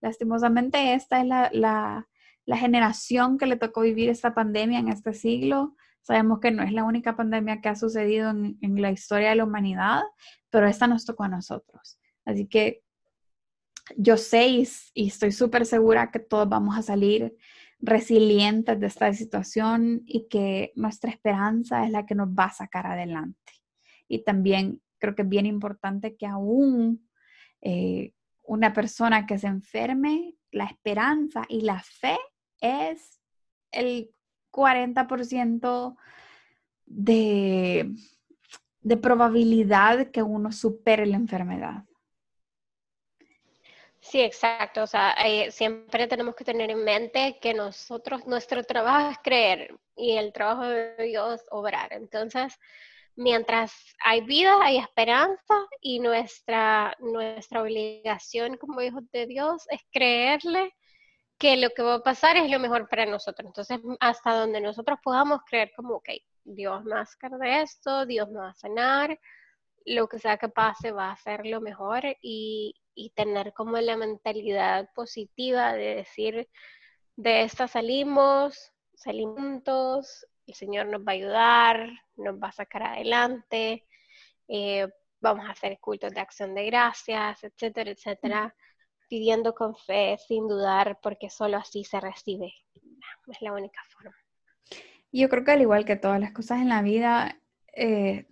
Lastimosamente, 0.00 0.94
esta 0.94 1.20
es 1.20 1.26
la, 1.28 1.48
la, 1.52 2.08
la 2.44 2.56
generación 2.56 3.38
que 3.38 3.46
le 3.46 3.54
tocó 3.54 3.82
vivir 3.82 4.08
esta 4.08 4.34
pandemia 4.34 4.80
en 4.80 4.88
este 4.88 5.14
siglo. 5.14 5.76
Sabemos 6.02 6.40
que 6.40 6.50
no 6.50 6.64
es 6.64 6.72
la 6.72 6.82
única 6.82 7.14
pandemia 7.14 7.60
que 7.60 7.68
ha 7.68 7.76
sucedido 7.76 8.30
en, 8.30 8.58
en 8.62 8.82
la 8.82 8.90
historia 8.90 9.28
de 9.28 9.36
la 9.36 9.44
humanidad, 9.44 10.02
pero 10.50 10.66
esta 10.66 10.88
nos 10.88 11.04
tocó 11.04 11.22
a 11.22 11.28
nosotros. 11.28 12.00
Así 12.24 12.48
que 12.48 12.82
yo 13.96 14.16
sé 14.16 14.48
y, 14.48 14.68
y 14.92 15.06
estoy 15.06 15.30
súper 15.30 15.66
segura 15.66 16.10
que 16.10 16.18
todos 16.18 16.48
vamos 16.48 16.76
a 16.76 16.82
salir 16.82 17.36
resilientes 17.80 18.78
de 18.78 18.86
esta 18.86 19.12
situación 19.12 20.02
y 20.06 20.28
que 20.28 20.72
nuestra 20.74 21.10
esperanza 21.10 21.84
es 21.84 21.90
la 21.90 22.06
que 22.06 22.14
nos 22.14 22.28
va 22.28 22.44
a 22.44 22.52
sacar 22.52 22.86
adelante. 22.86 23.52
Y 24.08 24.24
también 24.24 24.82
creo 24.98 25.14
que 25.14 25.22
es 25.22 25.28
bien 25.28 25.46
importante 25.46 26.16
que 26.16 26.26
aún 26.26 27.08
eh, 27.60 28.12
una 28.42 28.72
persona 28.72 29.26
que 29.26 29.38
se 29.38 29.46
enferme, 29.46 30.34
la 30.50 30.64
esperanza 30.64 31.44
y 31.48 31.60
la 31.60 31.80
fe 31.80 32.16
es 32.60 33.20
el 33.70 34.10
40% 34.50 35.96
de, 36.86 37.94
de 38.80 38.96
probabilidad 38.96 40.10
que 40.10 40.22
uno 40.22 40.50
supere 40.50 41.06
la 41.06 41.16
enfermedad. 41.16 41.84
Sí, 44.10 44.20
exacto. 44.22 44.82
O 44.84 44.86
sea, 44.86 45.12
eh, 45.24 45.50
siempre 45.50 46.06
tenemos 46.06 46.34
que 46.34 46.44
tener 46.44 46.70
en 46.70 46.82
mente 46.82 47.38
que 47.40 47.52
nosotros, 47.52 48.26
nuestro 48.26 48.64
trabajo 48.64 49.10
es 49.10 49.18
creer 49.22 49.78
y 49.96 50.12
el 50.16 50.32
trabajo 50.32 50.62
de 50.62 50.96
Dios 51.04 51.42
obrar. 51.50 51.92
Entonces, 51.92 52.58
mientras 53.16 53.72
hay 54.02 54.22
vida, 54.22 54.58
hay 54.62 54.78
esperanza 54.78 55.54
y 55.82 56.00
nuestra, 56.00 56.96
nuestra 57.00 57.62
obligación 57.62 58.56
como 58.56 58.80
hijos 58.80 59.02
de 59.12 59.26
Dios 59.26 59.66
es 59.70 59.80
creerle 59.92 60.74
que 61.38 61.56
lo 61.58 61.70
que 61.70 61.82
va 61.82 61.96
a 61.96 62.02
pasar 62.02 62.36
es 62.38 62.50
lo 62.50 62.58
mejor 62.60 62.88
para 62.88 63.04
nosotros. 63.06 63.46
Entonces, 63.46 63.78
hasta 64.00 64.34
donde 64.34 64.60
nosotros 64.62 64.98
podamos 65.04 65.40
creer 65.46 65.72
como, 65.76 65.96
ok, 65.96 66.10
Dios 66.44 66.84
me 66.84 66.94
va 66.94 67.06
de 67.38 67.62
esto, 67.62 68.06
Dios 68.06 68.28
me 68.30 68.40
va 68.40 68.50
a 68.50 68.54
sanar, 68.54 69.18
lo 69.84 70.08
que 70.08 70.18
sea 70.18 70.36
que 70.38 70.48
pase 70.48 70.92
va 70.92 71.12
a 71.12 71.16
ser 71.16 71.46
lo 71.46 71.60
mejor 71.60 72.02
y, 72.22 72.74
y 72.98 73.10
tener 73.10 73.52
como 73.54 73.78
la 73.78 73.96
mentalidad 73.96 74.90
positiva 74.92 75.72
de 75.72 75.94
decir, 75.94 76.48
de 77.14 77.42
esta 77.42 77.68
salimos, 77.68 78.72
salimos 78.94 79.36
juntos, 79.36 80.26
el 80.46 80.54
Señor 80.54 80.86
nos 80.86 81.02
va 81.02 81.12
a 81.12 81.14
ayudar, 81.14 81.90
nos 82.16 82.34
va 82.42 82.48
a 82.48 82.52
sacar 82.52 82.82
adelante, 82.82 83.86
eh, 84.48 84.88
vamos 85.20 85.46
a 85.46 85.52
hacer 85.52 85.78
cultos 85.78 86.12
de 86.12 86.20
acción 86.20 86.56
de 86.56 86.66
gracias, 86.66 87.44
etcétera, 87.44 87.92
etcétera, 87.92 88.54
pidiendo 89.08 89.54
con 89.54 89.76
fe, 89.76 90.16
sin 90.26 90.48
dudar, 90.48 90.98
porque 91.00 91.30
solo 91.30 91.56
así 91.56 91.84
se 91.84 92.00
recibe. 92.00 92.52
Es 93.28 93.40
la 93.42 93.52
única 93.52 93.80
forma. 93.90 94.16
Yo 95.12 95.28
creo 95.28 95.44
que 95.44 95.52
al 95.52 95.62
igual 95.62 95.84
que 95.84 95.96
todas 95.96 96.18
las 96.18 96.32
cosas 96.32 96.60
en 96.60 96.68
la 96.68 96.82
vida, 96.82 97.40
eh, 97.74 98.26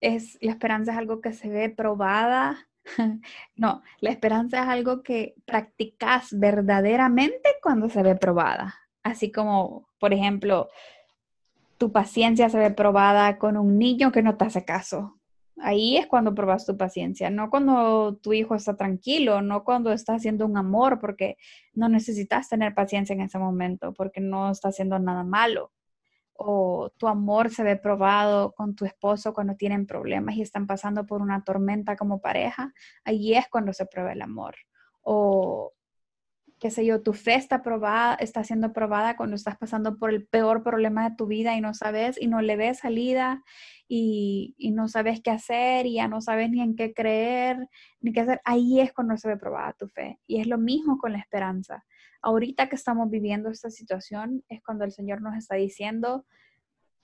es, 0.00 0.38
la 0.40 0.52
esperanza 0.52 0.92
es 0.92 0.98
algo 0.98 1.20
que 1.20 1.32
se 1.32 1.48
ve 1.48 1.68
probada. 1.68 2.67
no, 3.56 3.82
la 4.00 4.10
esperanza 4.10 4.62
es 4.62 4.68
algo 4.68 5.02
que 5.02 5.34
practicas 5.44 6.38
verdaderamente 6.38 7.56
cuando 7.62 7.88
se 7.88 8.02
ve 8.02 8.16
probada. 8.16 8.74
Así 9.02 9.30
como, 9.32 9.88
por 9.98 10.12
ejemplo, 10.12 10.68
tu 11.78 11.92
paciencia 11.92 12.48
se 12.48 12.58
ve 12.58 12.70
probada 12.70 13.38
con 13.38 13.56
un 13.56 13.78
niño 13.78 14.12
que 14.12 14.22
no 14.22 14.36
te 14.36 14.44
hace 14.46 14.64
caso. 14.64 15.14
Ahí 15.60 15.96
es 15.96 16.06
cuando 16.06 16.34
probas 16.34 16.66
tu 16.66 16.76
paciencia, 16.76 17.30
no 17.30 17.50
cuando 17.50 18.16
tu 18.22 18.32
hijo 18.32 18.54
está 18.54 18.76
tranquilo, 18.76 19.42
no 19.42 19.64
cuando 19.64 19.92
está 19.92 20.14
haciendo 20.14 20.46
un 20.46 20.56
amor, 20.56 21.00
porque 21.00 21.36
no 21.74 21.88
necesitas 21.88 22.48
tener 22.48 22.74
paciencia 22.74 23.12
en 23.12 23.22
ese 23.22 23.38
momento, 23.38 23.92
porque 23.92 24.20
no 24.20 24.52
está 24.52 24.68
haciendo 24.68 25.00
nada 25.00 25.24
malo 25.24 25.72
o 26.40 26.90
tu 26.98 27.08
amor 27.08 27.50
se 27.50 27.64
ve 27.64 27.76
probado 27.76 28.52
con 28.52 28.76
tu 28.76 28.84
esposo 28.84 29.34
cuando 29.34 29.56
tienen 29.56 29.86
problemas 29.86 30.36
y 30.36 30.42
están 30.42 30.68
pasando 30.68 31.04
por 31.04 31.20
una 31.20 31.42
tormenta 31.42 31.96
como 31.96 32.20
pareja, 32.20 32.72
ahí 33.04 33.34
es 33.34 33.48
cuando 33.48 33.72
se 33.72 33.86
prueba 33.86 34.12
el 34.12 34.22
amor. 34.22 34.54
O 35.02 35.72
qué 36.60 36.70
sé 36.70 36.86
yo, 36.86 37.02
tu 37.02 37.12
fe 37.12 37.34
está 37.34 37.60
probada, 37.60 38.14
está 38.14 38.44
siendo 38.44 38.72
probada 38.72 39.16
cuando 39.16 39.34
estás 39.34 39.56
pasando 39.58 39.98
por 39.98 40.10
el 40.10 40.28
peor 40.28 40.62
problema 40.62 41.08
de 41.10 41.16
tu 41.16 41.26
vida 41.26 41.56
y 41.56 41.60
no 41.60 41.74
sabes 41.74 42.20
y 42.20 42.28
no 42.28 42.40
le 42.40 42.54
ves 42.56 42.78
salida 42.78 43.42
y, 43.88 44.54
y, 44.58 44.70
no 44.70 44.86
sabes 44.86 45.20
qué 45.20 45.30
hacer 45.32 45.86
y 45.86 45.94
ya 45.94 46.06
no 46.06 46.20
sabes 46.20 46.50
ni 46.50 46.60
en 46.60 46.76
qué 46.76 46.94
creer 46.94 47.68
ni 48.00 48.12
qué 48.12 48.20
hacer. 48.20 48.40
Ahí 48.44 48.80
es 48.80 48.92
cuando 48.92 49.16
se 49.16 49.26
ve 49.26 49.36
probada 49.36 49.72
tu 49.72 49.88
fe. 49.88 50.20
Y 50.28 50.40
es 50.40 50.46
lo 50.46 50.58
mismo 50.58 50.98
con 50.98 51.12
la 51.12 51.18
esperanza 51.18 51.84
ahorita 52.22 52.68
que 52.68 52.76
estamos 52.76 53.10
viviendo 53.10 53.50
esta 53.50 53.70
situación 53.70 54.44
es 54.48 54.62
cuando 54.62 54.84
el 54.84 54.92
Señor 54.92 55.22
nos 55.22 55.36
está 55.36 55.56
diciendo, 55.56 56.26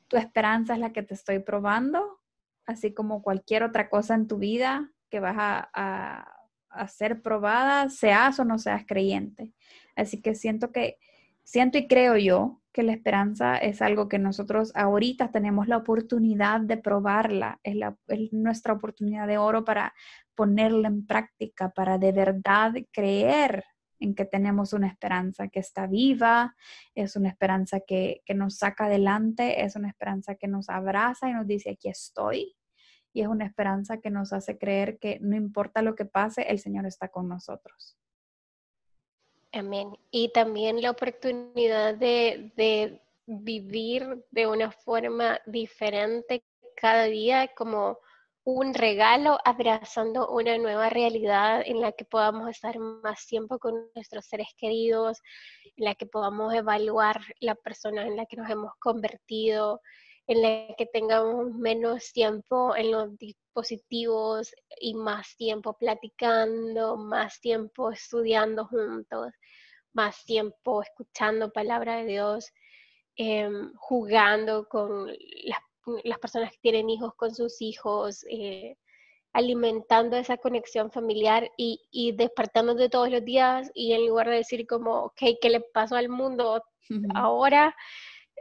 tu 0.09 0.17
esperanza 0.17 0.75
es 0.75 0.81
la 0.81 0.93
que 0.93 1.03
te 1.03 1.15
estoy 1.15 1.39
probando, 1.39 2.21
así 2.67 2.93
como 2.93 3.23
cualquier 3.23 3.63
otra 3.63 3.89
cosa 3.89 4.15
en 4.15 4.27
tu 4.27 4.39
vida 4.39 4.91
que 5.11 5.21
vas 5.21 5.37
a, 5.39 6.31
ser 6.89 7.23
probada, 7.23 7.89
seas 7.89 8.41
o 8.41 8.45
no 8.45 8.59
seas 8.59 8.85
creyente. 8.85 9.53
Así 9.95 10.21
que 10.21 10.35
siento 10.35 10.73
que, 10.73 10.99
siento 11.45 11.79
y 11.79 11.87
creo 11.87 12.17
yo 12.17 12.63
que 12.73 12.83
la 12.83 12.93
esperanza 12.93 13.57
es 13.57 13.81
algo 13.81 14.09
que 14.09 14.19
nosotros 14.19 14.73
ahorita 14.75 15.31
tenemos 15.31 15.69
la 15.69 15.77
oportunidad 15.77 16.61
de 16.61 16.77
probarla, 16.77 17.61
es, 17.63 17.77
es 18.09 18.33
nuestra 18.33 18.73
oportunidad 18.73 19.29
de 19.29 19.39
oro 19.39 19.65
para 19.65 19.95
ponerla 20.35 20.89
en 20.89 21.07
práctica, 21.07 21.71
para 21.71 21.97
de 21.97 22.11
verdad 22.11 22.75
creer 22.91 23.63
en 24.01 24.15
que 24.15 24.25
tenemos 24.25 24.73
una 24.73 24.87
esperanza 24.87 25.49
que 25.49 25.61
está 25.61 25.87
viva, 25.87 26.57
es 26.95 27.17
una 27.17 27.29
esperanza 27.29 27.81
que, 27.81 28.23
nos 28.35 28.57
saca 28.57 28.87
adelante, 28.87 29.65
es 29.65 29.77
una 29.77 29.89
esperanza 29.89 30.35
que 30.35 30.49
nos 30.49 30.69
abraza 30.69 31.29
y 31.29 31.33
nos 31.33 31.47
dice, 31.47 31.71
aquí 31.71 31.89
estoy. 31.89 32.57
Y 33.13 33.23
es 33.23 33.29
una 33.29 33.47
esperanza 33.47 33.99
que 33.99 34.11
nos 34.11 34.33
hace 34.33 34.59
creer 34.59 34.99
que 34.99 35.19
no 35.21 35.37
importa 35.37 35.83
lo 35.83 35.95
que 35.95 36.05
pase, 36.05 36.43
el 36.43 36.59
Señor 36.59 36.87
está 36.87 37.09
con 37.09 37.29
nosotros. 37.29 37.97
Amén. 39.53 39.97
Y 40.11 40.31
también 40.33 40.83
la 40.83 40.91
oportunidad 40.91 41.95
de, 41.95 42.53
de 42.57 43.01
vivir 43.27 44.25
de 44.33 44.49
una 44.49 44.73
forma 44.73 45.41
diferente 45.47 46.43
cada 46.77 47.05
día, 47.05 47.49
como 47.55 47.99
un 48.45 48.75
regalo 48.75 49.39
abrazando 49.45 50.29
una 50.29 50.59
nueva 50.59 50.91
realidad 50.91 51.63
en 51.65 51.81
la 51.81 51.93
que 51.93 52.05
podamos 52.05 52.51
estar 52.51 52.79
más 52.79 53.27
tiempo 53.27 53.59
con 53.59 53.91
nuestros 53.95 54.27
seres 54.27 54.49
queridos, 54.59 55.23
en 55.77 55.85
la 55.87 55.95
que 55.95 56.07
podamos 56.07 56.53
evaluar 56.53 57.21
la 57.41 57.55
persona 57.55 58.07
en 58.07 58.17
la 58.17 58.27
que 58.27 58.37
nos 58.37 58.51
hemos 58.51 58.73
convertido, 58.79 59.81
en 60.27 60.43
la 60.43 60.75
que 60.77 60.87
tengamos 60.87 61.55
menos 61.55 62.13
tiempo 62.13 62.77
en 62.77 62.91
los 62.91 63.17
dispositivos 63.19 64.55
y 64.79 64.95
más 64.95 65.37
tiempo 65.37 65.75
platicando, 65.79 66.97
más 66.99 67.41
tiempo 67.41 67.91
estudiando 67.91 68.67
juntos, 68.67 69.33
más 69.95 70.23
tiempo 70.25 70.83
escuchando 70.83 71.51
palabra 71.51 71.97
de 71.97 72.05
Dios, 72.07 72.53
em, 73.17 73.73
jugando 73.77 74.69
con 74.69 75.07
las 75.07 75.61
las 76.05 76.19
personas 76.19 76.51
que 76.53 76.59
tienen 76.61 76.91
hijos 76.91 77.15
con 77.15 77.35
sus 77.35 77.61
hijos, 77.61 78.25
eh, 78.31 78.77
alimentando 79.33 80.17
esa 80.17 80.37
conexión 80.37 80.91
familiar 80.93 81.51
y, 81.57 81.81
y 81.91 82.13
despertando 82.13 82.75
de 82.75 82.89
todos 82.89 83.11
los 83.11 83.25
días 83.25 83.71
y 83.75 83.93
en 83.93 84.07
lugar 84.07 84.29
de 84.29 84.37
decir 84.37 84.67
como, 84.67 85.07
ok, 85.07 85.21
¿qué 85.41 85.51
le 85.51 85.61
pasó 85.61 85.97
al 85.97 86.09
mundo 86.09 86.63
ahora? 87.15 87.75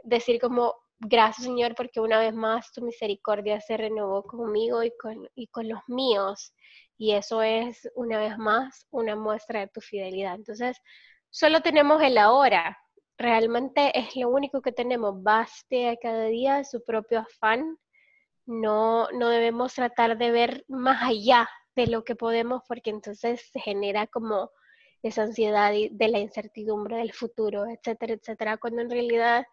Decir 0.04 0.40
como, 0.40 0.74
gracias 1.00 1.44
Señor 1.46 1.74
porque 1.74 2.00
una 2.00 2.18
vez 2.18 2.32
más 2.32 2.72
tu 2.72 2.82
misericordia 2.82 3.60
se 3.60 3.76
renovó 3.76 4.22
conmigo 4.22 4.82
y 4.82 4.92
con, 4.96 5.28
y 5.34 5.48
con 5.48 5.68
los 5.68 5.80
míos. 5.88 6.54
Y 6.96 7.12
eso 7.12 7.42
es 7.42 7.88
una 7.96 8.18
vez 8.18 8.38
más 8.38 8.86
una 8.90 9.16
muestra 9.16 9.60
de 9.60 9.68
tu 9.68 9.80
fidelidad. 9.80 10.36
Entonces, 10.36 10.76
solo 11.28 11.60
tenemos 11.60 12.00
el 12.02 12.18
ahora, 12.18 12.78
realmente 13.18 13.98
es 13.98 14.16
lo 14.16 14.28
único 14.28 14.62
que 14.62 14.72
tenemos. 14.72 15.22
Baste 15.22 15.88
a 15.88 15.96
cada 15.96 16.26
día 16.26 16.64
su 16.64 16.82
propio 16.84 17.20
afán. 17.20 17.78
No, 18.46 19.08
no 19.12 19.28
debemos 19.30 19.74
tratar 19.74 20.18
de 20.18 20.30
ver 20.30 20.64
más 20.68 21.02
allá 21.02 21.48
de 21.76 21.86
lo 21.86 22.04
que 22.04 22.14
podemos 22.16 22.62
porque 22.68 22.90
entonces 22.90 23.48
se 23.52 23.60
genera 23.60 24.06
como 24.06 24.50
esa 25.02 25.22
ansiedad 25.22 25.72
de 25.72 26.08
la 26.08 26.18
incertidumbre 26.18 26.96
del 26.96 27.12
futuro, 27.12 27.66
etcétera, 27.66 28.14
etcétera, 28.14 28.56
cuando 28.56 28.82
en 28.82 28.90
realidad 28.90 29.44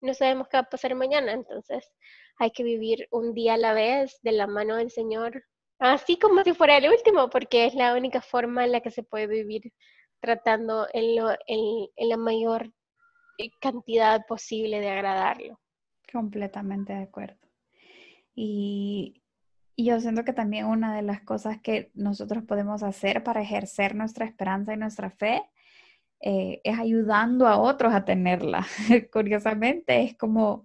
no 0.00 0.14
sabemos 0.14 0.48
qué 0.48 0.56
va 0.56 0.62
a 0.62 0.70
pasar 0.70 0.94
mañana. 0.94 1.32
Entonces 1.32 1.92
hay 2.38 2.50
que 2.52 2.62
vivir 2.62 3.08
un 3.10 3.34
día 3.34 3.54
a 3.54 3.58
la 3.58 3.72
vez 3.72 4.18
de 4.22 4.32
la 4.32 4.46
mano 4.46 4.76
del 4.76 4.90
Señor, 4.90 5.44
así 5.78 6.18
como 6.18 6.42
si 6.44 6.54
fuera 6.54 6.76
el 6.78 6.90
último, 6.90 7.28
porque 7.30 7.66
es 7.66 7.74
la 7.74 7.94
única 7.94 8.20
forma 8.22 8.64
en 8.64 8.72
la 8.72 8.80
que 8.80 8.90
se 8.90 9.02
puede 9.02 9.26
vivir 9.26 9.72
tratando 10.20 10.86
en, 10.92 11.16
lo, 11.16 11.30
en, 11.46 11.88
en 11.96 12.08
la 12.08 12.16
mayor 12.16 12.72
cantidad 13.60 14.26
posible 14.26 14.80
de 14.80 14.90
agradarlo. 14.90 15.58
Completamente 16.12 16.92
de 16.92 17.02
acuerdo. 17.02 17.38
Y, 18.34 19.22
yo 19.76 19.98
siento 19.98 20.24
que 20.24 20.34
también 20.34 20.66
una 20.66 20.94
de 20.94 21.00
las 21.00 21.22
cosas 21.22 21.58
que 21.62 21.90
nosotros 21.94 22.44
podemos 22.44 22.82
hacer 22.82 23.24
para 23.24 23.40
ejercer 23.40 23.94
nuestra 23.94 24.26
esperanza 24.26 24.74
y 24.74 24.76
nuestra 24.76 25.10
fe 25.10 25.42
eh, 26.20 26.60
es 26.64 26.78
ayudando 26.78 27.46
a 27.46 27.58
otros 27.58 27.94
a 27.94 28.04
tenerla. 28.04 28.66
Curiosamente, 29.12 30.02
es 30.02 30.18
como 30.18 30.64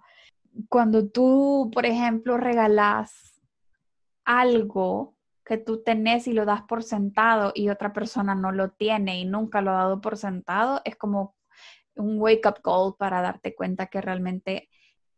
cuando 0.68 1.08
tú, 1.08 1.72
por 1.74 1.86
ejemplo, 1.86 2.36
regalas 2.36 3.42
algo 4.26 5.16
que 5.46 5.58
tú 5.58 5.84
tenés 5.84 6.28
y 6.28 6.34
lo 6.34 6.46
das 6.46 6.64
por 6.64 6.84
sentado 6.84 7.52
y 7.56 7.70
otra 7.70 7.94
persona 7.94 8.36
no 8.36 8.52
lo 8.52 8.72
tiene 8.72 9.20
y 9.20 9.26
nunca 9.26 9.62
lo 9.62 9.72
ha 9.72 9.76
dado 9.76 10.02
por 10.02 10.18
sentado, 10.18 10.82
es 10.84 10.96
como 10.96 11.36
un 11.96 12.20
wake 12.20 12.48
up 12.48 12.62
call 12.62 12.96
para 12.98 13.22
darte 13.22 13.56
cuenta 13.56 13.88
que 13.88 14.02
realmente 14.02 14.70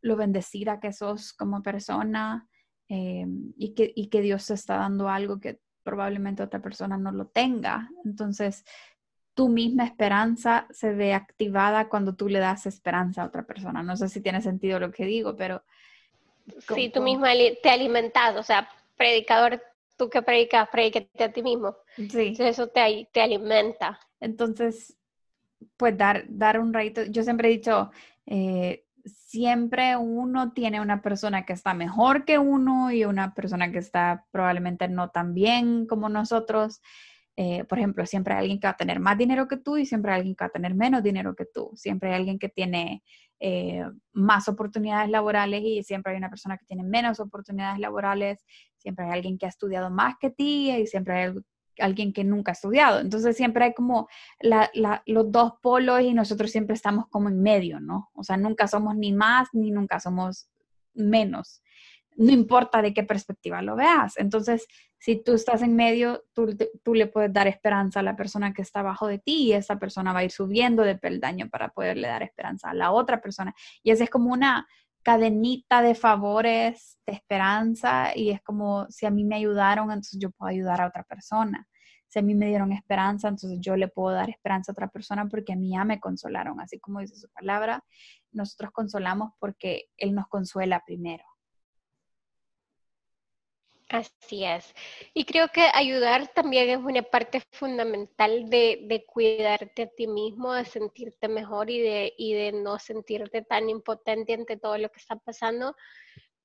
lo 0.01 0.15
bendecida 0.15 0.79
que 0.79 0.93
sos 0.93 1.33
como 1.33 1.61
persona 1.63 2.47
eh, 2.89 3.25
y, 3.57 3.73
que, 3.73 3.91
y 3.95 4.07
que 4.07 4.21
Dios 4.21 4.47
te 4.47 4.53
está 4.53 4.77
dando 4.77 5.09
algo 5.09 5.39
que 5.39 5.59
probablemente 5.83 6.43
otra 6.43 6.61
persona 6.61 6.97
no 6.97 7.11
lo 7.11 7.27
tenga. 7.27 7.89
Entonces, 8.03 8.65
tu 9.33 9.49
misma 9.49 9.85
esperanza 9.85 10.67
se 10.71 10.93
ve 10.93 11.13
activada 11.13 11.89
cuando 11.89 12.15
tú 12.15 12.27
le 12.27 12.39
das 12.39 12.65
esperanza 12.65 13.21
a 13.21 13.27
otra 13.27 13.45
persona. 13.45 13.83
No 13.83 13.95
sé 13.95 14.09
si 14.09 14.21
tiene 14.21 14.41
sentido 14.41 14.79
lo 14.79 14.91
que 14.91 15.05
digo, 15.05 15.35
pero... 15.35 15.63
Sí, 16.73 16.89
tú 16.89 17.01
mismo 17.01 17.25
te 17.61 17.69
alimentas, 17.69 18.35
o 18.35 18.43
sea, 18.43 18.69
predicador, 18.95 19.61
tú 19.97 20.09
que 20.09 20.21
predicas, 20.21 20.67
predicate 20.69 21.23
a 21.23 21.31
ti 21.31 21.43
mismo. 21.43 21.75
Sí. 21.95 22.35
eso 22.39 22.67
te, 22.67 23.07
te 23.11 23.21
alimenta. 23.21 23.99
Entonces, 24.19 24.97
pues 25.77 25.97
dar, 25.97 26.25
dar 26.29 26.59
un 26.59 26.73
rayito. 26.73 27.03
Yo 27.05 27.23
siempre 27.23 27.49
he 27.49 27.51
dicho, 27.51 27.91
eh, 28.25 28.85
siempre 29.05 29.95
uno 29.95 30.51
tiene 30.53 30.81
una 30.81 31.01
persona 31.01 31.45
que 31.45 31.53
está 31.53 31.73
mejor 31.73 32.25
que 32.25 32.39
uno 32.39 32.91
y 32.91 33.05
una 33.05 33.33
persona 33.33 33.71
que 33.71 33.79
está 33.79 34.25
probablemente 34.31 34.87
no 34.87 35.09
tan 35.09 35.33
bien 35.33 35.85
como 35.87 36.09
nosotros. 36.09 36.81
Eh, 37.35 37.63
por 37.65 37.77
ejemplo, 37.77 38.05
siempre 38.05 38.33
hay 38.33 38.39
alguien 38.39 38.59
que 38.59 38.67
va 38.67 38.71
a 38.71 38.77
tener 38.77 38.99
más 38.99 39.17
dinero 39.17 39.47
que 39.47 39.57
tú 39.57 39.77
y 39.77 39.85
siempre 39.85 40.11
hay 40.11 40.19
alguien 40.19 40.35
que 40.35 40.43
va 40.43 40.47
a 40.47 40.51
tener 40.51 40.73
menos 40.75 41.03
dinero 41.03 41.35
que 41.35 41.45
tú. 41.45 41.71
Siempre 41.75 42.09
hay 42.09 42.15
alguien 42.15 42.39
que 42.39 42.49
tiene 42.49 43.03
eh, 43.39 43.85
más 44.11 44.47
oportunidades 44.47 45.09
laborales 45.09 45.61
y 45.63 45.83
siempre 45.83 46.13
hay 46.13 46.17
una 46.17 46.29
persona 46.29 46.57
que 46.57 46.65
tiene 46.65 46.83
menos 46.83 47.19
oportunidades 47.19 47.79
laborales. 47.79 48.43
Siempre 48.77 49.05
hay 49.05 49.11
alguien 49.11 49.37
que 49.37 49.45
ha 49.45 49.49
estudiado 49.49 49.91
más 49.91 50.15
que 50.19 50.31
ti 50.31 50.71
y 50.71 50.87
siempre 50.87 51.13
hay 51.13 51.33
alguien 51.79 52.13
que 52.13 52.23
nunca 52.23 52.51
ha 52.51 52.53
estudiado. 52.53 52.99
Entonces 52.99 53.35
siempre 53.35 53.65
hay 53.65 53.73
como 53.73 54.07
los 54.41 55.31
dos 55.31 55.53
polos 55.61 56.01
y 56.01 56.13
nosotros 56.13 56.51
siempre 56.51 56.75
estamos 56.75 57.07
como 57.09 57.29
en 57.29 57.41
medio, 57.41 57.79
¿no? 57.79 58.09
O 58.13 58.23
sea, 58.23 58.37
nunca 58.37 58.67
somos 58.67 58.95
ni 58.95 59.13
más 59.13 59.49
ni 59.53 59.71
nunca 59.71 59.99
somos 59.99 60.49
menos. 60.93 61.61
No 62.15 62.31
importa 62.31 62.81
de 62.81 62.93
qué 62.93 63.03
perspectiva 63.03 63.61
lo 63.61 63.75
veas. 63.75 64.17
Entonces, 64.17 64.65
si 64.97 65.21
tú 65.21 65.33
estás 65.33 65.61
en 65.61 65.75
medio, 65.75 66.25
tú, 66.33 66.57
tú 66.83 66.95
le 66.95 67.05
puedes 67.05 67.31
dar 67.31 67.47
esperanza 67.47 67.99
a 67.99 68.03
la 68.03 68.15
persona 68.15 68.53
que 68.53 68.63
está 68.63 68.79
abajo 68.79 69.05
de 69.05 69.19
ti 69.19 69.43
y 69.43 69.53
esa 69.53 69.77
persona 69.77 70.13
va 70.13 70.19
a 70.19 70.23
ir 70.23 70.31
subiendo 70.31 70.81
de 70.81 70.97
peldaño 70.97 71.49
para 71.49 71.69
poderle 71.69 72.07
dar 72.07 72.23
esperanza 72.23 72.71
a 72.71 72.73
la 72.73 72.91
otra 72.91 73.21
persona. 73.21 73.53
Y 73.83 73.91
esa 73.91 74.03
es 74.03 74.09
como 74.09 74.33
una 74.33 74.67
cadenita 75.07 75.81
de 75.81 75.95
favores, 75.95 76.99
de 77.07 77.13
esperanza, 77.13 78.11
y 78.13 78.31
es 78.31 78.41
como 78.41 78.87
si 78.89 79.05
a 79.05 79.09
mí 79.09 79.23
me 79.23 79.37
ayudaron, 79.37 79.85
entonces 79.85 80.19
yo 80.19 80.31
puedo 80.31 80.49
ayudar 80.49 80.81
a 80.81 80.87
otra 80.87 81.03
persona. 81.03 81.65
Si 82.09 82.19
a 82.19 82.21
mí 82.21 82.35
me 82.35 82.47
dieron 82.47 82.73
esperanza, 82.73 83.29
entonces 83.29 83.57
yo 83.61 83.77
le 83.77 83.87
puedo 83.87 84.13
dar 84.13 84.29
esperanza 84.29 84.69
a 84.69 84.73
otra 84.73 84.89
persona 84.89 85.25
porque 85.29 85.53
a 85.53 85.55
mí 85.55 85.69
ya 85.71 85.85
me 85.85 86.01
consolaron, 86.01 86.59
así 86.59 86.77
como 86.81 86.99
dice 86.99 87.15
su 87.15 87.29
palabra, 87.29 87.85
nosotros 88.33 88.71
consolamos 88.73 89.31
porque 89.39 89.85
Él 89.95 90.13
nos 90.13 90.27
consuela 90.27 90.83
primero. 90.85 91.23
Así 93.89 94.43
es. 94.43 94.73
Y 95.13 95.23
creo 95.23 95.47
que 95.47 95.69
ayudar 95.73 96.27
también 96.33 96.69
es 96.69 96.77
una 96.77 97.03
parte 97.03 97.41
fundamental 97.51 98.49
de, 98.49 99.05
cuidarte 99.07 99.83
a 99.83 99.87
ti 99.87 100.07
mismo, 100.07 100.53
de 100.53 100.65
sentirte 100.65 101.29
mejor 101.29 101.69
y 101.69 101.79
de, 101.79 102.13
y 102.17 102.33
de 102.33 102.51
no 102.51 102.79
sentirte 102.79 103.43
tan 103.43 103.69
impotente 103.69 104.33
ante 104.33 104.57
todo 104.57 104.77
lo 104.77 104.89
que 104.89 104.99
está 104.99 105.15
pasando, 105.15 105.73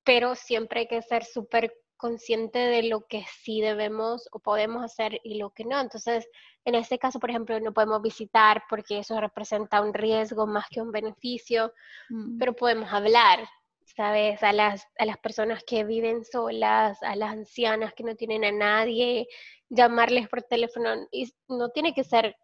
pero 0.05 0.35
siempre 0.35 0.81
hay 0.81 0.87
que 0.87 1.01
ser 1.01 1.25
súper 1.25 1.73
consciente 1.97 2.59
de 2.59 2.83
lo 2.83 3.07
que 3.07 3.25
sí 3.41 3.61
debemos 3.61 4.27
o 4.31 4.39
podemos 4.39 4.83
hacer 4.83 5.19
y 5.23 5.37
lo 5.37 5.51
que 5.51 5.65
no. 5.65 5.79
Entonces, 5.79 6.27
en 6.65 6.75
este 6.75 6.97
caso, 6.97 7.19
por 7.19 7.29
ejemplo, 7.29 7.59
no 7.59 7.73
podemos 7.73 8.01
visitar 8.01 8.63
porque 8.69 8.99
eso 8.99 9.19
representa 9.19 9.81
un 9.81 9.93
riesgo 9.93 10.47
más 10.47 10.67
que 10.69 10.81
un 10.81 10.91
beneficio, 10.91 11.73
mm. 12.09 12.37
pero 12.37 12.53
podemos 12.55 12.91
hablar, 12.91 13.47
¿sabes? 13.95 14.41
A 14.43 14.53
las, 14.53 14.87
a 14.97 15.05
las 15.05 15.17
personas 15.17 15.63
que 15.63 15.83
viven 15.83 16.23
solas, 16.25 17.01
a 17.03 17.15
las 17.15 17.31
ancianas 17.31 17.93
que 17.93 18.03
no 18.03 18.15
tienen 18.15 18.45
a 18.45 18.51
nadie, 18.51 19.27
llamarles 19.69 20.27
por 20.29 20.43
teléfono. 20.43 21.07
Y 21.11 21.31
no 21.47 21.69
tiene 21.69 21.93
que 21.93 22.03
ser 22.03 22.35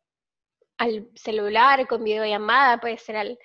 al 0.77 1.09
celular 1.15 1.87
con 1.87 2.03
videollamada, 2.03 2.79
puede 2.79 2.97
ser 2.97 3.17
al 3.17 3.39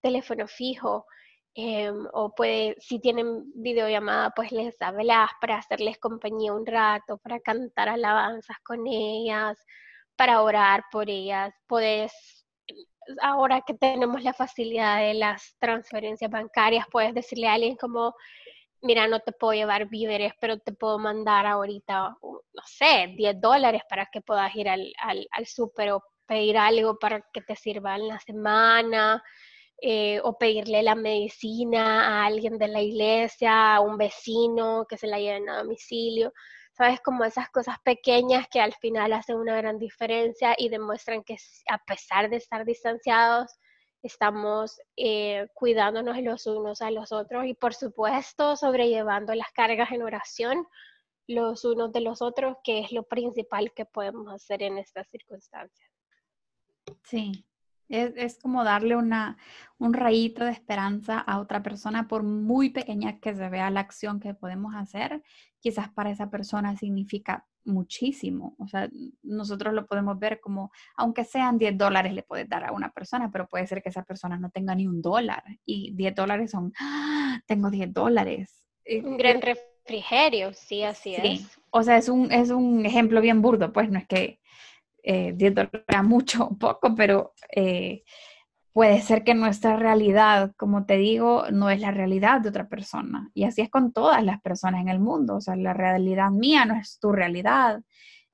teléfono 0.00 0.46
fijo. 0.48 1.06
Em, 1.54 2.06
o 2.12 2.32
puede, 2.34 2.76
si 2.80 3.00
tienen 3.00 3.52
videollamada, 3.54 4.30
pues 4.30 4.52
les 4.52 4.80
hablas 4.80 5.30
para 5.40 5.56
hacerles 5.58 5.98
compañía 5.98 6.52
un 6.52 6.64
rato, 6.64 7.18
para 7.18 7.40
cantar 7.40 7.88
alabanzas 7.88 8.56
con 8.64 8.86
ellas, 8.86 9.58
para 10.16 10.42
orar 10.42 10.84
por 10.92 11.10
ellas. 11.10 11.52
Puedes 11.66 12.39
ahora 13.22 13.62
que 13.66 13.74
tenemos 13.74 14.22
la 14.22 14.32
facilidad 14.34 14.98
de 15.00 15.14
las 15.14 15.56
transferencias 15.58 16.30
bancarias, 16.30 16.86
puedes 16.90 17.14
decirle 17.14 17.48
a 17.48 17.54
alguien 17.54 17.76
como, 17.76 18.14
mira, 18.82 19.08
no 19.08 19.20
te 19.20 19.32
puedo 19.32 19.54
llevar 19.54 19.88
víveres, 19.88 20.32
pero 20.40 20.58
te 20.58 20.72
puedo 20.72 20.98
mandar 20.98 21.46
ahorita, 21.46 22.16
no 22.22 22.62
sé, 22.64 23.14
10 23.16 23.40
dólares 23.40 23.82
para 23.88 24.06
que 24.12 24.20
puedas 24.20 24.54
ir 24.56 24.68
al, 24.68 24.92
al, 24.98 25.26
al 25.32 25.46
súper 25.46 25.92
o 25.92 26.02
pedir 26.26 26.56
algo 26.58 26.98
para 26.98 27.22
que 27.32 27.40
te 27.42 27.56
sirva 27.56 27.96
en 27.96 28.08
la 28.08 28.20
semana. 28.20 29.22
Eh, 29.82 30.20
o 30.24 30.36
pedirle 30.36 30.82
la 30.82 30.94
medicina 30.94 32.06
a 32.22 32.26
alguien 32.26 32.58
de 32.58 32.68
la 32.68 32.82
iglesia, 32.82 33.76
a 33.76 33.80
un 33.80 33.96
vecino 33.96 34.84
que 34.86 34.98
se 34.98 35.06
la 35.06 35.18
lleven 35.18 35.48
a 35.48 35.62
domicilio. 35.62 36.34
¿Sabes? 36.80 37.02
Como 37.02 37.24
esas 37.24 37.50
cosas 37.50 37.76
pequeñas 37.84 38.48
que 38.48 38.58
al 38.58 38.72
final 38.72 39.12
hacen 39.12 39.36
una 39.36 39.54
gran 39.54 39.78
diferencia 39.78 40.54
y 40.56 40.70
demuestran 40.70 41.22
que 41.22 41.36
a 41.68 41.76
pesar 41.76 42.30
de 42.30 42.36
estar 42.36 42.64
distanciados, 42.64 43.52
estamos 44.02 44.80
eh, 44.96 45.46
cuidándonos 45.52 46.16
los 46.22 46.46
unos 46.46 46.80
a 46.80 46.90
los 46.90 47.12
otros 47.12 47.44
y 47.44 47.52
por 47.52 47.74
supuesto 47.74 48.56
sobrellevando 48.56 49.34
las 49.34 49.52
cargas 49.52 49.92
en 49.92 50.02
oración 50.02 50.66
los 51.26 51.66
unos 51.66 51.92
de 51.92 52.00
los 52.00 52.22
otros, 52.22 52.56
que 52.64 52.78
es 52.78 52.92
lo 52.92 53.02
principal 53.02 53.74
que 53.74 53.84
podemos 53.84 54.32
hacer 54.32 54.62
en 54.62 54.78
estas 54.78 55.06
circunstancias. 55.10 55.90
Sí, 57.04 57.44
es, 57.90 58.38
como 58.38 58.64
darle 58.64 58.96
una, 58.96 59.36
un 59.78 59.92
rayito 59.92 60.44
de 60.44 60.52
esperanza 60.52 61.18
a 61.18 61.40
otra 61.40 61.62
persona, 61.62 62.08
por 62.08 62.22
muy 62.22 62.70
pequeña 62.70 63.18
que 63.18 63.34
se 63.34 63.48
vea 63.48 63.70
la 63.70 63.80
acción 63.80 64.20
que 64.20 64.34
podemos 64.34 64.74
hacer, 64.74 65.22
quizás 65.58 65.90
para 65.90 66.10
esa 66.10 66.30
persona 66.30 66.76
significa 66.76 67.46
muchísimo. 67.64 68.54
O 68.58 68.68
sea, 68.68 68.88
nosotros 69.22 69.74
lo 69.74 69.86
podemos 69.86 70.18
ver 70.18 70.40
como, 70.40 70.70
aunque 70.96 71.24
sean 71.24 71.58
10 71.58 71.76
dólares, 71.76 72.14
le 72.14 72.22
puedes 72.22 72.48
dar 72.48 72.64
a 72.64 72.72
una 72.72 72.90
persona, 72.90 73.30
pero 73.30 73.48
puede 73.48 73.66
ser 73.66 73.82
que 73.82 73.90
esa 73.90 74.04
persona 74.04 74.38
no 74.38 74.50
tenga 74.50 74.74
ni 74.74 74.86
un 74.86 75.02
dólar. 75.02 75.42
Y 75.66 75.92
10 75.94 76.14
dólares 76.14 76.52
son, 76.52 76.72
¡ah! 76.80 77.40
tengo 77.46 77.70
10 77.70 77.92
dólares. 77.92 78.64
Un 79.04 79.18
gran 79.18 79.40
refrigerio, 79.42 80.52
sí, 80.52 80.82
así 80.82 81.14
sí. 81.16 81.22
es. 81.24 81.60
O 81.70 81.82
sea, 81.82 81.96
es 81.96 82.08
un, 82.08 82.32
es 82.32 82.50
un 82.50 82.86
ejemplo 82.86 83.20
bien 83.20 83.42
burdo, 83.42 83.72
pues 83.72 83.90
no 83.90 83.98
es 83.98 84.06
que 84.06 84.40
eh, 85.02 85.32
10 85.34 85.54
dólares 85.54 85.82
mucho 86.04 86.44
o 86.44 86.58
poco, 86.58 86.94
pero 86.94 87.34
eh, 87.54 88.02
puede 88.72 89.00
ser 89.00 89.24
que 89.24 89.34
nuestra 89.34 89.76
realidad, 89.76 90.52
como 90.56 90.86
te 90.86 90.96
digo, 90.96 91.44
no 91.50 91.70
es 91.70 91.80
la 91.80 91.90
realidad 91.90 92.40
de 92.40 92.50
otra 92.50 92.68
persona. 92.68 93.30
Y 93.34 93.44
así 93.44 93.62
es 93.62 93.70
con 93.70 93.92
todas 93.92 94.24
las 94.24 94.40
personas 94.40 94.80
en 94.80 94.88
el 94.88 95.00
mundo. 95.00 95.36
O 95.36 95.40
sea, 95.40 95.56
la 95.56 95.74
realidad 95.74 96.30
mía 96.30 96.64
no 96.64 96.76
es 96.76 96.98
tu 96.98 97.12
realidad. 97.12 97.82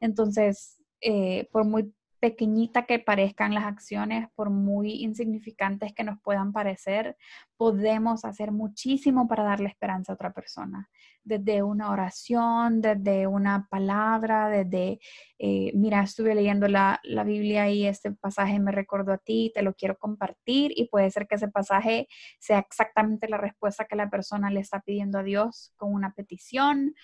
Entonces, 0.00 0.76
eh, 1.00 1.48
por 1.50 1.64
muy 1.64 1.92
pequeñita 2.20 2.86
que 2.86 2.98
parezcan 2.98 3.54
las 3.54 3.64
acciones, 3.64 4.28
por 4.34 4.50
muy 4.50 5.02
insignificantes 5.02 5.92
que 5.92 6.04
nos 6.04 6.20
puedan 6.20 6.52
parecer, 6.52 7.16
podemos 7.56 8.24
hacer 8.24 8.52
muchísimo 8.52 9.28
para 9.28 9.44
darle 9.44 9.68
esperanza 9.68 10.12
a 10.12 10.14
otra 10.14 10.32
persona. 10.32 10.88
Desde 11.24 11.62
una 11.62 11.90
oración, 11.90 12.80
desde 12.80 13.26
una 13.26 13.66
palabra, 13.68 14.48
desde, 14.48 15.00
eh, 15.38 15.72
mira, 15.74 16.02
estuve 16.02 16.34
leyendo 16.34 16.68
la, 16.68 17.00
la, 17.02 17.24
Biblia 17.24 17.68
y 17.68 17.86
este 17.86 18.12
pasaje 18.12 18.58
me 18.60 18.72
recordó 18.72 19.12
a 19.12 19.18
ti, 19.18 19.50
te 19.54 19.62
lo 19.62 19.74
quiero 19.74 19.98
compartir 19.98 20.72
y 20.76 20.88
puede 20.88 21.10
ser 21.10 21.26
que 21.26 21.34
ese 21.34 21.48
pasaje 21.48 22.08
sea 22.38 22.60
exactamente 22.60 23.28
la 23.28 23.38
respuesta 23.38 23.86
que 23.86 23.96
la 23.96 24.08
persona 24.08 24.50
le 24.50 24.60
está 24.60 24.80
pidiendo 24.80 25.18
a 25.18 25.22
Dios 25.22 25.72
con 25.76 25.92
una 25.92 26.12
petición 26.12 26.94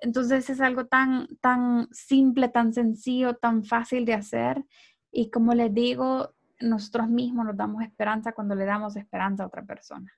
entonces 0.00 0.48
es 0.50 0.60
algo 0.60 0.86
tan, 0.86 1.28
tan 1.40 1.88
simple, 1.92 2.48
tan 2.48 2.72
sencillo, 2.72 3.34
tan 3.34 3.64
fácil 3.64 4.04
de 4.04 4.14
hacer. 4.14 4.64
Y 5.10 5.30
como 5.30 5.54
les 5.54 5.72
digo, 5.72 6.34
nosotros 6.60 7.08
mismos 7.08 7.46
nos 7.46 7.56
damos 7.56 7.82
esperanza 7.82 8.32
cuando 8.32 8.54
le 8.54 8.64
damos 8.64 8.96
esperanza 8.96 9.44
a 9.44 9.46
otra 9.46 9.64
persona. 9.64 10.12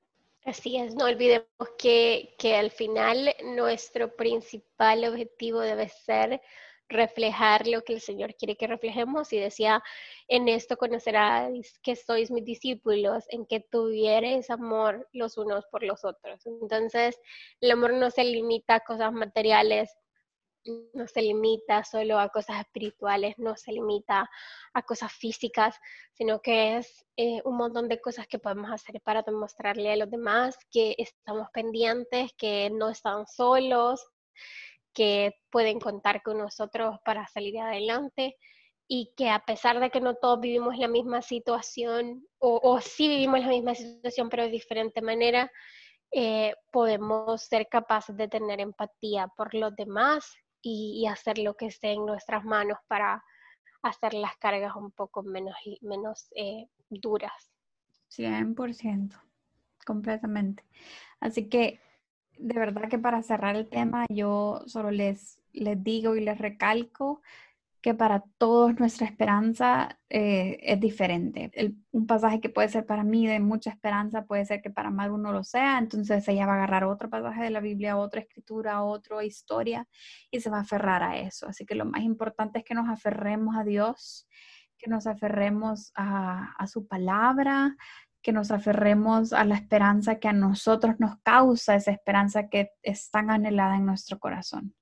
Así 0.44 0.76
es, 0.76 0.94
no 0.94 1.04
olvidemos 1.04 1.46
que, 1.78 2.34
que 2.38 2.56
al 2.56 2.70
final 2.70 3.34
nuestro 3.56 4.16
principal 4.16 5.04
objetivo 5.04 5.60
debe 5.60 5.88
ser 5.88 6.40
reflejar 6.90 7.66
lo 7.66 7.82
que 7.82 7.94
el 7.94 8.00
Señor 8.00 8.34
quiere 8.34 8.56
que 8.56 8.66
reflejemos 8.66 9.32
y 9.32 9.38
decía, 9.38 9.82
en 10.28 10.48
esto 10.48 10.76
conoceráis 10.76 11.78
que 11.82 11.96
sois 11.96 12.30
mis 12.30 12.44
discípulos, 12.44 13.24
en 13.30 13.46
que 13.46 13.60
tuvieres 13.60 14.50
amor 14.50 15.08
los 15.12 15.38
unos 15.38 15.66
por 15.66 15.82
los 15.82 16.04
otros. 16.04 16.44
Entonces, 16.46 17.18
el 17.60 17.70
amor 17.70 17.94
no 17.94 18.10
se 18.10 18.24
limita 18.24 18.76
a 18.76 18.80
cosas 18.80 19.12
materiales, 19.12 19.90
no 20.92 21.06
se 21.06 21.22
limita 21.22 21.84
solo 21.84 22.18
a 22.18 22.28
cosas 22.28 22.60
espirituales, 22.60 23.38
no 23.38 23.56
se 23.56 23.72
limita 23.72 24.28
a 24.74 24.82
cosas 24.82 25.12
físicas, 25.12 25.76
sino 26.12 26.42
que 26.42 26.76
es 26.76 27.06
eh, 27.16 27.40
un 27.44 27.56
montón 27.56 27.88
de 27.88 28.00
cosas 28.00 28.26
que 28.26 28.38
podemos 28.38 28.70
hacer 28.70 29.00
para 29.00 29.22
demostrarle 29.22 29.92
a 29.92 29.96
los 29.96 30.10
demás 30.10 30.58
que 30.70 30.94
estamos 30.98 31.48
pendientes, 31.52 32.32
que 32.36 32.68
no 32.70 32.90
están 32.90 33.26
solos, 33.26 34.06
que 34.92 35.34
pueden 35.50 35.80
contar 35.80 36.22
con 36.22 36.38
nosotros 36.38 36.98
para 37.04 37.26
salir 37.28 37.58
adelante 37.58 38.36
y 38.88 39.12
que 39.16 39.30
a 39.30 39.44
pesar 39.44 39.78
de 39.78 39.90
que 39.90 40.00
no 40.00 40.14
todos 40.14 40.40
vivimos 40.40 40.76
la 40.76 40.88
misma 40.88 41.22
situación 41.22 42.26
o, 42.38 42.60
o 42.62 42.80
sí 42.80 43.08
vivimos 43.08 43.40
la 43.40 43.48
misma 43.48 43.74
situación 43.74 44.28
pero 44.28 44.44
de 44.44 44.50
diferente 44.50 45.00
manera, 45.00 45.50
eh, 46.12 46.54
podemos 46.72 47.42
ser 47.42 47.68
capaces 47.68 48.16
de 48.16 48.26
tener 48.26 48.60
empatía 48.60 49.28
por 49.36 49.54
los 49.54 49.74
demás 49.76 50.34
y, 50.60 51.06
hacer 51.06 51.38
lo 51.38 51.54
que 51.56 51.66
esté 51.66 51.92
en 51.92 52.04
nuestras 52.04 52.44
manos 52.44 52.78
para 52.88 53.22
hacer 53.82 54.14
las 54.14 54.36
cargas 54.36 54.74
un 54.76 54.90
poco 54.90 55.22
menos, 55.22 55.54
menos 55.80 56.28
eh, 56.34 56.66
duras. 56.90 57.32
100%. 58.10 59.14
completamente. 59.86 60.64
Así 61.20 61.48
que 61.48 61.80
de 62.40 62.58
verdad 62.58 62.88
que 62.88 62.98
para 62.98 63.22
cerrar 63.22 63.56
el 63.56 63.68
tema, 63.68 64.06
yo 64.08 64.62
solo 64.66 64.90
les, 64.90 65.40
les 65.52 65.82
digo 65.82 66.16
y 66.16 66.20
les 66.20 66.38
recalco 66.38 67.20
que 67.82 67.94
para 67.94 68.22
todos 68.36 68.78
nuestra 68.78 69.06
esperanza 69.06 69.98
eh, 70.10 70.58
es 70.62 70.78
diferente. 70.80 71.50
un 71.92 72.06
pasaje 72.06 72.40
que 72.40 72.50
puede 72.50 72.68
ser 72.68 72.84
para 72.84 73.04
mí 73.04 73.26
de 73.26 73.40
mucha 73.40 73.70
esperanza 73.70 74.26
puede 74.26 74.44
ser 74.44 74.60
que 74.60 74.70
para 74.70 74.90
más 74.90 75.08
uno 75.10 75.32
lo 75.32 75.44
sea, 75.44 75.78
entonces 75.78 76.26
ella 76.28 76.46
va 76.46 76.52
a 76.52 76.56
agarrar 76.56 76.84
otro 76.84 77.08
pasaje 77.08 77.42
de 77.42 77.50
la 77.50 77.60
Biblia, 77.60 77.96
otra 77.96 78.20
escritura, 78.20 78.82
otra 78.82 79.24
historia 79.24 79.86
y 80.30 80.40
se 80.40 80.50
va 80.50 80.58
a 80.58 80.62
aferrar 80.62 81.02
a 81.02 81.18
eso. 81.18 81.46
Así 81.48 81.64
que 81.64 81.74
lo 81.74 81.86
más 81.86 82.02
importante 82.02 82.58
es 82.58 82.64
que 82.64 82.74
nos 82.74 82.88
aferremos 82.88 83.56
a 83.56 83.64
Dios, 83.64 84.28
que 84.76 84.90
nos 84.90 85.06
aferremos 85.06 85.90
a, 85.94 86.52
a 86.58 86.66
su 86.66 86.86
palabra, 86.86 87.76
que 88.22 88.32
nos 88.32 88.50
aferremos 88.50 89.32
a 89.32 89.44
la 89.44 89.54
esperanza 89.54 90.18
que 90.18 90.28
a 90.28 90.32
nosotros 90.32 90.96
nos 90.98 91.18
causa 91.22 91.74
esa 91.74 91.90
esperanza 91.90 92.48
que 92.48 92.70
es 92.82 93.10
tan 93.10 93.30
anhelada 93.30 93.76
en 93.76 93.86
nuestro 93.86 94.18
corazón. 94.18 94.74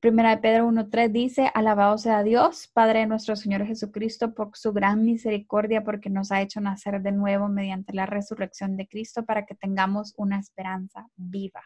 Primera 0.00 0.30
de 0.30 0.36
Pedro 0.36 0.68
1.3 0.68 1.10
dice, 1.10 1.50
alabado 1.54 1.98
sea 1.98 2.22
Dios, 2.22 2.68
Padre 2.72 3.00
de 3.00 3.06
nuestro 3.06 3.34
Señor 3.34 3.66
Jesucristo, 3.66 4.32
por 4.32 4.50
su 4.54 4.72
gran 4.72 5.04
misericordia, 5.04 5.82
porque 5.82 6.08
nos 6.08 6.30
ha 6.30 6.40
hecho 6.40 6.60
nacer 6.60 7.02
de 7.02 7.10
nuevo 7.10 7.48
mediante 7.48 7.92
la 7.92 8.06
resurrección 8.06 8.76
de 8.76 8.86
Cristo 8.86 9.24
para 9.24 9.44
que 9.44 9.56
tengamos 9.56 10.14
una 10.16 10.38
esperanza 10.38 11.08
viva. 11.16 11.64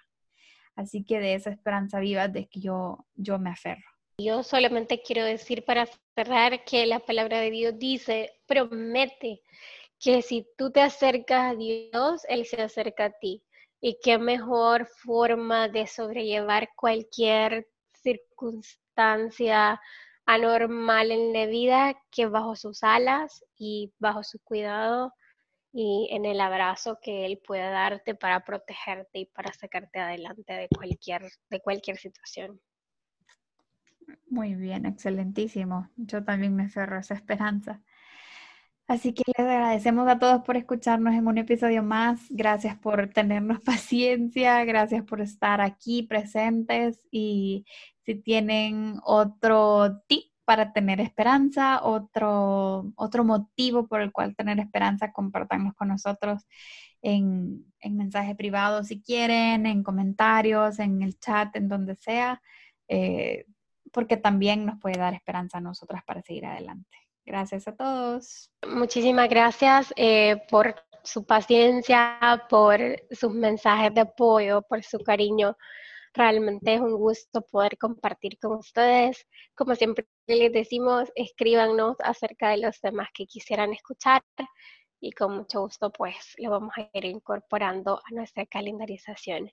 Así 0.76 1.05
que 1.05 1.20
de 1.20 1.34
esa 1.34 1.51
esperanza 1.51 2.01
viva 2.01 2.28
de 2.28 2.49
que 2.49 2.61
yo, 2.61 3.05
yo 3.14 3.38
me 3.38 3.51
aferro. 3.51 3.84
Yo 4.16 4.43
solamente 4.43 5.03
quiero 5.03 5.24
decir 5.24 5.64
para 5.66 5.86
cerrar 6.14 6.64
que 6.64 6.86
la 6.86 7.01
palabra 7.01 7.38
de 7.38 7.51
Dios 7.51 7.78
dice, 7.78 8.32
promete 8.47 9.43
que 10.03 10.21
si 10.21 10.47
tú 10.59 10.73
te 10.73 10.81
acercas 10.81 11.53
a 11.53 11.55
Dios, 11.55 12.27
Él 12.29 12.45
se 12.45 12.61
acerca 12.61 13.07
a 13.07 13.13
ti. 13.13 13.43
Y 13.81 13.99
qué 14.03 14.19
mejor 14.19 14.87
forma 14.87 15.69
de 15.69 15.87
sobrellevar 15.87 16.71
cualquier 16.77 17.69
circunstancia 17.95 19.81
anormal 20.27 21.11
en 21.13 21.33
la 21.33 21.47
vida 21.47 21.97
que 22.11 22.27
bajo 22.27 22.57
sus 22.57 22.83
alas 22.83 23.45
y 23.57 23.93
bajo 23.99 24.23
su 24.25 24.39
cuidado 24.41 25.13
y 25.73 26.09
en 26.11 26.27
el 26.27 26.41
abrazo 26.41 26.99
que 27.01 27.25
él 27.25 27.41
puede 27.45 27.69
darte 27.71 28.15
para 28.15 28.45
protegerte 28.45 29.21
y 29.21 29.27
para 29.27 29.53
sacarte 29.53 30.01
adelante 30.01 30.53
de 30.53 30.69
cualquier, 30.69 31.23
de 31.49 31.61
cualquier 31.61 31.97
situación. 31.97 32.61
Muy 34.29 34.55
bien, 34.55 34.85
excelentísimo. 34.85 35.89
Yo 35.97 36.25
también 36.25 36.55
me 36.55 36.69
cerro 36.69 36.99
esa 36.99 37.15
esperanza. 37.15 37.81
Así 38.89 39.14
que 39.14 39.22
les 39.39 39.47
agradecemos 39.47 40.09
a 40.09 40.18
todos 40.18 40.43
por 40.43 40.57
escucharnos 40.57 41.14
en 41.14 41.26
un 41.26 41.39
episodio 41.39 41.83
más. 41.83 42.20
Gracias 42.30 42.76
por 42.78 43.09
tenernos 43.09 43.61
paciencia, 43.64 44.64
gracias 44.64 45.05
por 45.05 45.20
estar 45.20 45.61
aquí 45.61 46.03
presentes 46.03 47.01
y 47.11 47.64
si 48.05 48.16
tienen 48.16 49.01
otro 49.05 50.03
tip 50.09 50.33
para 50.45 50.72
tener 50.72 51.01
esperanza, 51.01 51.83
otro, 51.85 52.93
otro 52.97 53.24
motivo 53.24 53.87
por 53.87 54.01
el 54.01 54.12
cual 54.12 54.35
tener 54.37 54.59
esperanza, 54.61 55.12
compartanlos 55.12 55.74
con 55.74 55.89
nosotros 55.89 56.47
en, 57.01 57.64
en 57.80 57.97
mensaje 57.97 58.35
privado 58.35 58.85
si 58.85 59.01
quieren, 59.03 59.66
en 59.66 59.83
comentarios, 59.83 60.78
en 60.78 61.03
el 61.03 61.18
chat, 61.18 61.55
en 61.57 61.68
donde 61.68 61.97
sea, 61.97 62.43
eh, 62.89 63.47
porque 63.93 64.16
también 64.16 64.66
nos 64.66 64.78
puede 64.80 64.99
dar 64.99 65.14
esperanza 65.14 65.59
a 65.59 65.61
nosotras 65.61 66.03
para 66.05 66.22
seguir 66.22 66.47
adelante. 66.47 66.99
Gracias 67.25 67.68
a 67.68 67.77
todos. 67.77 68.51
Muchísimas 68.66 69.29
gracias 69.29 69.93
eh, 69.97 70.43
por 70.51 70.75
su 71.05 71.25
paciencia, 71.25 72.47
por 72.49 72.81
sus 73.11 73.33
mensajes 73.33 73.95
de 73.95 74.03
apoyo, 74.03 74.62
por 74.62 74.83
su 74.83 74.99
cariño. 74.99 75.57
Realmente 76.14 76.75
es 76.75 76.81
un 76.81 76.97
gusto 76.97 77.43
poder 77.43 77.79
compartir 77.79 78.39
con 78.39 78.59
ustedes. 78.59 79.27
Como 79.55 79.75
siempre 79.75 80.07
les 80.27 80.53
decimos, 80.53 81.11
escríbanos 81.14 81.97
acerca 82.01 82.51
de 82.51 82.59
los 82.59 82.81
temas 82.81 83.09
que 83.14 83.27
quisieran 83.27 83.73
escuchar 83.73 84.23
y 85.03 85.11
con 85.11 85.37
mucho 85.37 85.61
gusto 85.63 85.91
pues 85.91 86.35
lo 86.39 86.51
vamos 86.51 86.73
a 86.79 86.89
ir 86.97 87.05
incorporando 87.05 88.01
a 88.09 88.15
nuestra 88.15 88.47
calendarización. 88.47 89.51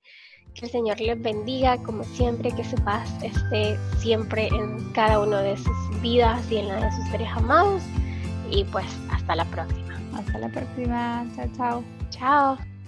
Que 0.54 0.66
el 0.66 0.72
Señor 0.72 1.02
les 1.02 1.22
bendiga 1.22 1.78
como 1.84 2.04
siempre, 2.04 2.52
que 2.56 2.64
su 2.64 2.78
paz 2.86 3.12
esté 3.24 3.78
siempre 3.98 4.48
en 4.48 4.92
cada 4.94 5.20
uno 5.20 5.38
de 5.40 5.58
sus 5.58 6.02
vidas 6.02 6.50
y 6.52 6.58
en 6.58 6.68
la 6.68 6.86
de 6.86 6.92
sus 6.92 7.06
seres 7.10 7.30
amados 7.36 7.84
y 8.52 8.64
pues 8.66 8.86
hasta 9.12 9.36
la 9.36 9.46
próxima. 9.46 10.00
Hasta 10.16 10.38
la 10.38 10.50
próxima, 10.50 11.26
chao 11.36 11.50
chao. 11.58 11.84
Chao. 12.12 12.79